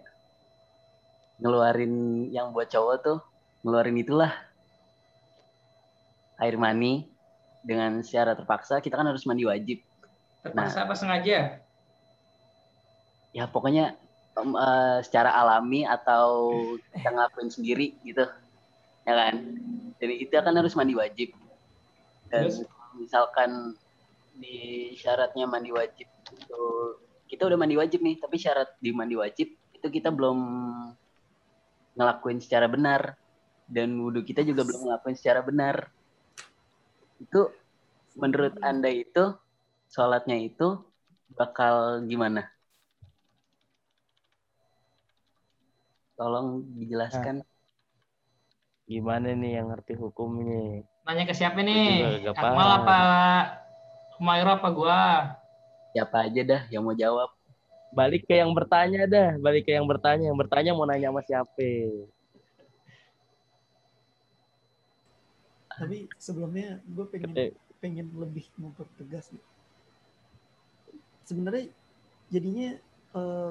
[1.37, 1.95] Ngeluarin
[2.33, 3.19] yang buat cowok tuh
[3.63, 4.33] ngeluarin itulah.
[6.37, 7.09] Air mani
[7.65, 9.81] dengan secara terpaksa kita kan harus mandi wajib.
[10.45, 11.67] Terpaksa apa sengaja?
[13.37, 13.93] ya pokoknya
[14.41, 16.49] em, eh, secara alami atau
[16.97, 18.25] kita ngelakuin sendiri gitu
[19.07, 19.35] ya kan?
[19.97, 21.33] Jadi itu kan harus mandi wajib.
[22.29, 23.51] Dan kalau misalkan
[24.37, 26.63] di syaratnya mandi wajib itu
[27.31, 30.39] kita udah mandi wajib nih tapi syarat di mandi wajib itu kita belum
[31.97, 33.17] ngelakuin secara benar.
[33.67, 35.91] Dan wudhu kita juga belum ngelakuin secara benar.
[37.23, 37.51] Itu
[38.19, 39.35] menurut anda itu
[39.91, 40.83] sholatnya itu
[41.35, 42.47] bakal gimana?
[46.17, 47.45] Tolong dijelaskan
[48.87, 50.87] Gimana nih yang ngerti hukumnya?
[51.03, 52.27] Nanya ke siapa nih?
[52.31, 52.99] Akmal apa
[54.17, 55.03] Humaira apa gua?
[55.97, 57.33] siapa aja dah yang mau jawab
[57.97, 60.29] Balik ke yang bertanya dah, balik ke yang bertanya.
[60.29, 61.69] Yang bertanya mau nanya sama siapa?
[65.73, 67.57] Tapi sebelumnya gue pengen Gede.
[67.81, 69.33] pengen lebih mempertegas.
[71.25, 71.73] Sebenarnya
[72.29, 72.77] jadinya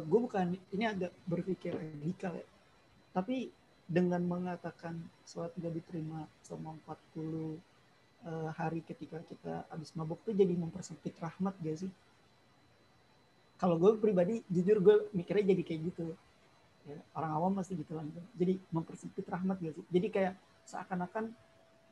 [0.06, 2.46] gue bukan ini agak berpikir radikal ya.
[3.18, 3.50] Tapi
[3.86, 4.98] dengan mengatakan
[5.30, 7.54] sholat gak diterima selama 40
[8.26, 11.92] eh, hari ketika kita habis mabuk tuh jadi mempersempit rahmat gak sih?
[13.56, 16.08] Kalau gue pribadi jujur gue mikirnya jadi kayak gitu.
[16.86, 18.06] Ya, orang awam pasti gitu lah.
[18.38, 19.86] Jadi mempersempit rahmat gak sih?
[19.94, 20.34] Jadi kayak
[20.66, 21.30] seakan-akan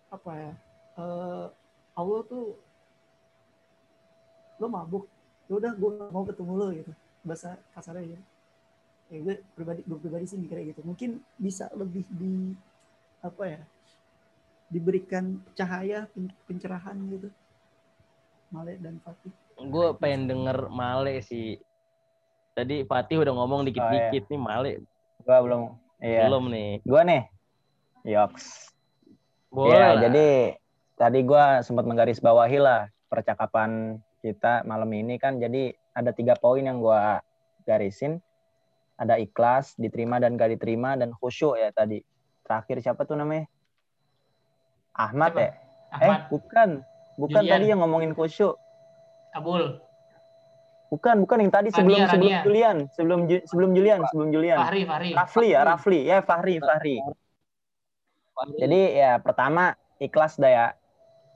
[0.09, 0.51] apa ya
[0.97, 1.47] eh,
[1.93, 2.57] Allah tuh
[4.61, 5.05] lo mabuk
[5.49, 6.91] ya udah gue mau ketemu lo gitu
[7.25, 8.23] bahasa kasarnya gitu
[9.21, 12.57] gue pribadi gue pribadi sih mikirnya gitu mungkin bisa lebih di
[13.21, 13.61] apa ya
[14.73, 17.29] diberikan cahaya pen- pencerahan gitu
[18.49, 21.61] Male dan Fatih Gue pengen denger Male sih.
[22.53, 24.73] Tadi Fatih udah ngomong dikit-dikit nih Male.
[25.21, 25.61] Gua belum.
[26.01, 26.29] Iya.
[26.29, 26.69] Belum nih.
[26.85, 27.23] Gua nih.
[28.05, 28.73] Yoks.
[29.53, 30.01] Boleh Iya, lah.
[30.09, 30.27] jadi
[30.97, 36.81] tadi gua sempat menggarisbawahi lah percakapan kita malam ini kan jadi ada tiga poin yang
[36.81, 37.21] gua
[37.65, 38.19] garisin.
[38.93, 41.99] Ada ikhlas, diterima dan gak diterima dan khusyuk ya tadi.
[42.45, 43.49] Terakhir siapa tuh namanya?
[44.93, 45.41] Ahmad ya?
[45.41, 45.51] Eh,
[45.89, 46.29] Ahmad.
[46.29, 46.69] bukan.
[47.13, 47.53] Bukan Julian.
[47.53, 48.57] tadi yang ngomongin khusyuk.
[49.33, 49.81] Abul.
[50.93, 52.45] Bukan, bukan yang tadi sebelum Rania, sebelum Rania.
[52.45, 54.59] Julian, sebelum Ju- sebelum Julian, sebelum Julian.
[54.61, 55.09] Fahri, Fahri.
[55.13, 55.99] Rafli ya, Rafli.
[56.05, 56.97] Ya, Fahri, Fahri.
[58.61, 60.67] Jadi ya pertama ikhlas dah ya.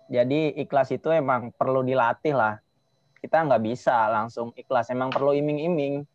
[0.08, 2.62] Jadi ikhlas itu emang perlu dilatih lah.
[3.18, 4.94] Kita nggak bisa langsung ikhlas.
[4.94, 6.06] Emang perlu iming-iming.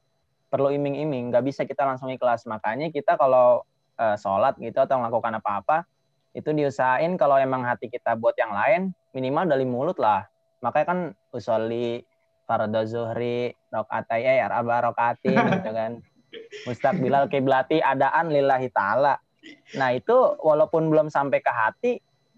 [0.52, 1.32] Perlu iming-iming.
[1.32, 2.44] Nggak bisa kita langsung ikhlas.
[2.44, 3.64] Makanya kita kalau
[3.96, 5.88] eh, sholat gitu atau melakukan apa-apa,
[6.36, 10.28] itu diusahain kalau emang hati kita buat yang lain, minimal dari mulut lah.
[10.60, 10.98] Makanya kan
[11.32, 12.04] usolli
[12.44, 15.92] farada zuhri rokaatai eh arba rokaatin gitu kan.
[16.68, 19.16] Mustaqbilal kiblati adaan lillahi ta'ala
[19.76, 21.92] Nah itu walaupun belum sampai ke hati,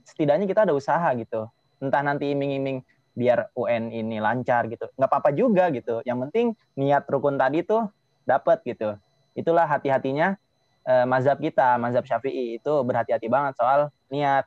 [0.07, 1.49] setidaknya kita ada usaha gitu.
[1.83, 2.81] Entah nanti iming-iming
[3.15, 6.03] biar UN ini lancar gitu, nggak apa-apa juga gitu.
[6.03, 6.47] Yang penting
[6.81, 7.87] niat rukun tadi tuh
[8.25, 8.97] dapat gitu.
[9.37, 10.37] Itulah hati-hatinya
[10.85, 14.45] eh, mazhab kita, mazhab Syafi'i itu berhati-hati banget soal niat.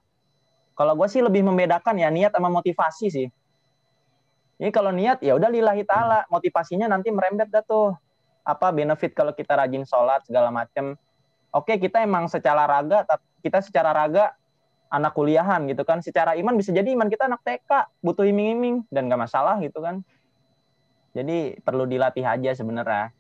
[0.78, 3.28] Kalau gue sih lebih membedakan ya niat sama motivasi sih.
[4.58, 7.94] Ini kalau niat ya udah lillahi taala, motivasinya nanti merembet dah tuh.
[8.48, 10.96] Apa benefit kalau kita rajin sholat segala macem.
[11.52, 13.04] Oke, kita emang secara raga
[13.42, 14.34] kita secara raga
[14.88, 16.00] anak kuliahan gitu kan.
[16.00, 17.72] Secara iman bisa jadi iman kita anak TK,
[18.02, 20.02] butuh iming-iming dan nggak masalah gitu kan.
[21.18, 23.17] Jadi perlu dilatih aja sebenarnya.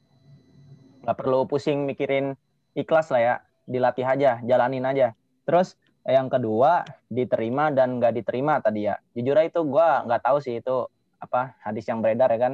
[1.08, 2.36] Nggak perlu pusing mikirin
[2.76, 5.16] ikhlas lah ya, dilatih aja, jalanin aja.
[5.48, 9.00] Terus yang kedua diterima dan nggak diterima tadi ya.
[9.16, 10.84] Jujur aja itu gue nggak tahu sih itu
[11.24, 12.54] apa hadis yang beredar ya kan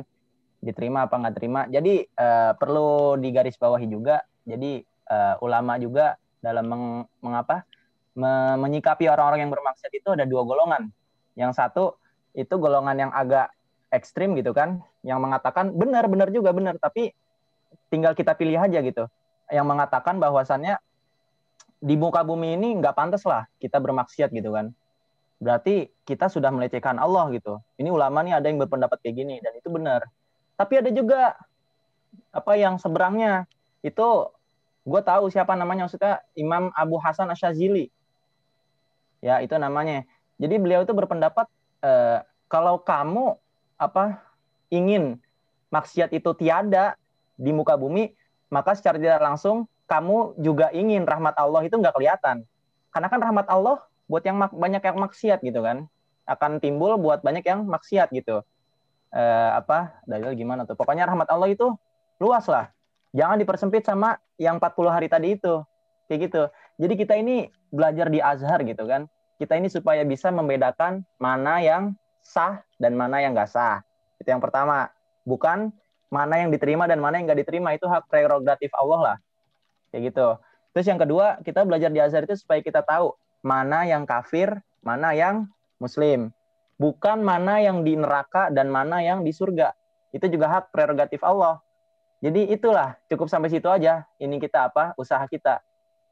[0.62, 1.66] diterima apa nggak terima.
[1.66, 4.22] Jadi uh, perlu digarisbawahi juga.
[4.46, 6.86] Jadi uh, ulama juga dalam meng,
[7.26, 7.66] mengapa
[8.14, 10.94] me, menyikapi orang-orang yang bermaksud itu ada dua golongan.
[11.34, 11.98] Yang satu
[12.38, 13.50] itu golongan yang agak
[13.94, 17.14] ekstrim gitu kan, yang mengatakan benar-benar juga benar, tapi
[17.94, 19.06] tinggal kita pilih aja gitu.
[19.54, 20.82] Yang mengatakan bahwasannya
[21.78, 24.74] di muka bumi ini nggak pantas lah kita bermaksiat gitu kan
[25.44, 27.60] berarti kita sudah melecehkan Allah gitu.
[27.76, 30.08] Ini ulama nih ada yang berpendapat kayak gini dan itu benar.
[30.56, 31.36] Tapi ada juga
[32.32, 33.44] apa yang seberangnya
[33.84, 34.08] itu
[34.88, 37.92] gue tahu siapa namanya maksudnya Imam Abu Hasan Asyazili.
[39.20, 40.08] Ya itu namanya.
[40.40, 41.52] Jadi beliau itu berpendapat
[41.84, 43.36] eh, kalau kamu
[43.76, 44.24] apa
[44.72, 45.20] ingin
[45.68, 46.96] maksiat itu tiada
[47.38, 48.14] di muka bumi,
[48.54, 52.46] maka secara tidak langsung kamu juga ingin rahmat Allah itu nggak kelihatan.
[52.94, 55.90] Karena kan rahmat Allah buat yang banyak yang maksiat gitu kan.
[56.24, 58.46] Akan timbul buat banyak yang maksiat gitu.
[59.14, 60.74] Eh, apa dalil gimana tuh?
[60.74, 61.74] Pokoknya rahmat Allah itu
[62.18, 62.70] luas lah.
[63.14, 65.62] Jangan dipersempit sama yang 40 hari tadi itu.
[66.10, 66.44] Kayak gitu.
[66.82, 69.06] Jadi kita ini belajar di Azhar gitu kan.
[69.38, 71.94] Kita ini supaya bisa membedakan mana yang
[72.24, 73.86] sah dan mana yang nggak sah.
[74.18, 74.90] Itu yang pertama.
[75.28, 75.70] Bukan
[76.14, 79.18] mana yang diterima dan mana yang nggak diterima itu hak prerogatif Allah lah
[79.90, 80.38] kayak gitu
[80.78, 85.12] terus yang kedua kita belajar di Azhar itu supaya kita tahu mana yang kafir, mana
[85.12, 86.32] yang muslim.
[86.80, 89.76] Bukan mana yang di neraka dan mana yang di surga.
[90.16, 91.60] Itu juga hak prerogatif Allah.
[92.24, 94.08] Jadi itulah cukup sampai situ aja.
[94.18, 94.96] Ini kita apa?
[94.96, 95.60] Usaha kita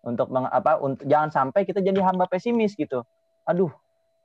[0.04, 0.78] untuk meng, apa?
[0.78, 3.08] Untuk jangan sampai kita jadi hamba pesimis gitu.
[3.48, 3.72] Aduh,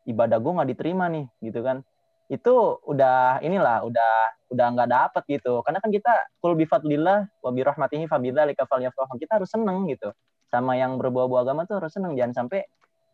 [0.05, 1.87] ibadah gue nggak diterima nih, gitu kan?
[2.27, 4.13] Itu udah inilah, udah
[4.51, 5.63] udah nggak dapet gitu.
[5.63, 6.13] Karena kan kita
[6.43, 9.19] kul bifadlillah wa birahmatihi fabidzalika falyafrahu.
[9.19, 10.11] Kita harus seneng gitu.
[10.51, 12.15] Sama yang berbau-bau agama tuh harus seneng.
[12.19, 12.67] Jangan sampai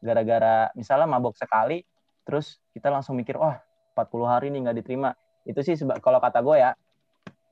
[0.02, 1.86] gara-gara misalnya mabok sekali
[2.26, 3.62] terus kita langsung mikir wah
[3.94, 5.14] 40 hari ini nggak diterima
[5.46, 6.70] itu sih kalau kata gue ya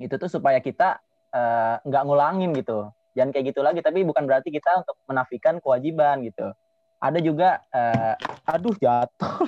[0.03, 0.99] itu tuh supaya kita
[1.31, 5.63] eh, nggak uh, ngulangin gitu jangan kayak gitu lagi tapi bukan berarti kita untuk menafikan
[5.63, 6.51] kewajiban gitu
[7.01, 8.15] ada juga uh,
[8.51, 9.47] aduh jatuh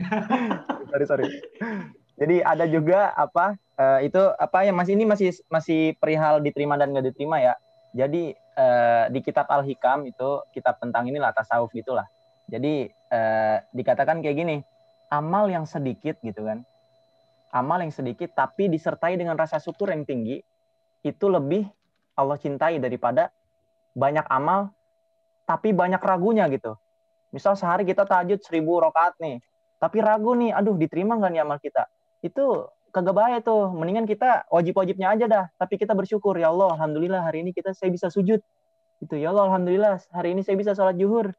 [0.90, 1.26] sorry sorry.
[2.20, 6.92] Jadi ada juga apa uh, itu apa yang masih ini masih masih perihal diterima dan
[6.92, 7.54] nggak diterima ya.
[7.96, 12.06] Jadi uh, di kitab al hikam itu kitab tentang inilah tasawuf gitulah.
[12.50, 14.56] Jadi eh, dikatakan kayak gini,
[15.06, 16.66] amal yang sedikit gitu kan,
[17.54, 20.42] amal yang sedikit tapi disertai dengan rasa syukur yang tinggi,
[21.06, 21.70] itu lebih
[22.18, 23.30] Allah cintai daripada
[23.94, 24.74] banyak amal
[25.46, 26.74] tapi banyak ragunya gitu.
[27.30, 29.38] Misal sehari kita tahajud seribu rakaat nih,
[29.80, 31.88] tapi ragu nih, aduh diterima nggak nih amal kita?
[32.20, 33.72] Itu kagak bahaya tuh.
[33.72, 35.44] Mendingan kita wajib-wajibnya aja dah.
[35.56, 38.44] Tapi kita bersyukur ya Allah, alhamdulillah hari ini kita saya bisa sujud.
[39.00, 41.32] Itu ya Allah, alhamdulillah hari ini saya bisa sholat zuhur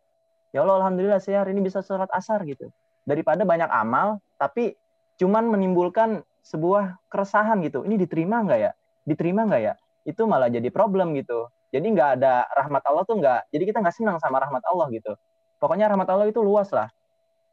[0.51, 2.69] ya Allah alhamdulillah saya hari ini bisa sholat asar gitu
[3.07, 4.75] daripada banyak amal tapi
[5.17, 8.71] cuman menimbulkan sebuah keresahan gitu ini diterima nggak ya
[9.07, 9.73] diterima nggak ya
[10.03, 13.95] itu malah jadi problem gitu jadi nggak ada rahmat Allah tuh nggak jadi kita nggak
[13.95, 15.15] senang sama rahmat Allah gitu
[15.57, 16.91] pokoknya rahmat Allah itu luas lah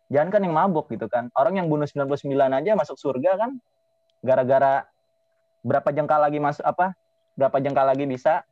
[0.08, 3.50] jangan kan yang mabuk gitu kan orang yang bunuh 99 aja masuk surga kan
[4.24, 4.88] gara-gara
[5.62, 6.96] berapa jengkal lagi masuk apa
[7.38, 8.42] berapa jengkal lagi bisa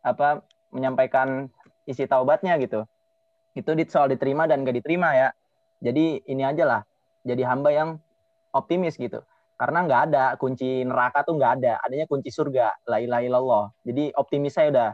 [0.00, 1.50] apa menyampaikan
[1.88, 2.86] isi taubatnya gitu
[3.54, 5.28] itu soal diterima dan gak diterima ya.
[5.80, 6.82] Jadi ini aja lah,
[7.24, 7.88] jadi hamba yang
[8.52, 9.24] optimis gitu.
[9.56, 13.64] Karena nggak ada kunci neraka tuh nggak ada, adanya kunci surga, la ilaha illallah.
[13.84, 14.90] Jadi optimis saya udah.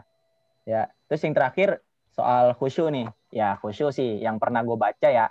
[0.67, 1.79] Ya, terus yang terakhir
[2.11, 3.07] soal khusyuk nih.
[3.31, 5.27] Ya khusyuk sih yang pernah gue baca ya,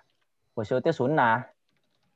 [0.56, 1.44] khusyuk itu sunnah.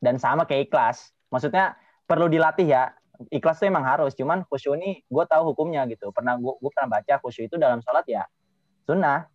[0.00, 1.12] Dan sama kayak ikhlas.
[1.28, 1.76] Maksudnya
[2.08, 2.96] perlu dilatih ya.
[3.28, 6.08] Ikhlas tuh emang harus, cuman khusyuk ini gue tahu hukumnya gitu.
[6.08, 8.24] Pernah gue pernah baca khusyuk itu dalam sholat ya
[8.88, 9.28] sunnah.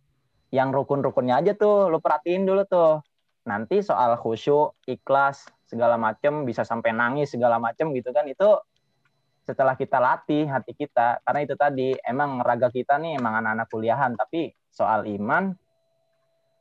[0.50, 2.98] Yang rukun-rukunnya aja tuh lu perhatiin dulu tuh.
[3.46, 8.26] Nanti soal khusyuk ikhlas segala macem bisa sampai nangis segala macem gitu kan.
[8.26, 8.58] Itu
[9.46, 11.22] setelah kita latih hati kita.
[11.22, 14.12] Karena itu tadi emang raga kita nih emang anak-anak kuliahan.
[14.18, 15.54] Tapi soal iman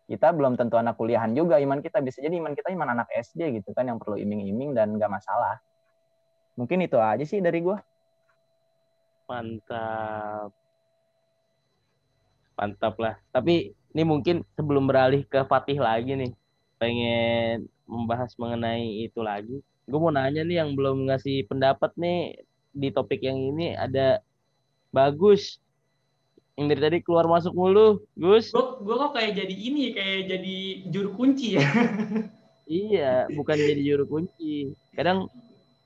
[0.05, 3.61] kita belum tentu anak kuliahan juga iman kita bisa jadi iman kita iman anak SD
[3.61, 5.57] gitu kan yang perlu iming-iming dan nggak masalah
[6.53, 7.81] mungkin itu aja sih dari gua
[9.25, 10.53] Mantap.
[12.55, 13.15] Mantap lah.
[13.33, 16.31] Tapi ini mungkin sebelum beralih ke Fatih lagi nih,
[16.77, 19.59] pengen membahas mengenai itu lagi.
[19.85, 22.37] Gue mau nanya nih yang belum ngasih pendapat nih
[22.73, 24.21] di topik yang ini ada
[24.93, 25.57] bagus.
[26.55, 28.55] Yang dari tadi keluar masuk mulu, Gus.
[28.55, 30.55] Gue kok kayak jadi ini, kayak jadi
[30.91, 31.67] juru kunci ya.
[32.65, 34.73] Iya, bukan jadi juru kunci.
[34.97, 35.29] Kadang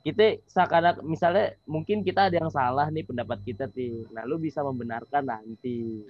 [0.08, 4.08] kita seakan misalnya mungkin kita ada yang salah nih pendapat kita nih.
[4.16, 6.08] Nah, lu bisa membenarkan nanti.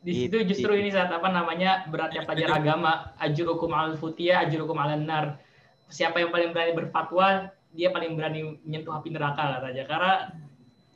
[0.00, 0.54] Di situ Gitu.
[0.54, 5.42] justru ini saat apa namanya beratnya pelajar agama, ajurukum al futiyah, ajurukum al nar.
[5.90, 9.84] Siapa yang paling berani berfatwa, dia paling berani menyentuh api neraka katanya.
[9.90, 10.12] Karena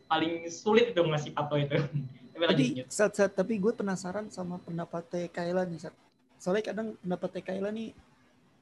[0.07, 1.83] paling sulit itu ngasih fatwa itu.
[2.35, 5.95] Tapi saat, saat tapi gue penasaran sama pendapat Kayla nih Sat.
[6.43, 7.95] Soalnya kadang pendapat Kayla nih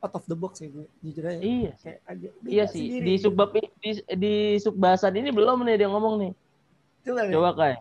[0.02, 1.40] out of the box ya gue jujur aja.
[1.40, 1.72] Iya.
[1.80, 2.80] Kayak agak beda Iya sih.
[2.84, 3.24] sendiri Di gitu.
[3.30, 6.32] subbab di, di subbahasan ini belum nih dia ngomong nih.
[7.02, 7.26] Coba.
[7.26, 7.50] Coba.
[7.58, 7.78] Kayak,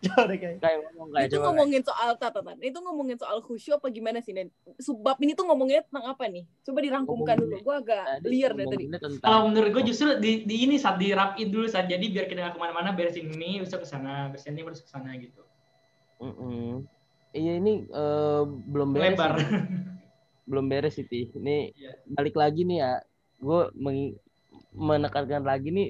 [0.00, 0.56] coba deh kayak.
[0.64, 1.44] Kai ngomong kai itu coba.
[1.52, 4.48] Ngomongin soal catatan itu ngomongin soal khusyuk apa gimana sih Nen?
[4.80, 8.84] Subbab ini tuh ngomongnya tentang apa nih coba dirangkumkan dulu gue agak liar deh tadi
[9.20, 12.54] Kalau menurut gue justru di, di ini saat dirapin dulu saat jadi biar kita nggak
[12.56, 15.44] ke mana-mana beresin ini besok ke sana beresin ini besok ke sana gitu.
[16.22, 16.88] Mm-mm.
[17.36, 19.04] Iya ini eh, belum beres.
[19.12, 19.32] Lebar.
[19.36, 19.48] sih.
[20.50, 21.28] belum beres itu.
[21.36, 21.92] Ini Iya.
[22.08, 22.92] balik lagi nih ya.
[23.36, 23.68] Gue
[24.72, 25.88] menekankan lagi nih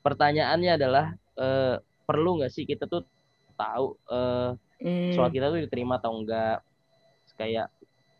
[0.00, 1.06] pertanyaannya adalah
[1.36, 1.76] eh,
[2.08, 3.02] perlu nggak sih kita tuh
[3.60, 4.50] tahu eh,
[4.82, 5.10] Hmm.
[5.14, 6.62] sholat kita tuh diterima atau enggak?
[7.40, 7.66] Kayak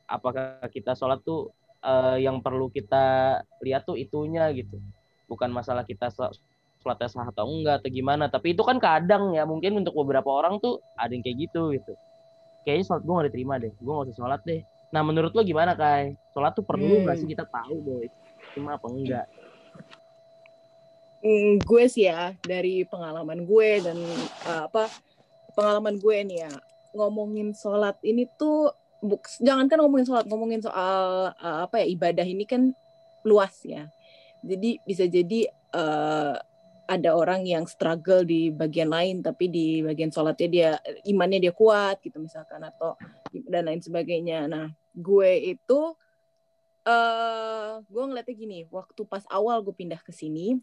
[0.09, 0.45] apakah
[0.75, 1.53] kita sholat tuh
[1.85, 2.97] eh, yang perlu kita
[3.65, 4.77] lihat tuh itunya gitu.
[5.31, 6.35] Bukan masalah kita sho-
[6.83, 8.25] sholatnya sah atau enggak atau gimana.
[8.35, 11.93] Tapi itu kan kadang ya mungkin untuk beberapa orang tuh ada yang kayak gitu gitu.
[12.65, 13.73] Kayaknya sholat gue gak diterima deh.
[13.81, 14.61] Gue gak usah sholat deh.
[14.95, 16.17] Nah menurut lo gimana Kai?
[16.35, 17.21] Sholat tuh perlu nggak Hmm.
[17.21, 17.93] sih kita tahu itu
[18.53, 19.27] diterima apa enggak?
[21.25, 23.97] Hmm, gue sih ya dari pengalaman gue dan
[24.45, 24.93] uh, apa
[25.57, 26.53] pengalaman gue nih ya
[26.93, 28.69] ngomongin sholat ini tuh
[29.01, 32.77] buk, jangankan ngomongin sholat ngomongin soal uh, apa ya ibadah ini kan
[33.25, 33.89] luas ya.
[34.45, 36.37] Jadi bisa jadi uh,
[36.85, 40.71] ada orang yang struggle di bagian lain tapi di bagian sholatnya dia
[41.09, 43.01] imannya dia kuat gitu misalkan atau
[43.49, 44.45] dan lain sebagainya.
[44.45, 45.97] Nah gue itu
[46.85, 50.61] eh gue ngeliatnya gini waktu pas awal gue pindah ke sini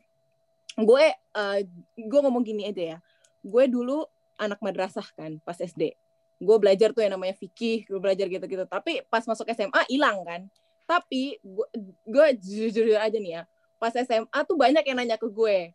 [0.78, 1.60] gue eh,
[1.96, 2.98] gue ngomong gini aja ya.
[3.42, 4.06] Gue dulu
[4.38, 5.94] anak madrasah kan pas SD
[6.42, 8.66] gue belajar tuh yang namanya fikih gue belajar gitu-gitu.
[8.66, 10.42] Tapi pas masuk SMA hilang kan.
[10.90, 11.68] Tapi gue
[12.10, 13.44] gue jujur aja nih ya
[13.82, 15.74] pas SMA tuh banyak yang nanya ke gue.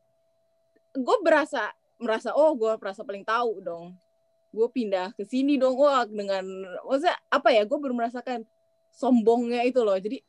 [0.95, 3.99] Gue berasa merasa oh gue merasa paling tahu dong.
[4.55, 6.47] Gue pindah ke sini dong wah dengan
[6.87, 8.47] maksudnya apa ya gue baru merasakan
[8.95, 9.99] sombongnya itu loh.
[9.99, 10.23] Jadi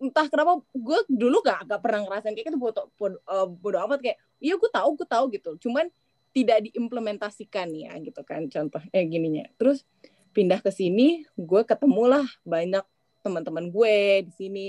[0.00, 4.00] entah kenapa gue dulu gak gak pernah ngerasain kayak gitu bodo, bodo, eh, bodo amat
[4.00, 5.50] kayak iya gue tahu gue tahu gitu.
[5.68, 5.88] Cuman
[6.30, 9.44] tidak diimplementasikan ya gitu kan contoh eh gininya.
[9.60, 9.84] Terus
[10.30, 12.84] pindah ke sini gue ketemulah banyak
[13.20, 14.68] teman-teman gue di sini.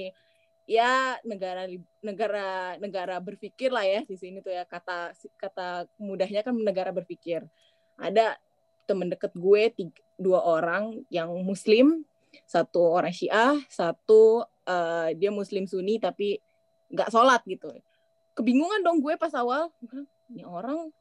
[0.70, 1.68] Ya negara
[2.00, 7.44] negara negara berpikir lah ya di sini tuh ya kata kata mudahnya kan negara berpikir.
[8.00, 8.40] Ada
[8.90, 12.04] temen deket gue tiga, dua orang yang muslim
[12.48, 16.38] satu orang syiah satu uh, dia muslim sunni tapi
[16.92, 17.72] nggak sholat gitu.
[18.36, 19.72] Kebingungan dong gue pas awal.
[20.32, 20.92] Ini orang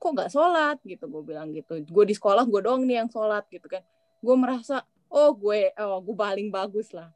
[0.00, 0.78] kok nggak sholat?
[0.86, 1.82] gitu gue bilang gitu.
[1.86, 3.82] Gue di sekolah gue doang nih yang sholat gitu kan.
[4.22, 7.10] Gue merasa oh gue oh gue paling bagus lah.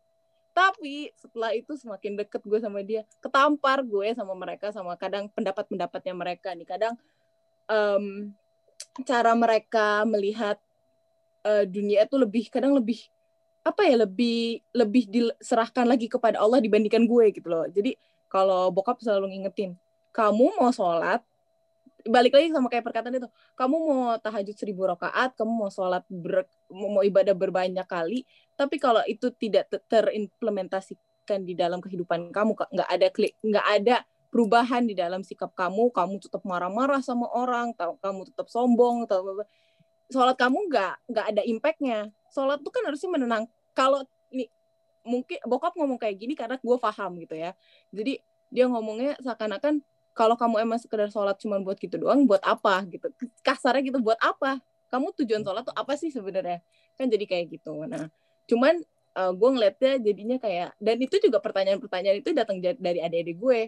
[0.54, 6.14] Tapi setelah itu semakin deket gue sama dia ketampar gue sama mereka sama kadang pendapat-pendapatnya
[6.14, 6.66] mereka nih.
[6.66, 6.94] Kadang
[7.66, 8.30] um,
[9.02, 10.58] cara mereka melihat
[11.42, 13.10] uh, dunia itu lebih kadang lebih
[13.64, 17.64] apa ya lebih lebih diserahkan lagi kepada Allah dibandingkan gue gitu loh.
[17.72, 17.96] Jadi
[18.28, 19.74] kalau bokap selalu ngingetin
[20.14, 21.24] kamu mau sholat
[22.04, 26.44] balik lagi sama kayak perkataan itu kamu mau tahajud seribu rakaat kamu mau sholat ber,
[26.68, 33.08] mau ibadah berbanyak kali tapi kalau itu tidak terimplementasikan di dalam kehidupan kamu nggak ada
[33.08, 33.96] klik nggak ada
[34.28, 39.08] perubahan di dalam sikap kamu kamu tetap marah-marah sama orang kamu tetap sombong
[40.12, 41.98] sholat kamu nggak nggak ada impactnya.
[42.32, 43.44] Sholat tuh kan harusnya menenang.
[43.72, 44.50] Kalau ini
[45.04, 47.52] mungkin bokap ngomong kayak gini karena gue paham gitu ya.
[47.94, 48.20] Jadi
[48.52, 49.82] dia ngomongnya seakan-akan
[50.14, 53.10] kalau kamu emang sekedar sholat cuma buat gitu doang buat apa gitu?
[53.42, 54.62] Kasarnya gitu buat apa?
[54.92, 56.62] Kamu tujuan sholat tuh apa sih sebenarnya?
[56.94, 57.84] Kan jadi kayak gitu.
[57.84, 58.08] Nah
[58.44, 58.78] cuman
[59.16, 63.60] uh, gue ngeliatnya jadinya kayak dan itu juga pertanyaan-pertanyaan itu datang dari adik-adik gue.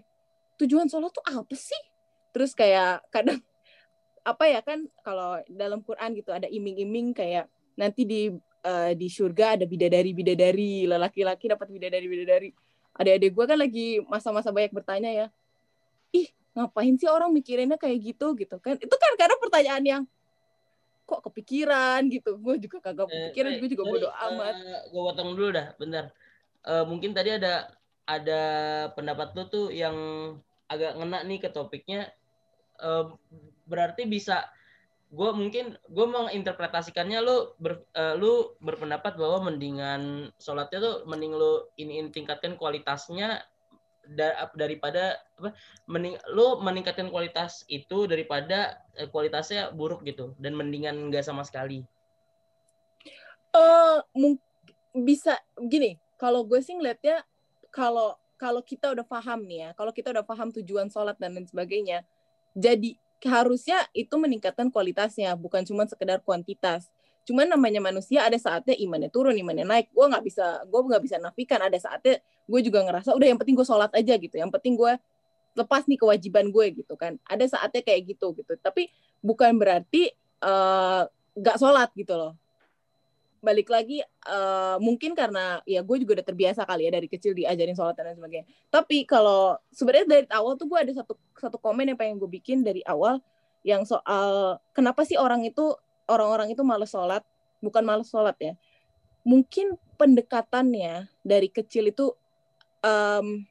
[0.62, 1.82] Tujuan sholat tuh apa sih?
[2.30, 3.40] Terus kayak kadang
[4.26, 7.46] apa ya kan kalau dalam Quran gitu ada iming-iming kayak
[7.78, 8.34] nanti di
[8.66, 12.50] eh, di surga ada bidadari-bidadari, lelaki-laki dapat bidadari-bidadari.
[12.98, 15.26] Adik-adik gue kan lagi masa-masa banyak bertanya ya,
[16.10, 16.26] ih
[16.56, 18.74] ngapain sih orang mikirinnya kayak gitu gitu kan?
[18.80, 20.02] Itu kan karena pertanyaan yang
[21.06, 22.34] kok kepikiran gitu.
[22.42, 24.54] Gue juga kagak kepikiran, gue juga bodo amat.
[24.90, 26.10] gue potong dulu dah, bentar.
[26.66, 27.70] Eh, mungkin tadi ada
[28.08, 28.42] ada
[28.98, 29.94] pendapat lu tuh yang
[30.66, 32.10] agak ngena nih ke topiknya.
[32.80, 33.04] Eh,
[33.66, 34.46] berarti bisa
[35.06, 41.62] gue mungkin gue menginterpretasikannya lu ber, eh, lu berpendapat bahwa mendingan sholatnya tuh mending lu
[41.78, 43.46] ini tingkatkan kualitasnya
[44.06, 45.54] da- daripada apa
[45.86, 51.86] mending lu meningkatkan kualitas itu daripada eh, kualitasnya buruk gitu dan mendingan enggak sama sekali.
[54.12, 54.42] Mung-
[54.96, 55.36] bisa
[55.68, 57.20] gini kalau gue sih ngeliatnya
[57.68, 61.44] kalau kalau kita udah paham nih ya kalau kita udah paham tujuan sholat dan lain
[61.48, 62.04] sebagainya
[62.56, 62.96] jadi
[63.28, 66.88] harusnya itu meningkatkan kualitasnya bukan cuma sekedar kuantitas.
[67.28, 69.92] Cuman namanya manusia ada saatnya imannya turun imannya naik.
[69.92, 71.60] Gue nggak bisa gue nggak bisa nafikan.
[71.60, 74.36] Ada saatnya gue juga ngerasa udah yang penting gue sholat aja gitu.
[74.40, 74.92] Yang penting gue
[75.56, 77.20] lepas nih kewajiban gue gitu kan.
[77.28, 78.56] Ada saatnya kayak gitu gitu.
[78.56, 78.88] Tapi
[79.20, 80.08] bukan berarti
[80.40, 81.02] eh,
[81.36, 82.32] nggak sholat gitu loh
[83.47, 87.78] balik lagi eh, mungkin karena ya gue juga udah terbiasa kali ya dari kecil diajarin
[87.78, 88.47] sholat dan sebagainya.
[88.66, 92.66] Tapi kalau sebenarnya dari awal tuh gue ada satu satu komen yang pengen gue bikin
[92.66, 93.23] dari awal
[93.62, 95.78] yang soal kenapa sih orang itu
[96.10, 97.23] orang-orang itu males sholat
[97.62, 98.59] bukan males sholat ya.
[99.23, 102.14] Mungkin pendekatannya dari kecil itu
[102.82, 103.47] em,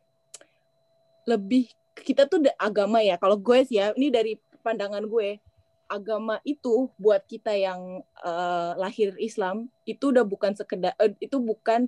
[1.24, 3.16] lebih kita tuh agama ya.
[3.16, 5.40] Kalau gue sih ya ini dari pandangan gue
[5.86, 11.88] agama itu buat kita yang eh, lahir Islam itu udah bukan sekedar eh, itu bukan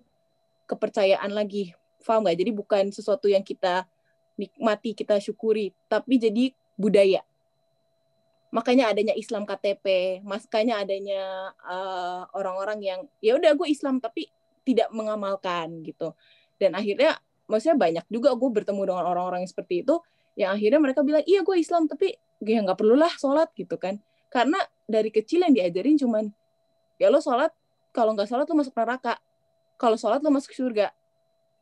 [0.69, 1.73] kepercayaan lagi.
[2.05, 2.37] Paham nggak?
[2.39, 3.83] Jadi bukan sesuatu yang kita
[4.37, 7.25] nikmati kita syukuri tapi jadi budaya.
[8.53, 14.29] Makanya adanya Islam KTP makanya adanya eh, orang-orang yang ya udah gue Islam tapi
[14.63, 16.13] tidak mengamalkan gitu.
[16.57, 19.95] Dan akhirnya maksudnya banyak juga gue bertemu dengan orang-orang yang seperti itu
[20.37, 24.01] yang akhirnya mereka bilang iya gue Islam tapi ya nggak perlulah sholat gitu kan.
[24.27, 26.25] Karena dari kecil yang diajarin cuman
[27.01, 27.53] ya lo sholat
[27.95, 29.17] kalau nggak sholat lo masuk neraka.
[29.77, 30.93] Kalau sholat lo masuk surga.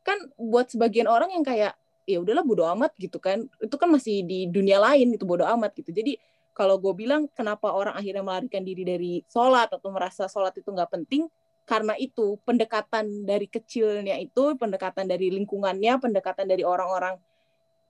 [0.06, 1.74] Kan buat sebagian orang yang kayak
[2.06, 3.48] ya udahlah bodo amat gitu kan.
[3.60, 5.90] Itu kan masih di dunia lain itu bodo amat gitu.
[5.90, 6.16] Jadi
[6.56, 10.88] kalau gue bilang kenapa orang akhirnya melarikan diri dari sholat atau merasa sholat itu nggak
[10.88, 11.28] penting
[11.68, 17.20] karena itu pendekatan dari kecilnya itu pendekatan dari lingkungannya pendekatan dari orang-orang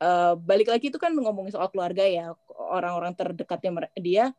[0.00, 2.32] eh, balik lagi itu kan ngomongin soal keluarga ya.
[2.56, 4.34] Orang-orang terdekatnya dia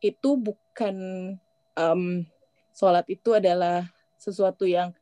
[0.00, 0.96] itu bukan
[1.76, 2.02] em,
[2.76, 4.92] sholat itu adalah sesuatu yang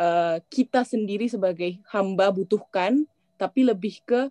[0.00, 3.04] eh, kita sendiri sebagai hamba butuhkan
[3.36, 4.30] tapi lebih ke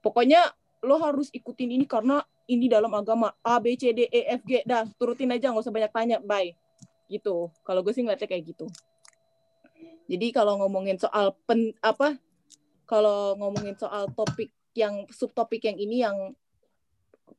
[0.00, 4.42] pokoknya lo harus ikutin ini karena ini dalam agama A B C D E F
[4.42, 4.66] G.
[4.66, 6.16] Dah turutin aja nggak usah banyak tanya.
[6.18, 6.58] Bye.
[7.06, 7.46] Gitu.
[7.62, 8.66] Kalau gue sih ngeliatnya kayak gitu.
[10.10, 12.18] Jadi kalau ngomongin soal pen apa
[12.90, 16.34] kalau ngomongin soal topik yang subtopik yang ini yang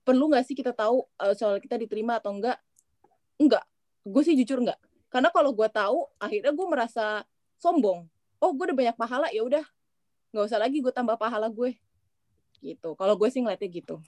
[0.08, 2.56] perlu nggak sih kita tahu eh, soal kita diterima atau enggak
[3.36, 3.68] enggak
[4.08, 4.80] gue sih jujur enggak
[5.12, 7.28] karena kalau gue tahu akhirnya gue merasa
[7.60, 8.08] sombong.
[8.40, 9.68] Oh gue udah banyak pahala ya udah.
[10.32, 11.76] Nggak usah lagi gue tambah pahala gue.
[12.64, 12.90] Gitu.
[12.96, 14.00] Kalau gue sih ngeliatnya gitu.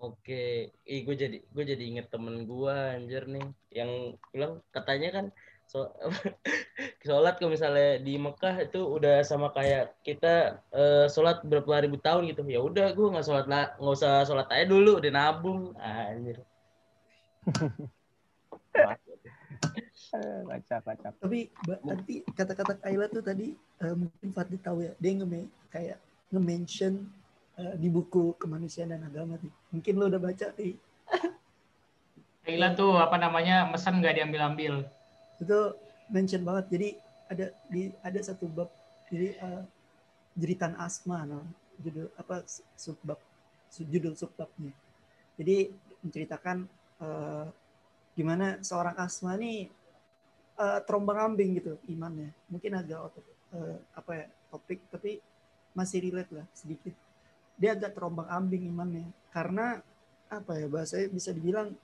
[0.00, 3.46] Oke, ih gue jadi gue jadi inget temen gue anjir nih.
[3.68, 5.26] Yang bilang katanya kan
[5.66, 5.90] so,
[7.04, 12.32] sholat kalau misalnya di Mekah itu udah sama kayak kita eh, sholat berapa ribu tahun
[12.32, 16.40] gitu ya udah gue nggak sholat nggak usah sholat aja dulu udah nabung anjir
[20.14, 21.14] Kacak, kacak.
[21.18, 21.50] Tapi
[21.82, 25.98] nanti kata-kata Kaila tuh tadi eh, mungkin Fadli tahu ya, dia nge kayak
[26.30, 27.02] nge-mention
[27.58, 29.50] eh, di buku kemanusiaan dan agama tuh.
[29.74, 30.78] Mungkin lo udah baca nih.
[32.46, 34.86] Kaila tuh apa namanya mesan nggak diambil-ambil.
[35.44, 35.76] Itu
[36.08, 36.66] mention banget.
[36.72, 36.88] Jadi
[37.28, 38.68] ada di ada satu bab
[39.08, 39.62] jadi eh,
[40.36, 41.44] jeritan asma no.
[41.74, 42.46] judul apa
[42.78, 43.18] subbab
[43.68, 44.72] su- judul subbabnya.
[45.36, 45.68] Jadi
[46.00, 46.64] menceritakan
[47.04, 47.46] eh,
[48.14, 49.68] gimana seorang asma nih
[50.58, 52.32] eh, terombang-ambing gitu imannya.
[52.48, 53.12] Mungkin agak
[53.52, 55.20] eh, apa ya topik tapi
[55.74, 56.94] masih relate lah sedikit.
[57.58, 59.82] Dia agak terombang-ambing imannya karena
[60.30, 61.74] apa ya bahasanya bisa dibilang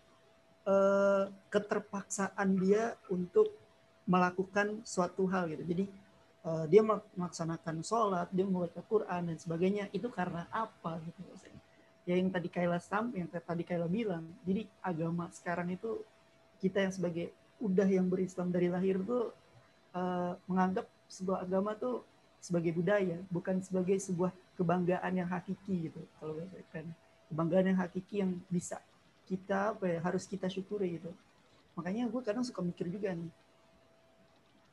[0.70, 3.50] eh, keterpaksaan dia untuk
[4.06, 5.64] melakukan suatu hal gitu.
[5.66, 5.84] Jadi
[6.46, 11.20] eh, dia melak- melaksanakan sholat, dia membaca Quran dan sebagainya itu karena apa gitu.
[12.08, 14.24] Ya yang tadi Kaila sam, yang tadi Kaila bilang.
[14.46, 16.00] Jadi agama sekarang itu
[16.62, 17.26] kita yang sebagai
[17.60, 19.34] udah yang berislam dari lahir tuh
[19.94, 22.06] eh, menganggap sebuah agama tuh
[22.40, 26.00] sebagai budaya, bukan sebagai sebuah kebanggaan yang hakiki gitu.
[26.16, 26.40] Kalau
[26.72, 26.88] keren.
[27.30, 28.82] Kebanggaan yang hakiki yang bisa
[29.30, 31.14] kita apa ya harus kita syukuri gitu.
[31.78, 33.30] makanya gue kadang suka mikir juga nih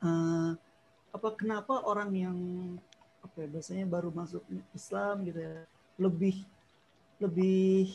[0.02, 0.50] eh,
[1.14, 2.38] apa kenapa orang yang
[3.22, 4.42] apa ya, biasanya baru masuk
[4.74, 5.62] Islam gitu ya
[5.98, 6.42] lebih
[7.22, 7.94] lebih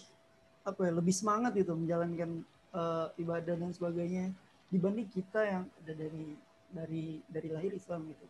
[0.63, 4.31] apa ya lebih semangat gitu menjalankan eh, ibadah dan sebagainya
[4.73, 6.33] dibanding kita yang ada dari
[6.73, 8.25] dari dari lahir Islam gitu.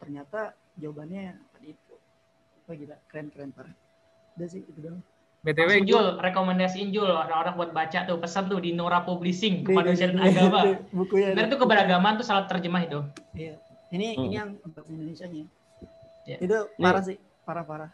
[0.00, 1.94] Ternyata jawabannya tadi itu.
[2.64, 3.76] Apa gila keren keren parah.
[4.40, 5.04] Udah sih itu Langsung
[5.42, 10.14] BTW Jul, rekomendasiin Jul orang-orang buat baca tuh pesan tuh di Nora Publishing Di- kemanusiaan
[10.14, 10.78] agama.
[10.94, 13.02] bukunya tuh keberagaman tuh salah terjemah itu.
[13.34, 13.58] Iya.
[13.90, 14.24] Ini Hmm.
[14.24, 15.44] ini yang bahasa Indonesia nya.
[16.22, 16.36] Ya.
[16.38, 16.84] Itu Nih.
[16.86, 17.90] parah sih, parah parah.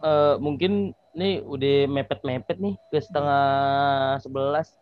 [0.00, 0.72] Eh, mungkin
[1.12, 3.44] nih udah mepet-mepet nih ke setengah
[4.18, 4.76] sebelas.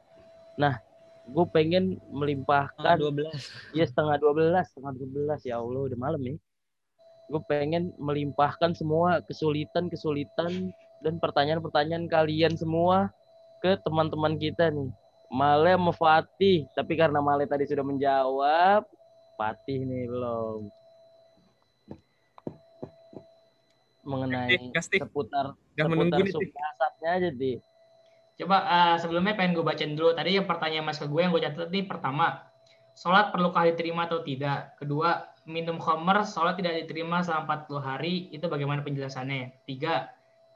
[0.55, 0.83] Nah,
[1.25, 2.99] gue pengen melimpahkan.
[2.99, 3.39] Setengah 12.
[3.73, 6.37] Iya setengah dua belas, setengah dua belas ya Allah udah malam nih.
[7.29, 13.11] Gue pengen melimpahkan semua kesulitan-kesulitan dan pertanyaan-pertanyaan kalian semua
[13.63, 14.91] ke teman-teman kita nih.
[15.29, 18.83] Male sama Fatih, tapi karena Male tadi sudah menjawab,
[19.37, 20.61] Fatih nih belum.
[24.09, 25.05] Mengenai Gas, Tih.
[25.05, 26.53] seputar menunggu seputar nih, sub Tih.
[26.57, 27.53] dasarnya aja di.
[28.41, 30.17] Coba eh, sebelumnya pengen gue bacain dulu.
[30.17, 32.49] Tadi yang pertanyaan mas ke gue yang gue catat nih pertama,
[32.97, 34.81] sholat perlukah diterima atau tidak?
[34.81, 39.67] Kedua, minum khamr, sholat tidak diterima selama 40 hari, itu bagaimana penjelasannya?
[39.69, 40.09] Tiga,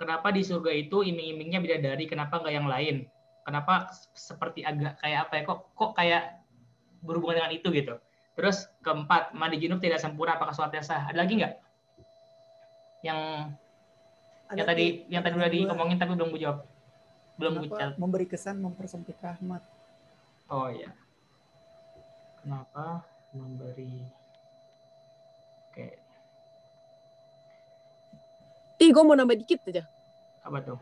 [0.02, 3.06] kenapa di surga itu iming-imingnya bidadari, kenapa nggak yang lain?
[3.46, 3.86] Kenapa
[4.18, 5.42] seperti agak kayak apa ya?
[5.46, 6.42] Kok kok kayak
[7.06, 7.94] berhubungan dengan itu gitu?
[8.34, 11.06] Terus keempat, mandi junub tidak sempurna, apakah sholatnya sah?
[11.06, 11.54] Ada lagi nggak?
[13.06, 13.20] Yang
[14.52, 16.58] yang tadi yang tadi udah diomongin tapi belum gue jawab.
[17.38, 19.62] Belum gue memberi kesan mempersempit rahmat?
[20.50, 20.90] Oh iya.
[22.42, 24.02] Kenapa memberi
[25.72, 25.88] Oke,
[28.82, 29.86] Ih, gue mau nambah dikit aja.
[30.42, 30.78] Apa tuh?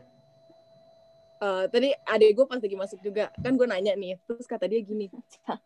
[1.41, 4.77] Eh, tadi adek gue pas lagi masuk juga kan gue nanya nih terus kata dia
[4.85, 5.09] gini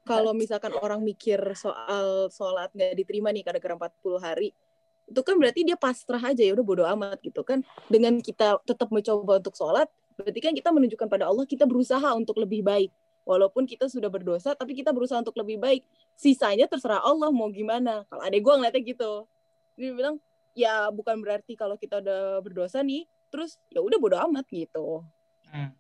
[0.08, 4.56] kalau misalkan orang mikir soal sholat nggak diterima nih gara-gara 40 hari
[5.04, 7.60] itu kan berarti dia pasrah aja ya udah bodo amat gitu kan.
[7.92, 12.40] Dengan kita tetap mencoba untuk sholat berarti kan kita menunjukkan pada Allah kita berusaha untuk
[12.40, 12.96] lebih baik.
[13.28, 15.84] Walaupun kita sudah berdosa tapi kita berusaha untuk lebih baik.
[16.16, 18.08] Sisanya terserah Allah mau gimana.
[18.08, 19.28] Kalau adek gue ngeliatnya gitu.
[19.76, 20.16] Dia bilang
[20.56, 23.04] ya bukan berarti kalau kita udah berdosa nih
[23.36, 25.04] terus ya udah bodo amat gitu
[25.46, 25.72] Hmm.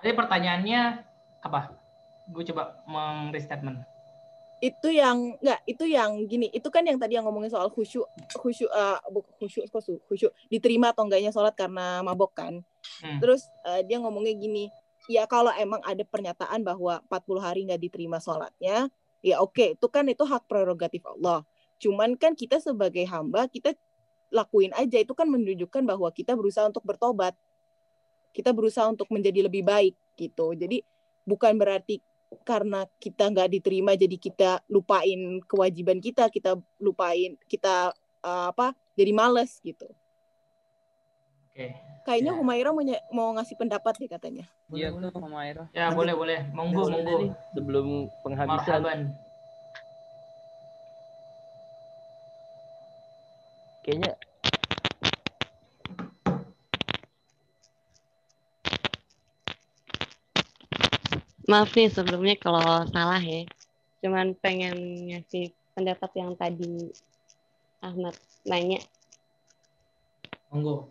[0.00, 0.80] Tadi pertanyaannya
[1.42, 1.74] apa?
[2.26, 3.82] Gue coba meng-restatement.
[4.58, 8.70] itu yang enggak itu yang gini itu kan yang tadi yang ngomongin soal khusyuk khusyuk
[9.10, 12.62] bu- khusyuk su- khusyuk diterima atau enggaknya sholat karena mabok kan
[13.02, 13.18] Hmm.
[13.18, 14.70] terus eh, dia ngomongnya gini
[15.10, 18.86] ya kalau emang ada pernyataan bahwa 40 hari nggak diterima sholatnya
[19.18, 21.42] ya oke itu kan itu hak prerogatif Allah
[21.82, 23.74] cuman kan kita sebagai hamba kita
[24.32, 27.36] lakuin aja itu kan menunjukkan bahwa kita berusaha untuk bertobat
[28.32, 30.80] kita berusaha untuk menjadi lebih baik gitu jadi
[31.28, 32.00] bukan berarti
[32.48, 37.92] karena kita nggak diterima jadi kita lupain kewajiban kita kita lupain kita
[38.24, 39.84] eh, apa jadi males gitu
[41.52, 41.76] Oke.
[42.08, 42.80] kayaknya Humaira mau,
[43.12, 45.68] mau ngasih pendapat deh katanya Iya tuh Humaira.
[45.76, 46.48] Ya boleh boleh.
[46.56, 47.16] Monggo Boleh monggo.
[47.52, 47.86] sebelum
[48.24, 48.80] penghabisan.
[48.80, 49.00] Marhaban.
[53.82, 54.14] Kayaknya
[61.50, 63.42] Maaf nih sebelumnya kalau salah ya.
[64.00, 64.72] Cuman pengen
[65.10, 66.94] ngasih pendapat yang tadi
[67.82, 68.14] Ahmad
[68.46, 68.78] nanya.
[70.48, 70.86] Monggo.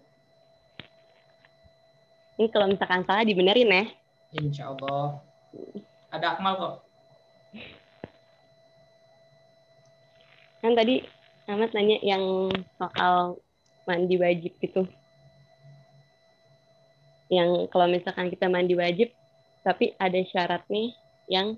[2.35, 3.85] Ini kalau misalkan salah dibenerin ya.
[4.35, 5.23] Insya Allah.
[6.11, 6.75] Ada Akmal kok.
[10.61, 13.41] Kan tadi Ahmad nanya yang soal
[13.89, 14.85] mandi wajib gitu.
[17.31, 19.09] Yang kalau misalkan kita mandi wajib,
[19.65, 20.93] tapi ada syarat nih
[21.31, 21.55] yang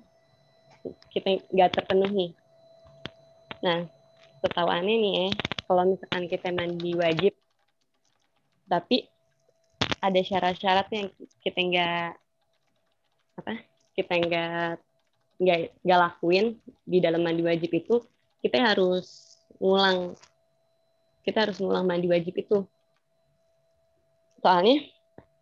[1.11, 2.35] kita nggak terpenuhi.
[3.63, 3.87] Nah,
[4.43, 5.27] ketahuannya nih ya,
[5.65, 7.33] kalau misalkan kita mandi wajib,
[8.67, 9.07] tapi
[10.03, 11.07] ada syarat-syarat yang
[11.39, 12.09] kita nggak
[13.39, 13.53] apa
[13.95, 14.77] kita nggak
[15.83, 18.03] nggak lakuin di dalam mandi wajib itu
[18.43, 20.17] kita harus ngulang.
[21.23, 22.67] Kita harus ngulang mandi wajib itu.
[24.43, 24.83] Soalnya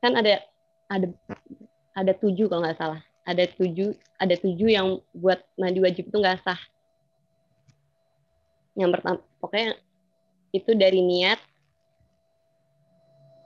[0.02, 0.46] kan ada
[0.90, 1.08] ada
[1.98, 3.02] ada tujuh kalau nggak salah.
[3.26, 6.60] Ada tujuh ada tujuh yang buat mandi wajib itu nggak sah.
[8.78, 9.78] Yang pertama pokoknya
[10.52, 11.40] itu dari niat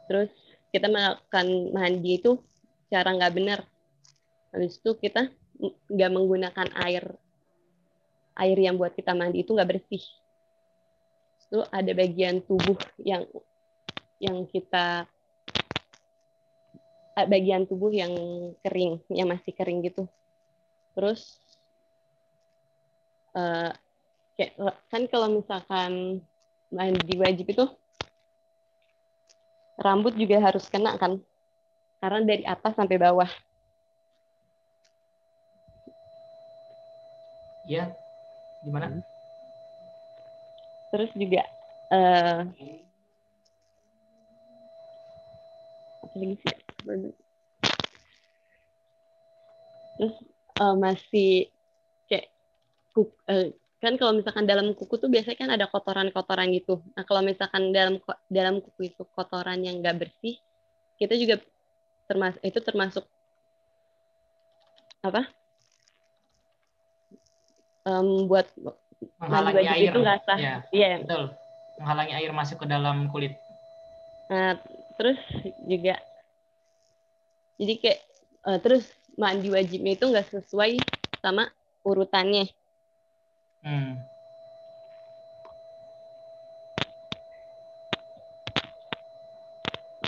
[0.06, 0.30] terus
[0.70, 2.38] kita melakukan mandi itu
[2.92, 3.60] cara nggak benar.
[4.52, 5.32] Habis itu kita
[5.92, 7.16] nggak menggunakan air
[8.36, 10.04] air yang buat kita mandi itu nggak bersih
[11.56, 13.24] itu ada bagian tubuh yang
[14.20, 15.08] yang kita
[17.16, 18.12] bagian tubuh yang
[18.60, 20.04] kering yang masih kering gitu.
[21.00, 21.40] Terus
[23.40, 23.72] eh,
[24.36, 24.52] kayak
[24.92, 26.20] kan kalau misalkan
[26.76, 27.72] mandi wajib itu
[29.80, 31.24] rambut juga harus kena kan?
[32.04, 33.32] Karena dari atas sampai bawah.
[37.64, 37.96] Ya,
[38.60, 39.15] gimana?
[40.96, 41.44] Terus juga
[41.92, 42.40] eh
[46.00, 46.56] apa sih?
[50.00, 50.16] Terus
[50.64, 51.32] eh, masih
[52.08, 52.32] kayak
[52.96, 53.52] kuk, eh,
[53.84, 56.80] kan kalau misalkan dalam kuku tuh biasanya kan ada kotoran-kotoran gitu.
[56.96, 58.00] Nah kalau misalkan dalam
[58.32, 60.40] dalam kuku itu kotoran yang nggak bersih
[60.96, 61.44] kita juga
[62.08, 63.04] termasuk itu termasuk
[65.04, 65.28] apa?
[67.86, 68.48] Em, buat
[69.20, 69.92] Menghalangi wajib air.
[69.92, 71.24] itu nggak sah Ya, iya betul.
[71.80, 73.36] Menghalangi air masuk ke dalam kulit.
[74.32, 74.58] Nah,
[74.98, 75.20] terus
[75.68, 76.00] juga
[77.56, 78.00] jadi kayak
[78.52, 78.84] eh, terus
[79.16, 80.80] mandi wajibnya itu nggak sesuai
[81.24, 81.48] sama
[81.88, 82.52] urutannya.
[83.64, 83.98] Hmm.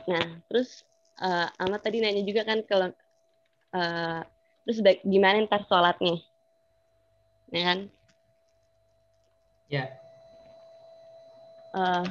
[0.07, 0.87] Nah, terus
[1.17, 2.91] eh Ahmad tadi nanya juga kan kalau
[3.75, 4.21] eh,
[4.67, 6.19] terus gimana ntar sholatnya,
[7.51, 7.79] ya kan?
[9.67, 9.83] Ya.
[11.75, 12.03] Eh,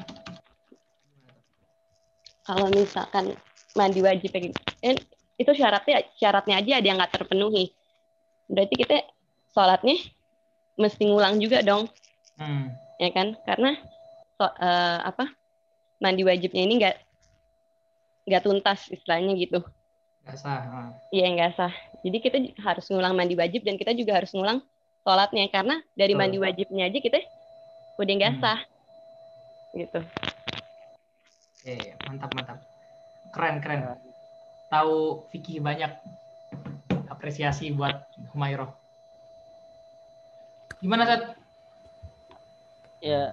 [2.44, 3.34] kalau misalkan
[3.74, 4.96] mandi wajib kayak gitu, eh,
[5.36, 7.72] itu syaratnya syaratnya aja ada yang nggak terpenuhi.
[8.46, 8.96] Berarti kita
[9.50, 9.96] sholatnya
[10.76, 11.88] mesti ngulang juga dong,
[12.36, 12.70] Hmm.
[13.00, 13.34] ya kan?
[13.42, 13.74] Karena
[14.36, 15.32] so- eh, apa
[15.98, 16.96] mandi wajibnya ini nggak
[18.28, 19.64] nggak tuntas istilahnya gitu.
[20.22, 20.60] Nggak sah.
[20.60, 20.88] ah.
[21.10, 21.72] Iya nggak sah.
[22.04, 24.62] Jadi kita harus ngulang mandi wajib dan kita juga harus ngulang
[25.02, 27.18] sholatnya karena dari mandi wajibnya aja kita
[27.96, 28.42] udah nggak Hmm.
[28.44, 28.60] sah,
[29.72, 30.00] gitu.
[31.56, 31.74] Oke,
[32.06, 32.58] mantap mantap.
[33.32, 33.80] Keren keren.
[34.68, 35.92] Tahu fikih banyak.
[37.10, 38.76] Apresiasi buat Humairo.
[40.84, 41.22] Gimana Sat?
[43.00, 43.32] Ya,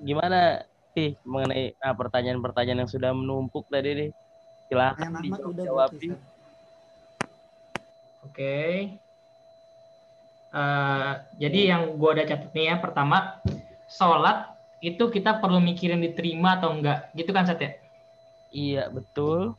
[0.00, 0.64] gimana
[0.96, 4.10] sih mengenai ah, pertanyaan-pertanyaan yang sudah menumpuk tadi nih?
[4.68, 5.92] Silahkan dijawab.
[5.92, 6.20] berarti, Ustaz.
[8.24, 8.56] Oke.
[10.48, 13.36] Eh, jadi yang gua udah catat nih ya, pertama,
[13.88, 17.72] sholat itu kita perlu mikirin diterima atau enggak, gitu kan Sat ya?
[18.54, 19.58] Iya, betul.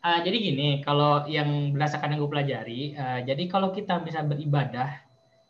[0.00, 5.02] Ah, jadi gini, kalau yang berdasarkan yang gue pelajari, ah, jadi kalau kita bisa beribadah,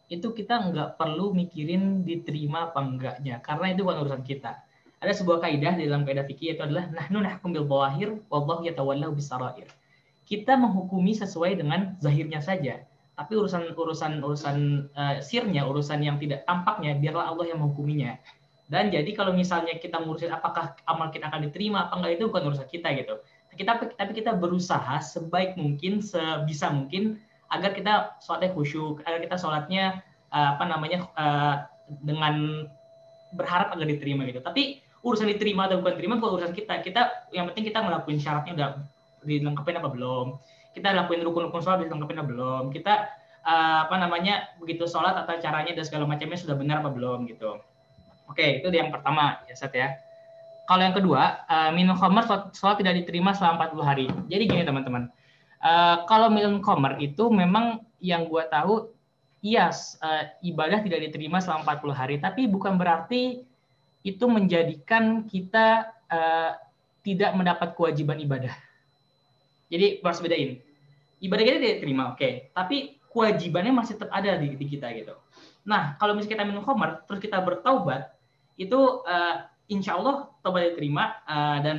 [0.09, 4.65] itu kita nggak perlu mikirin diterima apa enggaknya, karena itu bukan urusan kita.
[4.97, 9.13] Ada sebuah kaidah di dalam kaidah fikih itu adalah nahnu nahkum bil bawahir, wallahu yatawallahu
[9.13, 9.69] bisarair.
[10.25, 12.81] Kita menghukumi sesuai dengan zahirnya saja,
[13.17, 14.57] tapi urusan urusan urusan
[14.93, 18.21] eh, sirnya, urusan yang tidak tampaknya, biarlah Allah yang menghukuminya.
[18.69, 22.53] Dan jadi kalau misalnya kita ngurusin apakah amal kita akan diterima apa enggak itu bukan
[22.53, 23.15] urusan kita gitu.
[23.57, 27.17] Kita tapi kita berusaha sebaik mungkin sebisa mungkin
[27.49, 31.55] agar kita sholatnya khusyuk agar kita sholatnya eh, apa namanya eh,
[32.05, 32.69] dengan
[33.33, 34.45] berharap agar diterima gitu.
[34.45, 36.85] Tapi urusan diterima atau bukan diterima bukan urusan kita.
[36.85, 38.71] Kita yang penting kita ngelakuin syaratnya udah
[39.25, 40.37] dilengkapin apa belum
[40.77, 42.95] kita lakuin rukun-rukun sholat dilengkapin apa belum kita
[43.49, 47.57] eh, apa namanya begitu sholat atau caranya dan segala macamnya sudah benar apa belum gitu
[48.29, 49.97] oke itu yang pertama ya Sat ya
[50.67, 54.07] kalau yang kedua, eh, minum khamar sholat, sholat tidak diterima selama 40 hari.
[54.27, 55.07] Jadi gini teman-teman,
[55.67, 58.93] Eh, kalau minum khamar itu memang yang gua tahu,
[59.41, 59.73] iya
[60.05, 63.41] eh, ibadah tidak diterima selama 40 hari, tapi bukan berarti
[64.05, 66.53] itu menjadikan kita eh,
[67.03, 68.55] tidak mendapat kewajiban ibadah.
[69.73, 70.63] Jadi harus bedain.
[71.23, 75.17] Ibadah kita tidak diterima, oke, tapi kewajibannya masih tetap ada di, di kita gitu.
[75.65, 78.13] Nah, kalau misalnya kita minum khamar, terus kita bertaubat,
[78.61, 79.37] itu eh,
[79.73, 81.77] insya Allah taubat diterima eh, dan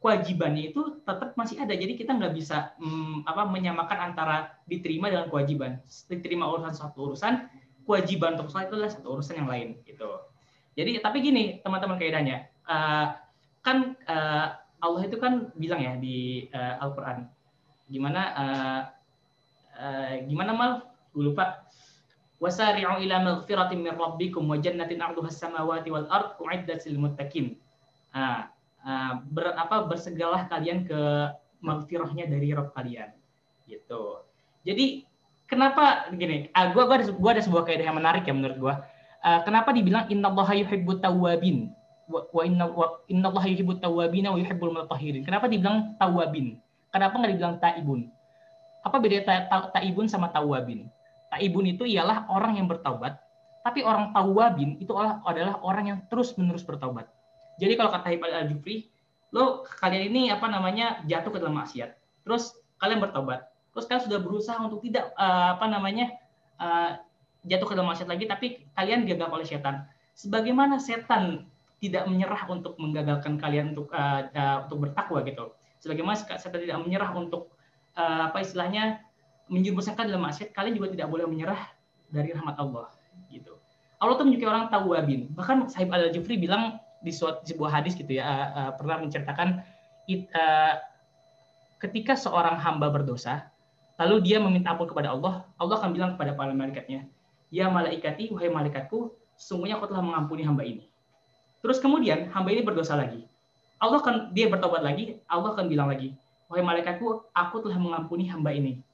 [0.00, 1.76] kewajibannya itu tetap masih ada.
[1.76, 5.78] Jadi kita nggak bisa mm, apa menyamakan antara diterima dengan kewajiban.
[6.08, 7.46] Diterima urusan satu urusan,
[7.84, 10.08] kewajiban untuk sholat itu adalah satu urusan yang lain gitu.
[10.74, 13.06] Jadi tapi gini teman-teman kaidahnya, eh,
[13.60, 14.46] kan eh,
[14.80, 17.28] Allah itu kan bilang ya di eh, Al-Quran,
[17.90, 18.80] gimana eh,
[19.82, 20.72] eh, gimana mal,
[21.10, 21.66] gue lupa.
[22.40, 27.52] Wasari'u ila maghfiratin min rabbikum wa jannatin 'arduha as-samawati wal ard u'iddat lil muttaqin.
[28.16, 28.48] Ah,
[28.80, 31.00] ah, ber, apa bersegeralah kalian ke
[31.60, 33.12] maghfirahnya dari Rabb kalian.
[33.68, 34.24] Gitu.
[34.64, 35.04] Jadi
[35.44, 36.48] kenapa gini?
[36.56, 38.74] Ah, gua gua ada, gua ada sebuah kaidah yang menarik ya menurut gua.
[39.20, 41.68] Ah, kenapa dibilang innallaha yuhibbut tawwabin
[42.08, 45.28] wa wa inna wa innallaha yuhibbut tawwabin wa yuhibbul mutatahhirin.
[45.28, 46.56] Kenapa dibilang tawwabin?
[46.90, 48.10] Kenapa nggak dibilang taibun?
[48.82, 50.90] Apa beda ta, ta, taibun sama tawwabin?
[51.30, 53.22] Taibun itu ialah orang yang bertaubat,
[53.62, 57.06] tapi orang tawabin itu adalah, orang yang terus-menerus bertaubat.
[57.60, 58.88] Jadi kalau kata Ibn al-Jufri,
[59.30, 61.94] lo kalian ini apa namanya jatuh ke dalam maksiat,
[62.26, 66.10] terus kalian bertobat, terus kalian sudah berusaha untuk tidak uh, apa namanya
[66.58, 66.98] uh,
[67.46, 69.86] jatuh ke dalam maksiat lagi, tapi kalian gagal oleh setan.
[70.16, 71.46] Sebagaimana setan
[71.78, 75.52] tidak menyerah untuk menggagalkan kalian untuk uh, uh, untuk bertakwa gitu.
[75.80, 77.56] Sebagaimana setan tidak menyerah untuk
[77.96, 79.00] uh, apa istilahnya
[79.48, 81.58] menjerumuskan dalam maksiat, kalian juga tidak boleh menyerah
[82.12, 82.92] dari rahmat Allah
[83.32, 83.56] gitu.
[84.00, 85.32] Allah tuh menyukai orang tawabin.
[85.32, 89.64] Bahkan Sahib Al Jufri bilang di suatu sebuah hadis gitu ya uh, uh, pernah menceritakan
[90.04, 90.76] it, uh,
[91.80, 93.48] ketika seorang hamba berdosa
[94.00, 97.04] lalu dia meminta ampun kepada Allah, Allah akan bilang kepada para malaikatnya,
[97.52, 100.88] "Ya malaikati, wahai malaikatku, sungguhnya aku telah mengampuni hamba ini."
[101.60, 103.28] Terus kemudian hamba ini berdosa lagi.
[103.80, 106.12] Allah akan dia bertobat lagi, Allah akan bilang lagi,
[106.52, 108.84] "Wahai malaikatku, aku telah mengampuni hamba ini."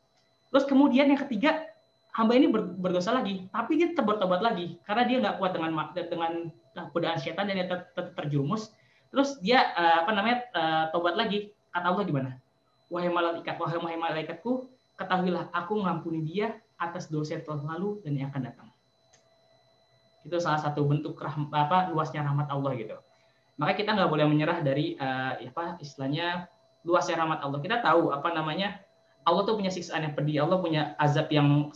[0.54, 1.66] Terus kemudian yang ketiga,
[2.14, 6.32] hamba ini berdosa lagi, tapi dia tetap bertobat lagi karena dia nggak kuat dengan dengan
[6.94, 8.72] godaan setan dan dia tetap terjerumus.
[9.10, 11.50] Terus dia eh, apa namanya eh, tobat lagi.
[11.74, 12.30] Kata Allah gimana?
[12.88, 18.28] Wahai malaikat, wahai malaikatku, ketahuilah aku mengampuni dia atas dosa yang telah lalu dan yang
[18.32, 18.68] akan datang.
[20.24, 22.96] Itu salah satu bentuk rahmat, apa luasnya rahmat Allah gitu.
[23.56, 26.48] Maka kita nggak boleh menyerah dari uh, apa istilahnya
[26.84, 27.60] luasnya rahmat Allah.
[27.60, 28.80] Kita tahu apa namanya
[29.26, 31.74] Allah tuh punya siksaan yang pedih, Allah punya azab yang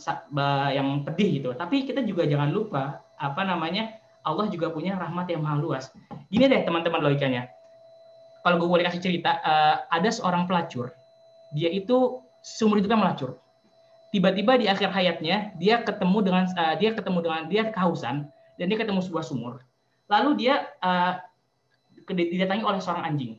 [0.71, 1.49] yang pedih gitu.
[1.51, 5.91] Tapi kita juga jangan lupa apa namanya Allah juga punya rahmat yang maha luas.
[6.31, 7.49] Gini deh teman-teman logikanya.
[8.41, 10.89] Kalau gue boleh kasih cerita, uh, ada seorang pelacur.
[11.53, 13.37] Dia itu seumur hidupnya melacur.
[14.09, 18.77] Tiba-tiba di akhir hayatnya dia ketemu dengan uh, dia ketemu dengan dia kehausan dan dia
[18.79, 19.61] ketemu sebuah sumur.
[20.09, 21.21] Lalu dia uh,
[22.07, 23.37] didatangi oleh seorang anjing.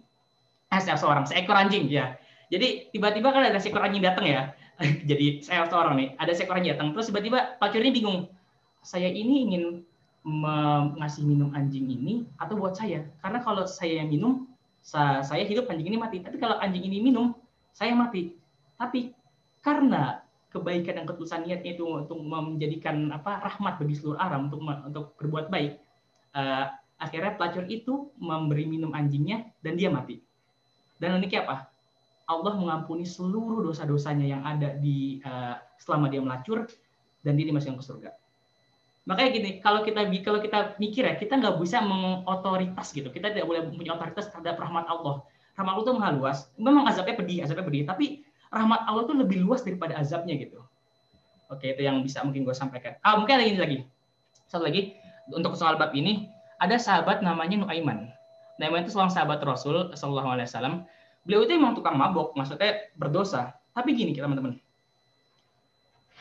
[0.72, 2.16] Eh, seorang seekor anjing ya.
[2.48, 4.52] Jadi tiba-tiba kan ada seekor anjing datang ya.
[5.10, 6.96] Jadi saya seorang nih, ada seekor anjing datang.
[6.96, 8.18] Terus tiba-tiba pelacur ini bingung.
[8.82, 9.64] Saya ini ingin
[10.96, 13.04] ngasih minum anjing ini atau buat saya?
[13.20, 14.48] Karena kalau saya minum,
[14.82, 16.24] saya hidup anjing ini mati.
[16.24, 17.36] Tapi kalau anjing ini minum,
[17.74, 18.36] saya mati.
[18.80, 19.12] Tapi
[19.62, 20.22] karena
[20.52, 25.48] kebaikan dan ketulusan niatnya itu untuk menjadikan apa rahmat bagi seluruh alam untuk untuk berbuat
[25.48, 25.80] baik,
[26.36, 26.68] uh,
[27.02, 30.22] akhirnya pelacur itu memberi minum anjingnya dan dia mati.
[31.02, 31.66] Dan uniknya apa?
[32.30, 36.70] Allah mengampuni seluruh dosa-dosanya yang ada di uh, selama dia melacur
[37.26, 38.10] dan dia dimasukkan ke surga.
[39.02, 43.10] Makanya gini, kalau kita kalau kita mikir ya, kita nggak bisa mengotoritas gitu.
[43.10, 45.26] Kita tidak boleh punya otoritas terhadap rahmat Allah.
[45.58, 46.10] Rahmat Allah itu maha.
[46.54, 48.22] Memang azabnya pedih, azabnya pedih, tapi
[48.54, 50.62] rahmat Allah tuh lebih luas daripada azabnya gitu.
[51.50, 52.96] Oke, itu yang bisa mungkin gue sampaikan.
[53.04, 53.78] Ah, mungkin ada ini lagi.
[54.48, 54.96] Satu lagi,
[55.28, 56.31] untuk soal bab ini,
[56.62, 58.06] ada sahabat namanya Nuaiman.
[58.62, 60.86] Nuaiman itu seorang sahabat Rasul Shallallahu Alaihi Wasallam.
[61.26, 63.58] Beliau itu emang tukang mabok, maksudnya berdosa.
[63.74, 64.62] Tapi gini, teman-teman.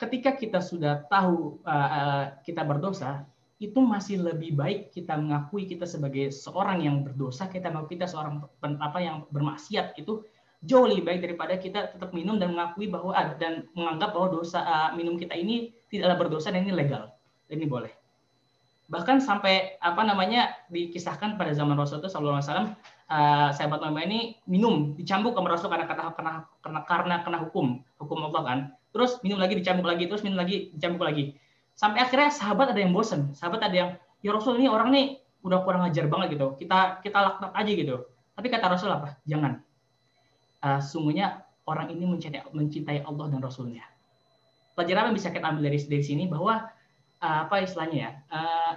[0.01, 3.21] Ketika kita sudah tahu uh, kita berdosa,
[3.61, 8.41] itu masih lebih baik kita mengakui kita sebagai seorang yang berdosa, kita mengakui kita seorang
[8.81, 10.25] apa yang bermaksiat itu
[10.65, 14.89] jauh lebih baik daripada kita tetap minum dan mengakui bahwa dan menganggap bahwa dosa uh,
[14.97, 17.13] minum kita ini tidaklah berdosa dan ini legal
[17.45, 18.00] dan ini boleh
[18.91, 22.75] bahkan sampai apa namanya dikisahkan pada zaman Rasulullah SAW
[23.07, 27.79] uh, sahabat Mama ini minum dicambuk sama Rasul karena kata karena karena karena kena hukum
[28.03, 28.59] hukum Allah kan.
[28.91, 31.39] Terus minum lagi dicambuk lagi terus minum lagi dicambuk lagi.
[31.79, 33.31] Sampai akhirnya sahabat ada yang bosen.
[33.31, 33.89] Sahabat ada yang
[34.19, 36.59] ya Rasul ini orang nih udah kurang ajar banget gitu.
[36.59, 37.95] Kita kita laknat aja gitu.
[38.35, 39.15] Tapi kata Rasul apa?
[39.23, 39.63] Jangan.
[40.61, 43.87] Uh, sungguhnya orang ini mencintai, mencintai Allah dan Rasulnya.
[44.75, 46.27] Pelajaran yang bisa kita ambil dari, dari sini?
[46.27, 46.67] Bahwa
[47.21, 48.73] apa istilahnya ya, uh,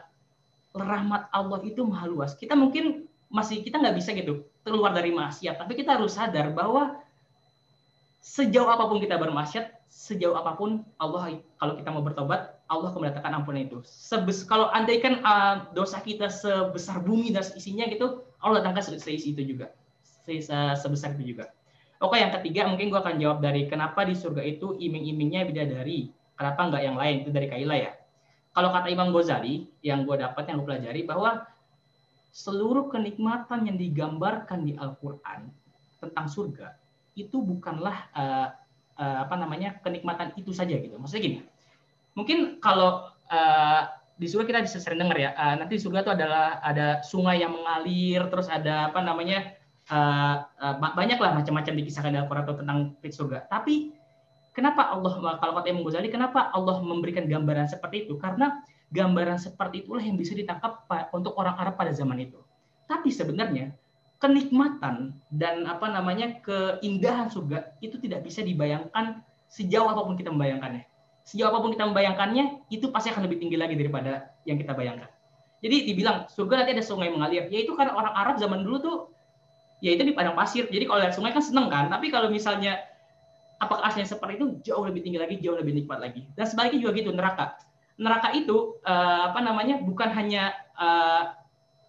[0.76, 2.36] rahmat Allah itu maha luas.
[2.36, 7.00] Kita mungkin masih kita nggak bisa gitu keluar dari maksiat, tapi kita harus sadar bahwa
[8.20, 13.00] sejauh apa pun kita bermaksiat, sejauh apa pun Allah kalau kita mau bertobat, Allah akan
[13.00, 13.80] mendatangkan ampunan itu.
[13.84, 19.40] Sebes kalau andaikan uh, dosa kita sebesar bumi dan isinya gitu, Allah datangkan seisi itu
[19.40, 19.72] juga,
[20.76, 21.48] sebesar itu juga.
[22.04, 26.60] Oke, yang ketiga mungkin gue akan jawab dari kenapa di surga itu iming-imingnya bidadari, kenapa
[26.68, 27.92] nggak yang lain itu dari Kaila ya.
[28.54, 31.42] Kalau kata Imam Ghazali yang gue dapat yang gue pelajari bahwa
[32.30, 35.50] seluruh kenikmatan yang digambarkan di Al-Quran
[36.02, 36.74] tentang surga
[37.14, 38.48] itu bukanlah uh,
[38.98, 40.98] uh, apa namanya kenikmatan itu saja gitu.
[40.98, 41.38] Maksudnya gini,
[42.18, 43.80] mungkin kalau uh,
[44.18, 47.42] di surga kita bisa sering dengar ya, uh, nanti di surga itu adalah ada sungai
[47.42, 49.54] yang mengalir, terus ada apa namanya
[49.94, 53.46] uh, uh, banyaklah macam-macam dikisahkan dalam Quran tentang surga.
[53.46, 53.93] Tapi
[54.54, 58.16] kenapa Allah kalau kata Imam Ghazali kenapa Allah memberikan gambaran seperti itu?
[58.16, 58.62] Karena
[58.94, 62.38] gambaran seperti itulah yang bisa ditangkap untuk orang Arab pada zaman itu.
[62.86, 63.74] Tapi sebenarnya
[64.22, 69.20] kenikmatan dan apa namanya keindahan surga itu tidak bisa dibayangkan
[69.50, 70.86] sejauh apa pun kita membayangkannya.
[71.24, 75.08] Sejauh apa pun kita membayangkannya, itu pasti akan lebih tinggi lagi daripada yang kita bayangkan.
[75.64, 78.96] Jadi dibilang surga nanti ada sungai mengalir, yaitu karena orang Arab zaman dulu tuh
[79.80, 80.68] ya itu di padang pasir.
[80.68, 82.76] Jadi kalau lihat sungai kan seneng kan, tapi kalau misalnya
[83.60, 86.26] apakah aslinya seperti itu jauh lebih tinggi lagi, jauh lebih nikmat lagi.
[86.34, 87.46] Dan sebaliknya juga gitu neraka.
[87.94, 91.30] neraka itu uh, apa namanya bukan hanya uh,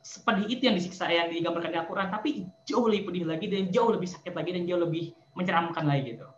[0.05, 2.29] sepedih itu yang disiksa yang digambarkan di Al-Quran, tapi
[2.69, 6.29] jauh lebih pedih lagi dan jauh lebih sakit lagi dan jauh lebih menceramkan lagi gitu.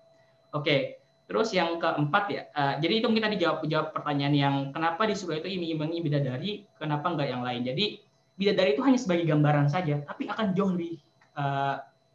[0.55, 5.19] Oke, terus yang keempat ya, uh, jadi itu kita dijawab jawab pertanyaan yang kenapa di
[5.19, 7.67] surga itu iming-imingi bidadari, kenapa enggak yang lain.
[7.67, 7.85] Jadi
[8.39, 11.03] bidadari itu hanya sebagai gambaran saja, tapi akan jauh lebih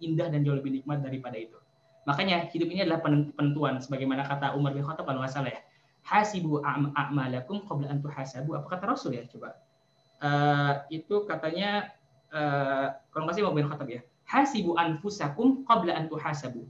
[0.03, 1.62] indah dan jauh lebih nikmat daripada itu.
[2.03, 5.63] Makanya hidup ini adalah penentuan, sebagaimana kata Umar bin Khattab kalau nggak salah ya.
[6.03, 8.59] Hasibu a'malakum qabla an tuhasabu.
[8.59, 9.23] Apa kata Rasul ya?
[9.31, 9.55] Coba
[10.23, 11.91] uh, itu katanya
[12.31, 14.01] uh, kalau nggak sih mau Khattab ya
[14.31, 16.65] hasibu anfusakum qabla an tuhasabu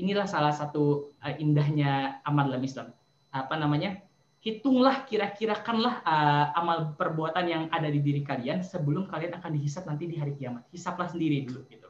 [0.00, 2.88] inilah salah satu uh, indahnya amal dalam Islam
[3.34, 4.00] apa namanya
[4.40, 10.08] hitunglah kira-kirakanlah uh, amal perbuatan yang ada di diri kalian sebelum kalian akan dihisap nanti
[10.08, 11.89] di hari kiamat hisaplah sendiri dulu gitu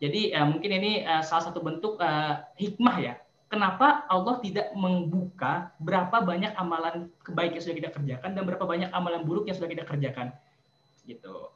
[0.00, 3.14] jadi uh, mungkin ini uh, salah satu bentuk uh, hikmah ya.
[3.52, 8.88] Kenapa Allah tidak membuka berapa banyak amalan kebaikan yang sudah kita kerjakan dan berapa banyak
[8.94, 10.32] amalan buruk yang sudah kita kerjakan?
[11.04, 11.52] Gitu.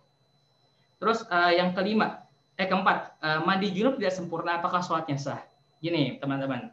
[1.00, 5.40] Terus uh, yang kelima eh keempat uh, mandi junub tidak sempurna apakah sholatnya sah?
[5.80, 6.68] Gini teman-teman.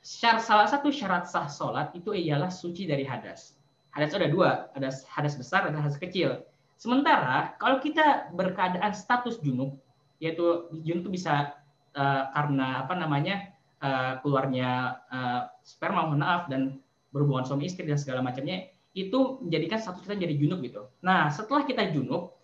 [0.00, 3.60] Syarat salah satu syarat sah sholat itu ialah suci dari hadas.
[3.92, 6.40] Hadas ada dua ada hadas besar ada hadas kecil.
[6.80, 9.83] Sementara kalau kita berkeadaan status junub
[10.22, 11.54] yaitu junub itu bisa
[11.94, 16.78] uh, karena apa namanya uh, keluarnya uh, sperma mohon maaf dan
[17.14, 20.86] berhubungan suami istri dan segala macamnya itu menjadikan status kita jadi junub gitu.
[21.02, 22.34] Nah setelah kita junub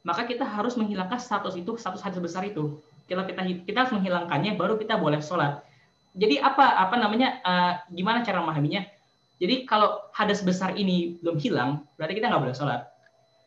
[0.00, 2.80] maka kita harus menghilangkan status itu status hadas besar itu.
[3.04, 5.60] Kita kita kita harus menghilangkannya baru kita boleh sholat.
[6.16, 8.84] Jadi apa apa namanya uh, gimana cara memahaminya?
[9.40, 12.88] Jadi kalau hadas besar ini belum hilang berarti kita nggak boleh sholat.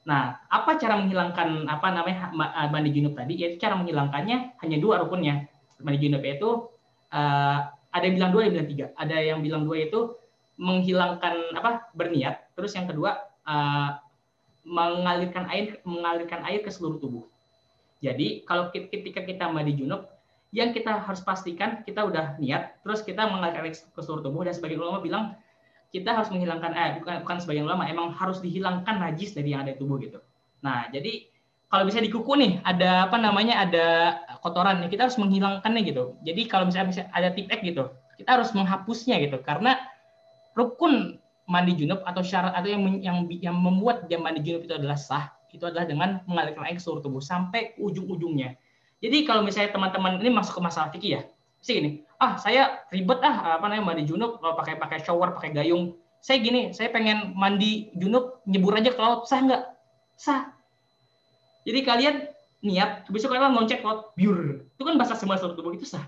[0.03, 2.31] Nah, apa cara menghilangkan apa namanya
[2.67, 3.39] mandi junub tadi?
[3.39, 5.47] Yaitu cara menghilangkannya hanya dua rukunnya.
[5.79, 6.67] Mandi junub itu
[7.15, 8.85] uh, ada yang bilang dua, ada yang bilang tiga.
[8.99, 9.99] Ada yang bilang dua itu
[10.59, 12.51] menghilangkan apa berniat.
[12.57, 13.15] Terus yang kedua
[13.47, 13.89] uh,
[14.67, 17.25] mengalirkan air mengalirkan air ke seluruh tubuh.
[18.03, 20.11] Jadi kalau ketika kita mandi junub,
[20.51, 24.51] yang kita harus pastikan kita udah niat, terus kita mengalirkan air ke seluruh tubuh dan
[24.51, 25.25] sebagian ulama bilang
[25.93, 29.77] kita harus menghilangkan eh bukan bukan sebagian ulama emang harus dihilangkan najis dari yang ada
[29.77, 30.17] di tubuh gitu.
[30.65, 31.29] Nah jadi
[31.69, 33.85] kalau bisa dikuku nih ada apa namanya ada
[34.41, 36.17] kotoran nih kita harus menghilangkannya gitu.
[36.25, 39.37] Jadi kalau misalnya ada tip X gitu kita harus menghapusnya gitu.
[39.45, 39.77] Karena
[40.57, 44.97] rukun mandi junub atau syarat atau yang yang yang membuat dia mandi junub itu adalah
[44.97, 48.57] sah itu adalah dengan mengalirkan air ke seluruh tubuh sampai ujung-ujungnya.
[48.97, 51.23] Jadi kalau misalnya teman-teman ini masuk ke masalah fikih ya
[51.63, 55.51] sih gini ah saya ribet ah apa namanya mandi junub kalau pakai pakai shower pakai
[55.51, 59.63] gayung saya gini saya pengen mandi junub nyebur aja ke laut sah nggak
[60.15, 60.55] sah
[61.63, 62.15] jadi kalian
[62.63, 64.63] niat, besok kalian lonceng laut biur.
[64.75, 66.07] Itu kan bahasa semua seluruh tubuh itu sah.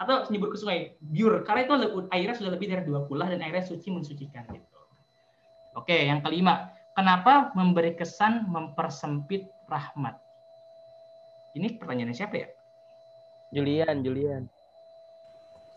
[0.00, 1.44] Atau nyebur ke sungai, biur.
[1.44, 1.72] Karena itu
[2.08, 4.48] airnya sudah lebih dari dua puluh dan airnya suci mensucikan.
[4.48, 4.78] Gitu.
[5.76, 6.72] Oke, yang kelima.
[6.96, 10.20] Kenapa memberi kesan mempersempit rahmat?
[11.56, 12.48] Ini pertanyaannya siapa ya?
[13.52, 14.42] Julian, Julian.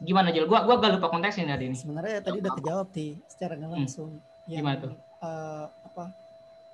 [0.04, 0.46] Gimana Jul?
[0.46, 1.78] Gua gua gak lupa konteksnya hari ini.
[1.80, 3.80] Sebenarnya tadi udah kejawab sih secara nggak hmm.
[3.80, 4.12] langsung.
[4.20, 4.52] Hmm.
[4.52, 4.94] Gimana tuh?
[5.24, 6.06] Uh, apa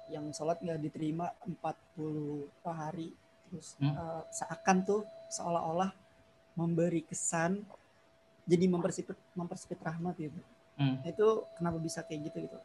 [0.10, 3.14] yang sholat nggak diterima 40 hari
[3.50, 3.94] terus hmm.
[3.94, 5.94] uh, seakan tuh seolah-olah
[6.58, 7.62] memberi kesan
[8.50, 10.42] jadi mempersipit mempersipit rahmat gitu
[10.82, 11.06] hmm.
[11.06, 11.28] itu
[11.58, 12.58] kenapa bisa kayak gitu gitu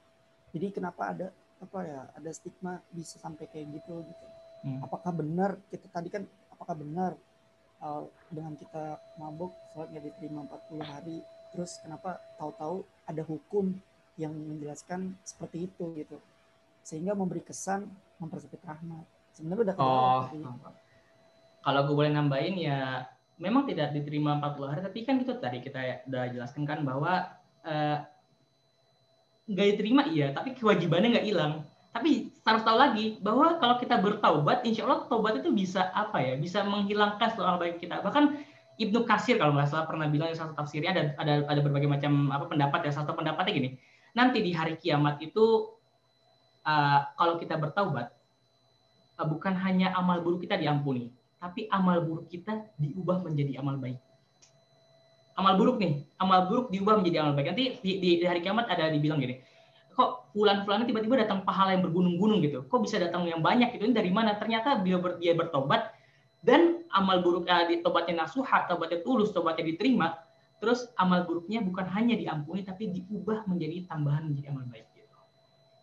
[0.57, 1.27] jadi kenapa ada
[1.61, 4.27] apa ya ada stigma bisa sampai kayak gitu gitu
[4.69, 4.85] hmm.
[4.85, 7.13] apakah benar kita tadi kan apakah benar
[7.85, 11.19] uh, dengan kita mabuk sholat nggak diterima 40 hari
[11.53, 13.77] terus kenapa tahu-tahu ada hukum
[14.19, 16.19] yang menjelaskan seperti itu gitu.
[16.83, 17.87] Sehingga memberi kesan
[18.19, 19.07] mempersempit rahmat.
[19.35, 20.23] Sebenarnya udah oh,
[21.65, 23.09] kalau gue boleh nambahin ya
[23.41, 27.35] memang tidak diterima 40 hari tapi kan itu tadi kita udah jelaskan kan bahwa
[27.67, 27.99] uh,
[29.51, 34.67] nggak diterima iya tapi kewajibannya nggak hilang tapi harus tahu lagi bahwa kalau kita bertaubat
[34.67, 38.35] insya Allah taubat itu bisa apa ya bisa menghilangkan soal baik kita bahkan
[38.75, 42.51] Ibnu Kasir kalau nggak salah pernah bilang satu tafsirnya ada ada ada berbagai macam apa
[42.51, 43.71] pendapat ya satu pendapatnya gini
[44.19, 45.71] nanti di hari kiamat itu
[46.65, 48.11] uh, kalau kita bertaubat
[49.21, 54.01] uh, bukan hanya amal buruk kita diampuni, tapi amal buruk kita diubah menjadi amal baik.
[55.35, 57.55] Amal buruk nih, amal buruk diubah menjadi amal baik.
[57.55, 59.39] Nanti di, di, di hari kiamat ada dibilang gini,
[59.95, 62.67] kok bulan-bulan tiba-tiba datang pahala yang bergunung-gunung gitu.
[62.67, 63.87] Kok bisa datang yang banyak gitu?
[63.89, 64.37] Ini dari mana?
[64.37, 65.95] Ternyata dia ber, dia bertobat
[66.45, 70.19] dan amal buruk uh, di tobatnya nasuhat, tobatnya tulus, tobatnya diterima.
[70.59, 74.95] Terus amal buruknya bukan hanya diampuni tapi diubah menjadi tambahan menjadi amal baik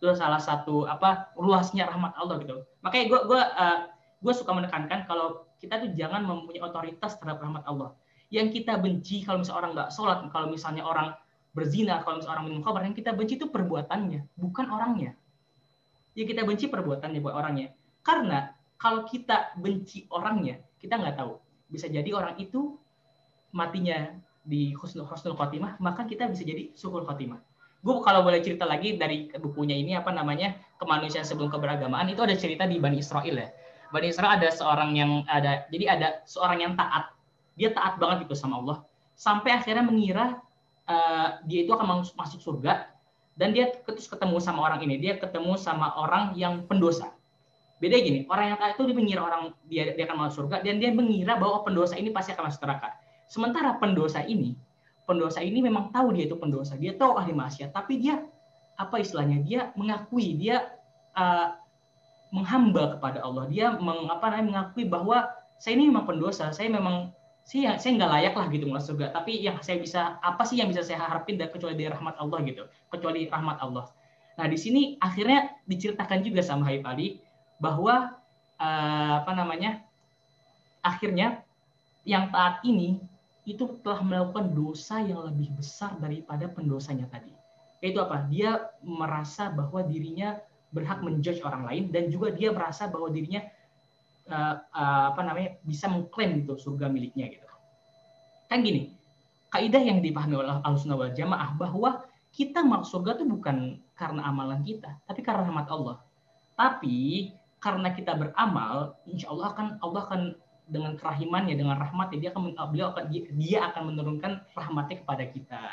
[0.01, 3.77] itu salah satu apa luasnya rahmat Allah gitu makanya gue gue uh,
[4.17, 7.93] gue suka menekankan kalau kita tuh jangan mempunyai otoritas terhadap rahmat Allah
[8.33, 11.13] yang kita benci kalau misalnya orang nggak sholat kalau misalnya orang
[11.51, 15.11] berzina, kalau misalnya orang minum khamr, yang kita benci itu perbuatannya, bukan orangnya.
[16.15, 17.71] Ya kita benci perbuatannya buat orangnya.
[18.03, 21.39] Karena kalau kita benci orangnya, kita nggak tahu.
[21.71, 22.75] Bisa jadi orang itu
[23.55, 27.39] matinya di husnul husnul khotimah, maka kita bisa jadi syukur khotimah.
[27.81, 32.37] Gue kalau boleh cerita lagi dari bukunya ini apa namanya kemanusiaan sebelum keberagamaan itu ada
[32.37, 33.49] cerita di Bani Israel ya.
[33.89, 37.09] Bani Israel ada seorang yang ada jadi ada seorang yang taat.
[37.57, 38.85] Dia taat banget itu sama Allah
[39.17, 40.41] sampai akhirnya mengira
[40.91, 42.91] uh, dia itu akan masuk surga
[43.39, 44.99] dan dia terus ketemu sama orang ini.
[44.99, 47.15] Dia ketemu sama orang yang pendosa.
[47.79, 50.77] Beda gini, orang yang taat itu dia mengira orang dia dia akan masuk surga dan
[50.77, 52.99] dia mengira bahwa pendosa ini pasti akan masuk neraka.
[53.31, 54.59] Sementara pendosa ini
[55.11, 58.23] pendosa ini memang tahu dia itu pendosa, dia tahu ahli maksiat, tapi dia
[58.79, 59.43] apa istilahnya?
[59.43, 60.71] Dia mengakui, dia
[61.19, 61.59] uh,
[62.31, 63.51] menghamba kepada Allah.
[63.51, 65.27] Dia mengapa namanya mengakui bahwa
[65.59, 67.11] saya ini memang pendosa, saya memang
[67.41, 69.11] saya saya nggak layak lah gitu masuk surga.
[69.15, 72.39] Tapi yang saya bisa apa sih yang bisa saya harapin dan kecuali dari rahmat Allah
[72.45, 72.63] gitu,
[72.93, 73.85] kecuali rahmat Allah.
[74.39, 77.07] Nah di sini akhirnya diceritakan juga sama Habib Ali
[77.61, 78.15] bahwa
[78.57, 79.83] uh, apa namanya
[80.81, 81.45] akhirnya
[82.07, 82.97] yang taat ini
[83.45, 87.33] itu telah melakukan dosa yang lebih besar daripada pendosanya tadi.
[87.81, 88.29] Yaitu apa?
[88.29, 90.37] Dia merasa bahwa dirinya
[90.71, 93.43] berhak menjudge orang lain dan juga dia merasa bahwa dirinya
[94.33, 97.47] uh, apa namanya bisa mengklaim itu surga miliknya gitu.
[98.47, 98.95] Kan gini,
[99.51, 104.63] kaidah yang dipahami oleh Ahlussunnah wal Jamaah bahwa kita masuk surga itu bukan karena amalan
[104.63, 105.97] kita, tapi karena rahmat Allah.
[106.55, 107.31] Tapi
[107.61, 110.21] karena kita beramal, insya Allah akan Allah akan
[110.71, 115.63] dengan kerahimannya dengan rahmatnya dia akan beliau akan dia akan menurunkan rahmatnya kepada kita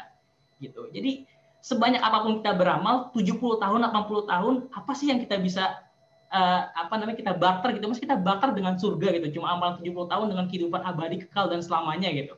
[0.59, 1.23] gitu jadi
[1.63, 5.79] sebanyak apa pun kita beramal 70 tahun 80 tahun apa sih yang kita bisa
[6.33, 10.13] uh, apa namanya kita barter gitu mas kita barter dengan surga gitu cuma amalan 70
[10.13, 12.35] tahun dengan kehidupan abadi kekal dan selamanya gitu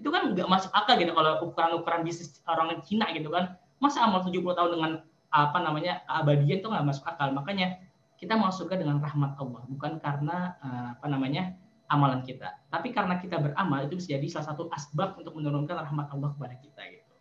[0.00, 4.26] itu kan nggak masuk akal gitu kalau ukuran-ukuran bisnis orang Cina gitu kan masa amal
[4.26, 4.92] 70 tahun dengan
[5.34, 7.78] apa namanya keabadian itu nggak masuk akal makanya
[8.18, 11.54] kita masuk surga dengan rahmat Allah bukan karena uh, apa namanya
[11.88, 12.56] amalan kita.
[12.72, 16.54] Tapi karena kita beramal itu bisa jadi salah satu asbab untuk menurunkan rahmat Allah kepada
[16.58, 17.12] kita gitu.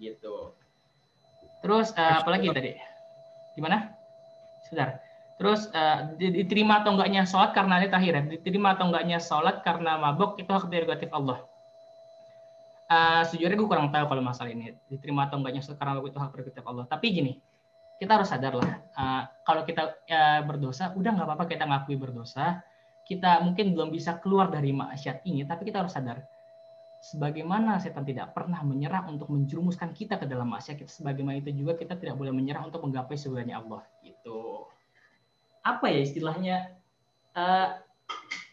[0.00, 0.36] Gitu.
[1.60, 2.72] Terus uh, apa lagi tadi?
[3.54, 3.92] Gimana?
[4.64, 5.09] Sebentar.
[5.40, 8.22] Terus uh, diterima atau enggaknya sholat karena ini terakhir ya.
[8.36, 11.40] Diterima atau enggaknya sholat karena mabuk itu hak prerogatif Allah.
[12.90, 14.76] Uh, sejujurnya gue kurang tahu kalau masalah ini.
[14.92, 16.84] Diterima atau enggaknya sholat karena mabuk itu hak prerogatif Allah.
[16.84, 17.32] Tapi gini,
[17.96, 18.72] kita harus sadar lah.
[18.92, 22.60] Uh, kalau kita uh, berdosa, udah nggak apa-apa kita ngakui berdosa
[23.10, 26.22] kita mungkin belum bisa keluar dari maksiat ini, tapi kita harus sadar
[27.00, 31.96] sebagaimana setan tidak pernah menyerah untuk menjerumuskan kita ke dalam maksiat, sebagaimana itu juga kita
[31.96, 33.82] tidak boleh menyerah untuk menggapai surganya Allah.
[34.04, 34.68] Gitu.
[35.62, 36.56] Apa ya istilahnya?
[37.36, 37.78] Uh,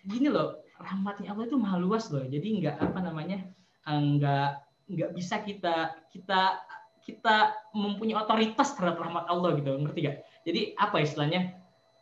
[0.06, 2.24] gini loh, rahmatnya Allah itu maha luas loh.
[2.24, 3.42] Jadi nggak apa namanya,
[3.90, 4.50] uh, nggak
[4.88, 6.64] nggak bisa kita kita
[7.04, 10.18] kita mempunyai otoritas terhadap rahmat Allah gitu, ngerti gak?
[10.44, 11.56] Jadi apa istilahnya?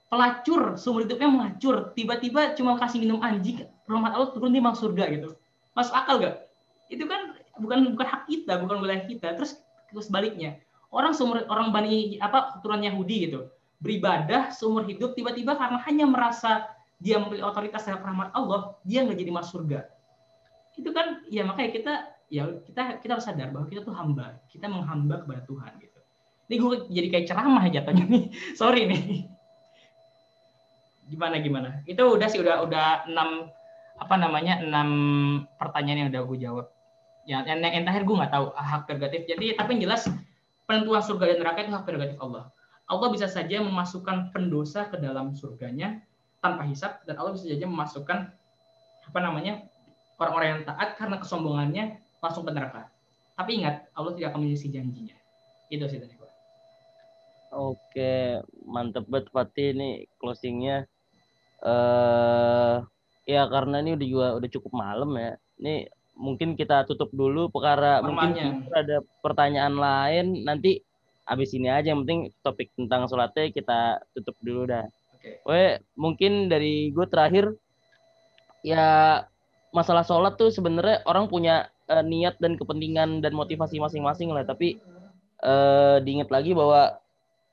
[0.10, 5.12] pelacur seumur hidupnya melacur tiba-tiba cuma kasih minum anjing rahmat Allah turun di masuk surga
[5.12, 5.30] gitu
[5.74, 6.46] masuk akal gak
[6.88, 9.58] itu kan bukan bukan hak kita bukan wilayah kita terus
[9.90, 10.62] terus baliknya
[10.94, 13.50] orang seumur orang bani apa keturunan Yahudi gitu
[13.86, 16.66] beribadah seumur hidup tiba-tiba karena hanya merasa
[16.98, 19.86] dia memiliki otoritas terhadap rahmat Allah dia nggak jadi masuk surga.
[20.74, 21.94] Itu kan ya makanya kita
[22.34, 24.42] ya kita kita harus sadar bahwa kita tuh hamba.
[24.50, 26.00] Kita menghamba kepada Tuhan gitu.
[26.50, 28.24] Ini gue jadi kayak ceramah jatuhnya nih.
[28.60, 29.30] Sorry nih.
[31.06, 31.70] Gimana gimana?
[31.86, 33.54] Itu udah sih udah udah enam
[34.02, 34.90] apa namanya enam
[35.62, 36.66] pertanyaan yang udah gue jawab.
[37.30, 39.22] Ya yang, yang terakhir gue nggak tahu hak prerogatif.
[39.30, 40.10] Jadi tapi yang jelas
[40.66, 42.55] penentuan surga dan neraka itu hak prerogatif Allah
[42.86, 46.06] Allah bisa saja memasukkan pendosa ke dalam surganya
[46.38, 48.30] tanpa hisap dan Allah bisa saja memasukkan
[49.06, 49.66] apa namanya
[50.22, 51.86] orang-orang yang taat karena kesombongannya
[52.22, 52.90] langsung ke neraka.
[53.36, 55.18] Tapi ingat Allah tidak akan menyisi janjinya.
[55.68, 56.30] Itu sih tadi gue
[57.56, 60.84] Oke, mantep banget Fatih ini closingnya.
[61.64, 62.76] Eh
[63.26, 65.32] ya karena ini udah juga udah cukup malam ya.
[65.64, 65.76] Ini
[66.16, 70.44] mungkin kita tutup dulu perkara mungkin ada pertanyaan lain.
[70.44, 70.84] Nanti
[71.26, 74.86] habis ini aja yang penting topik tentang sholatnya kita tutup dulu dah.
[75.18, 75.42] Oke.
[75.42, 75.82] Okay.
[75.98, 77.50] mungkin dari gue terakhir
[78.62, 79.22] ya
[79.74, 84.82] masalah sholat tuh sebenarnya orang punya uh, niat dan kepentingan dan motivasi masing-masing lah tapi
[85.44, 86.98] uh, diingat lagi bahwa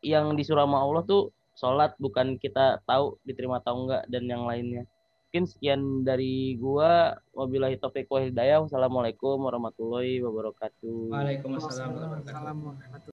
[0.04, 1.22] yang disuruh sama Allah tuh
[1.56, 4.88] sholat bukan kita tahu diterima atau enggak dan yang lainnya
[5.32, 13.10] mungkin sekian dari gua wabillahi taufiq wa hidayah wassalamualaikum warahmatullahi wabarakatuh Waalaikumsalam warahmatullahi wabarakatuh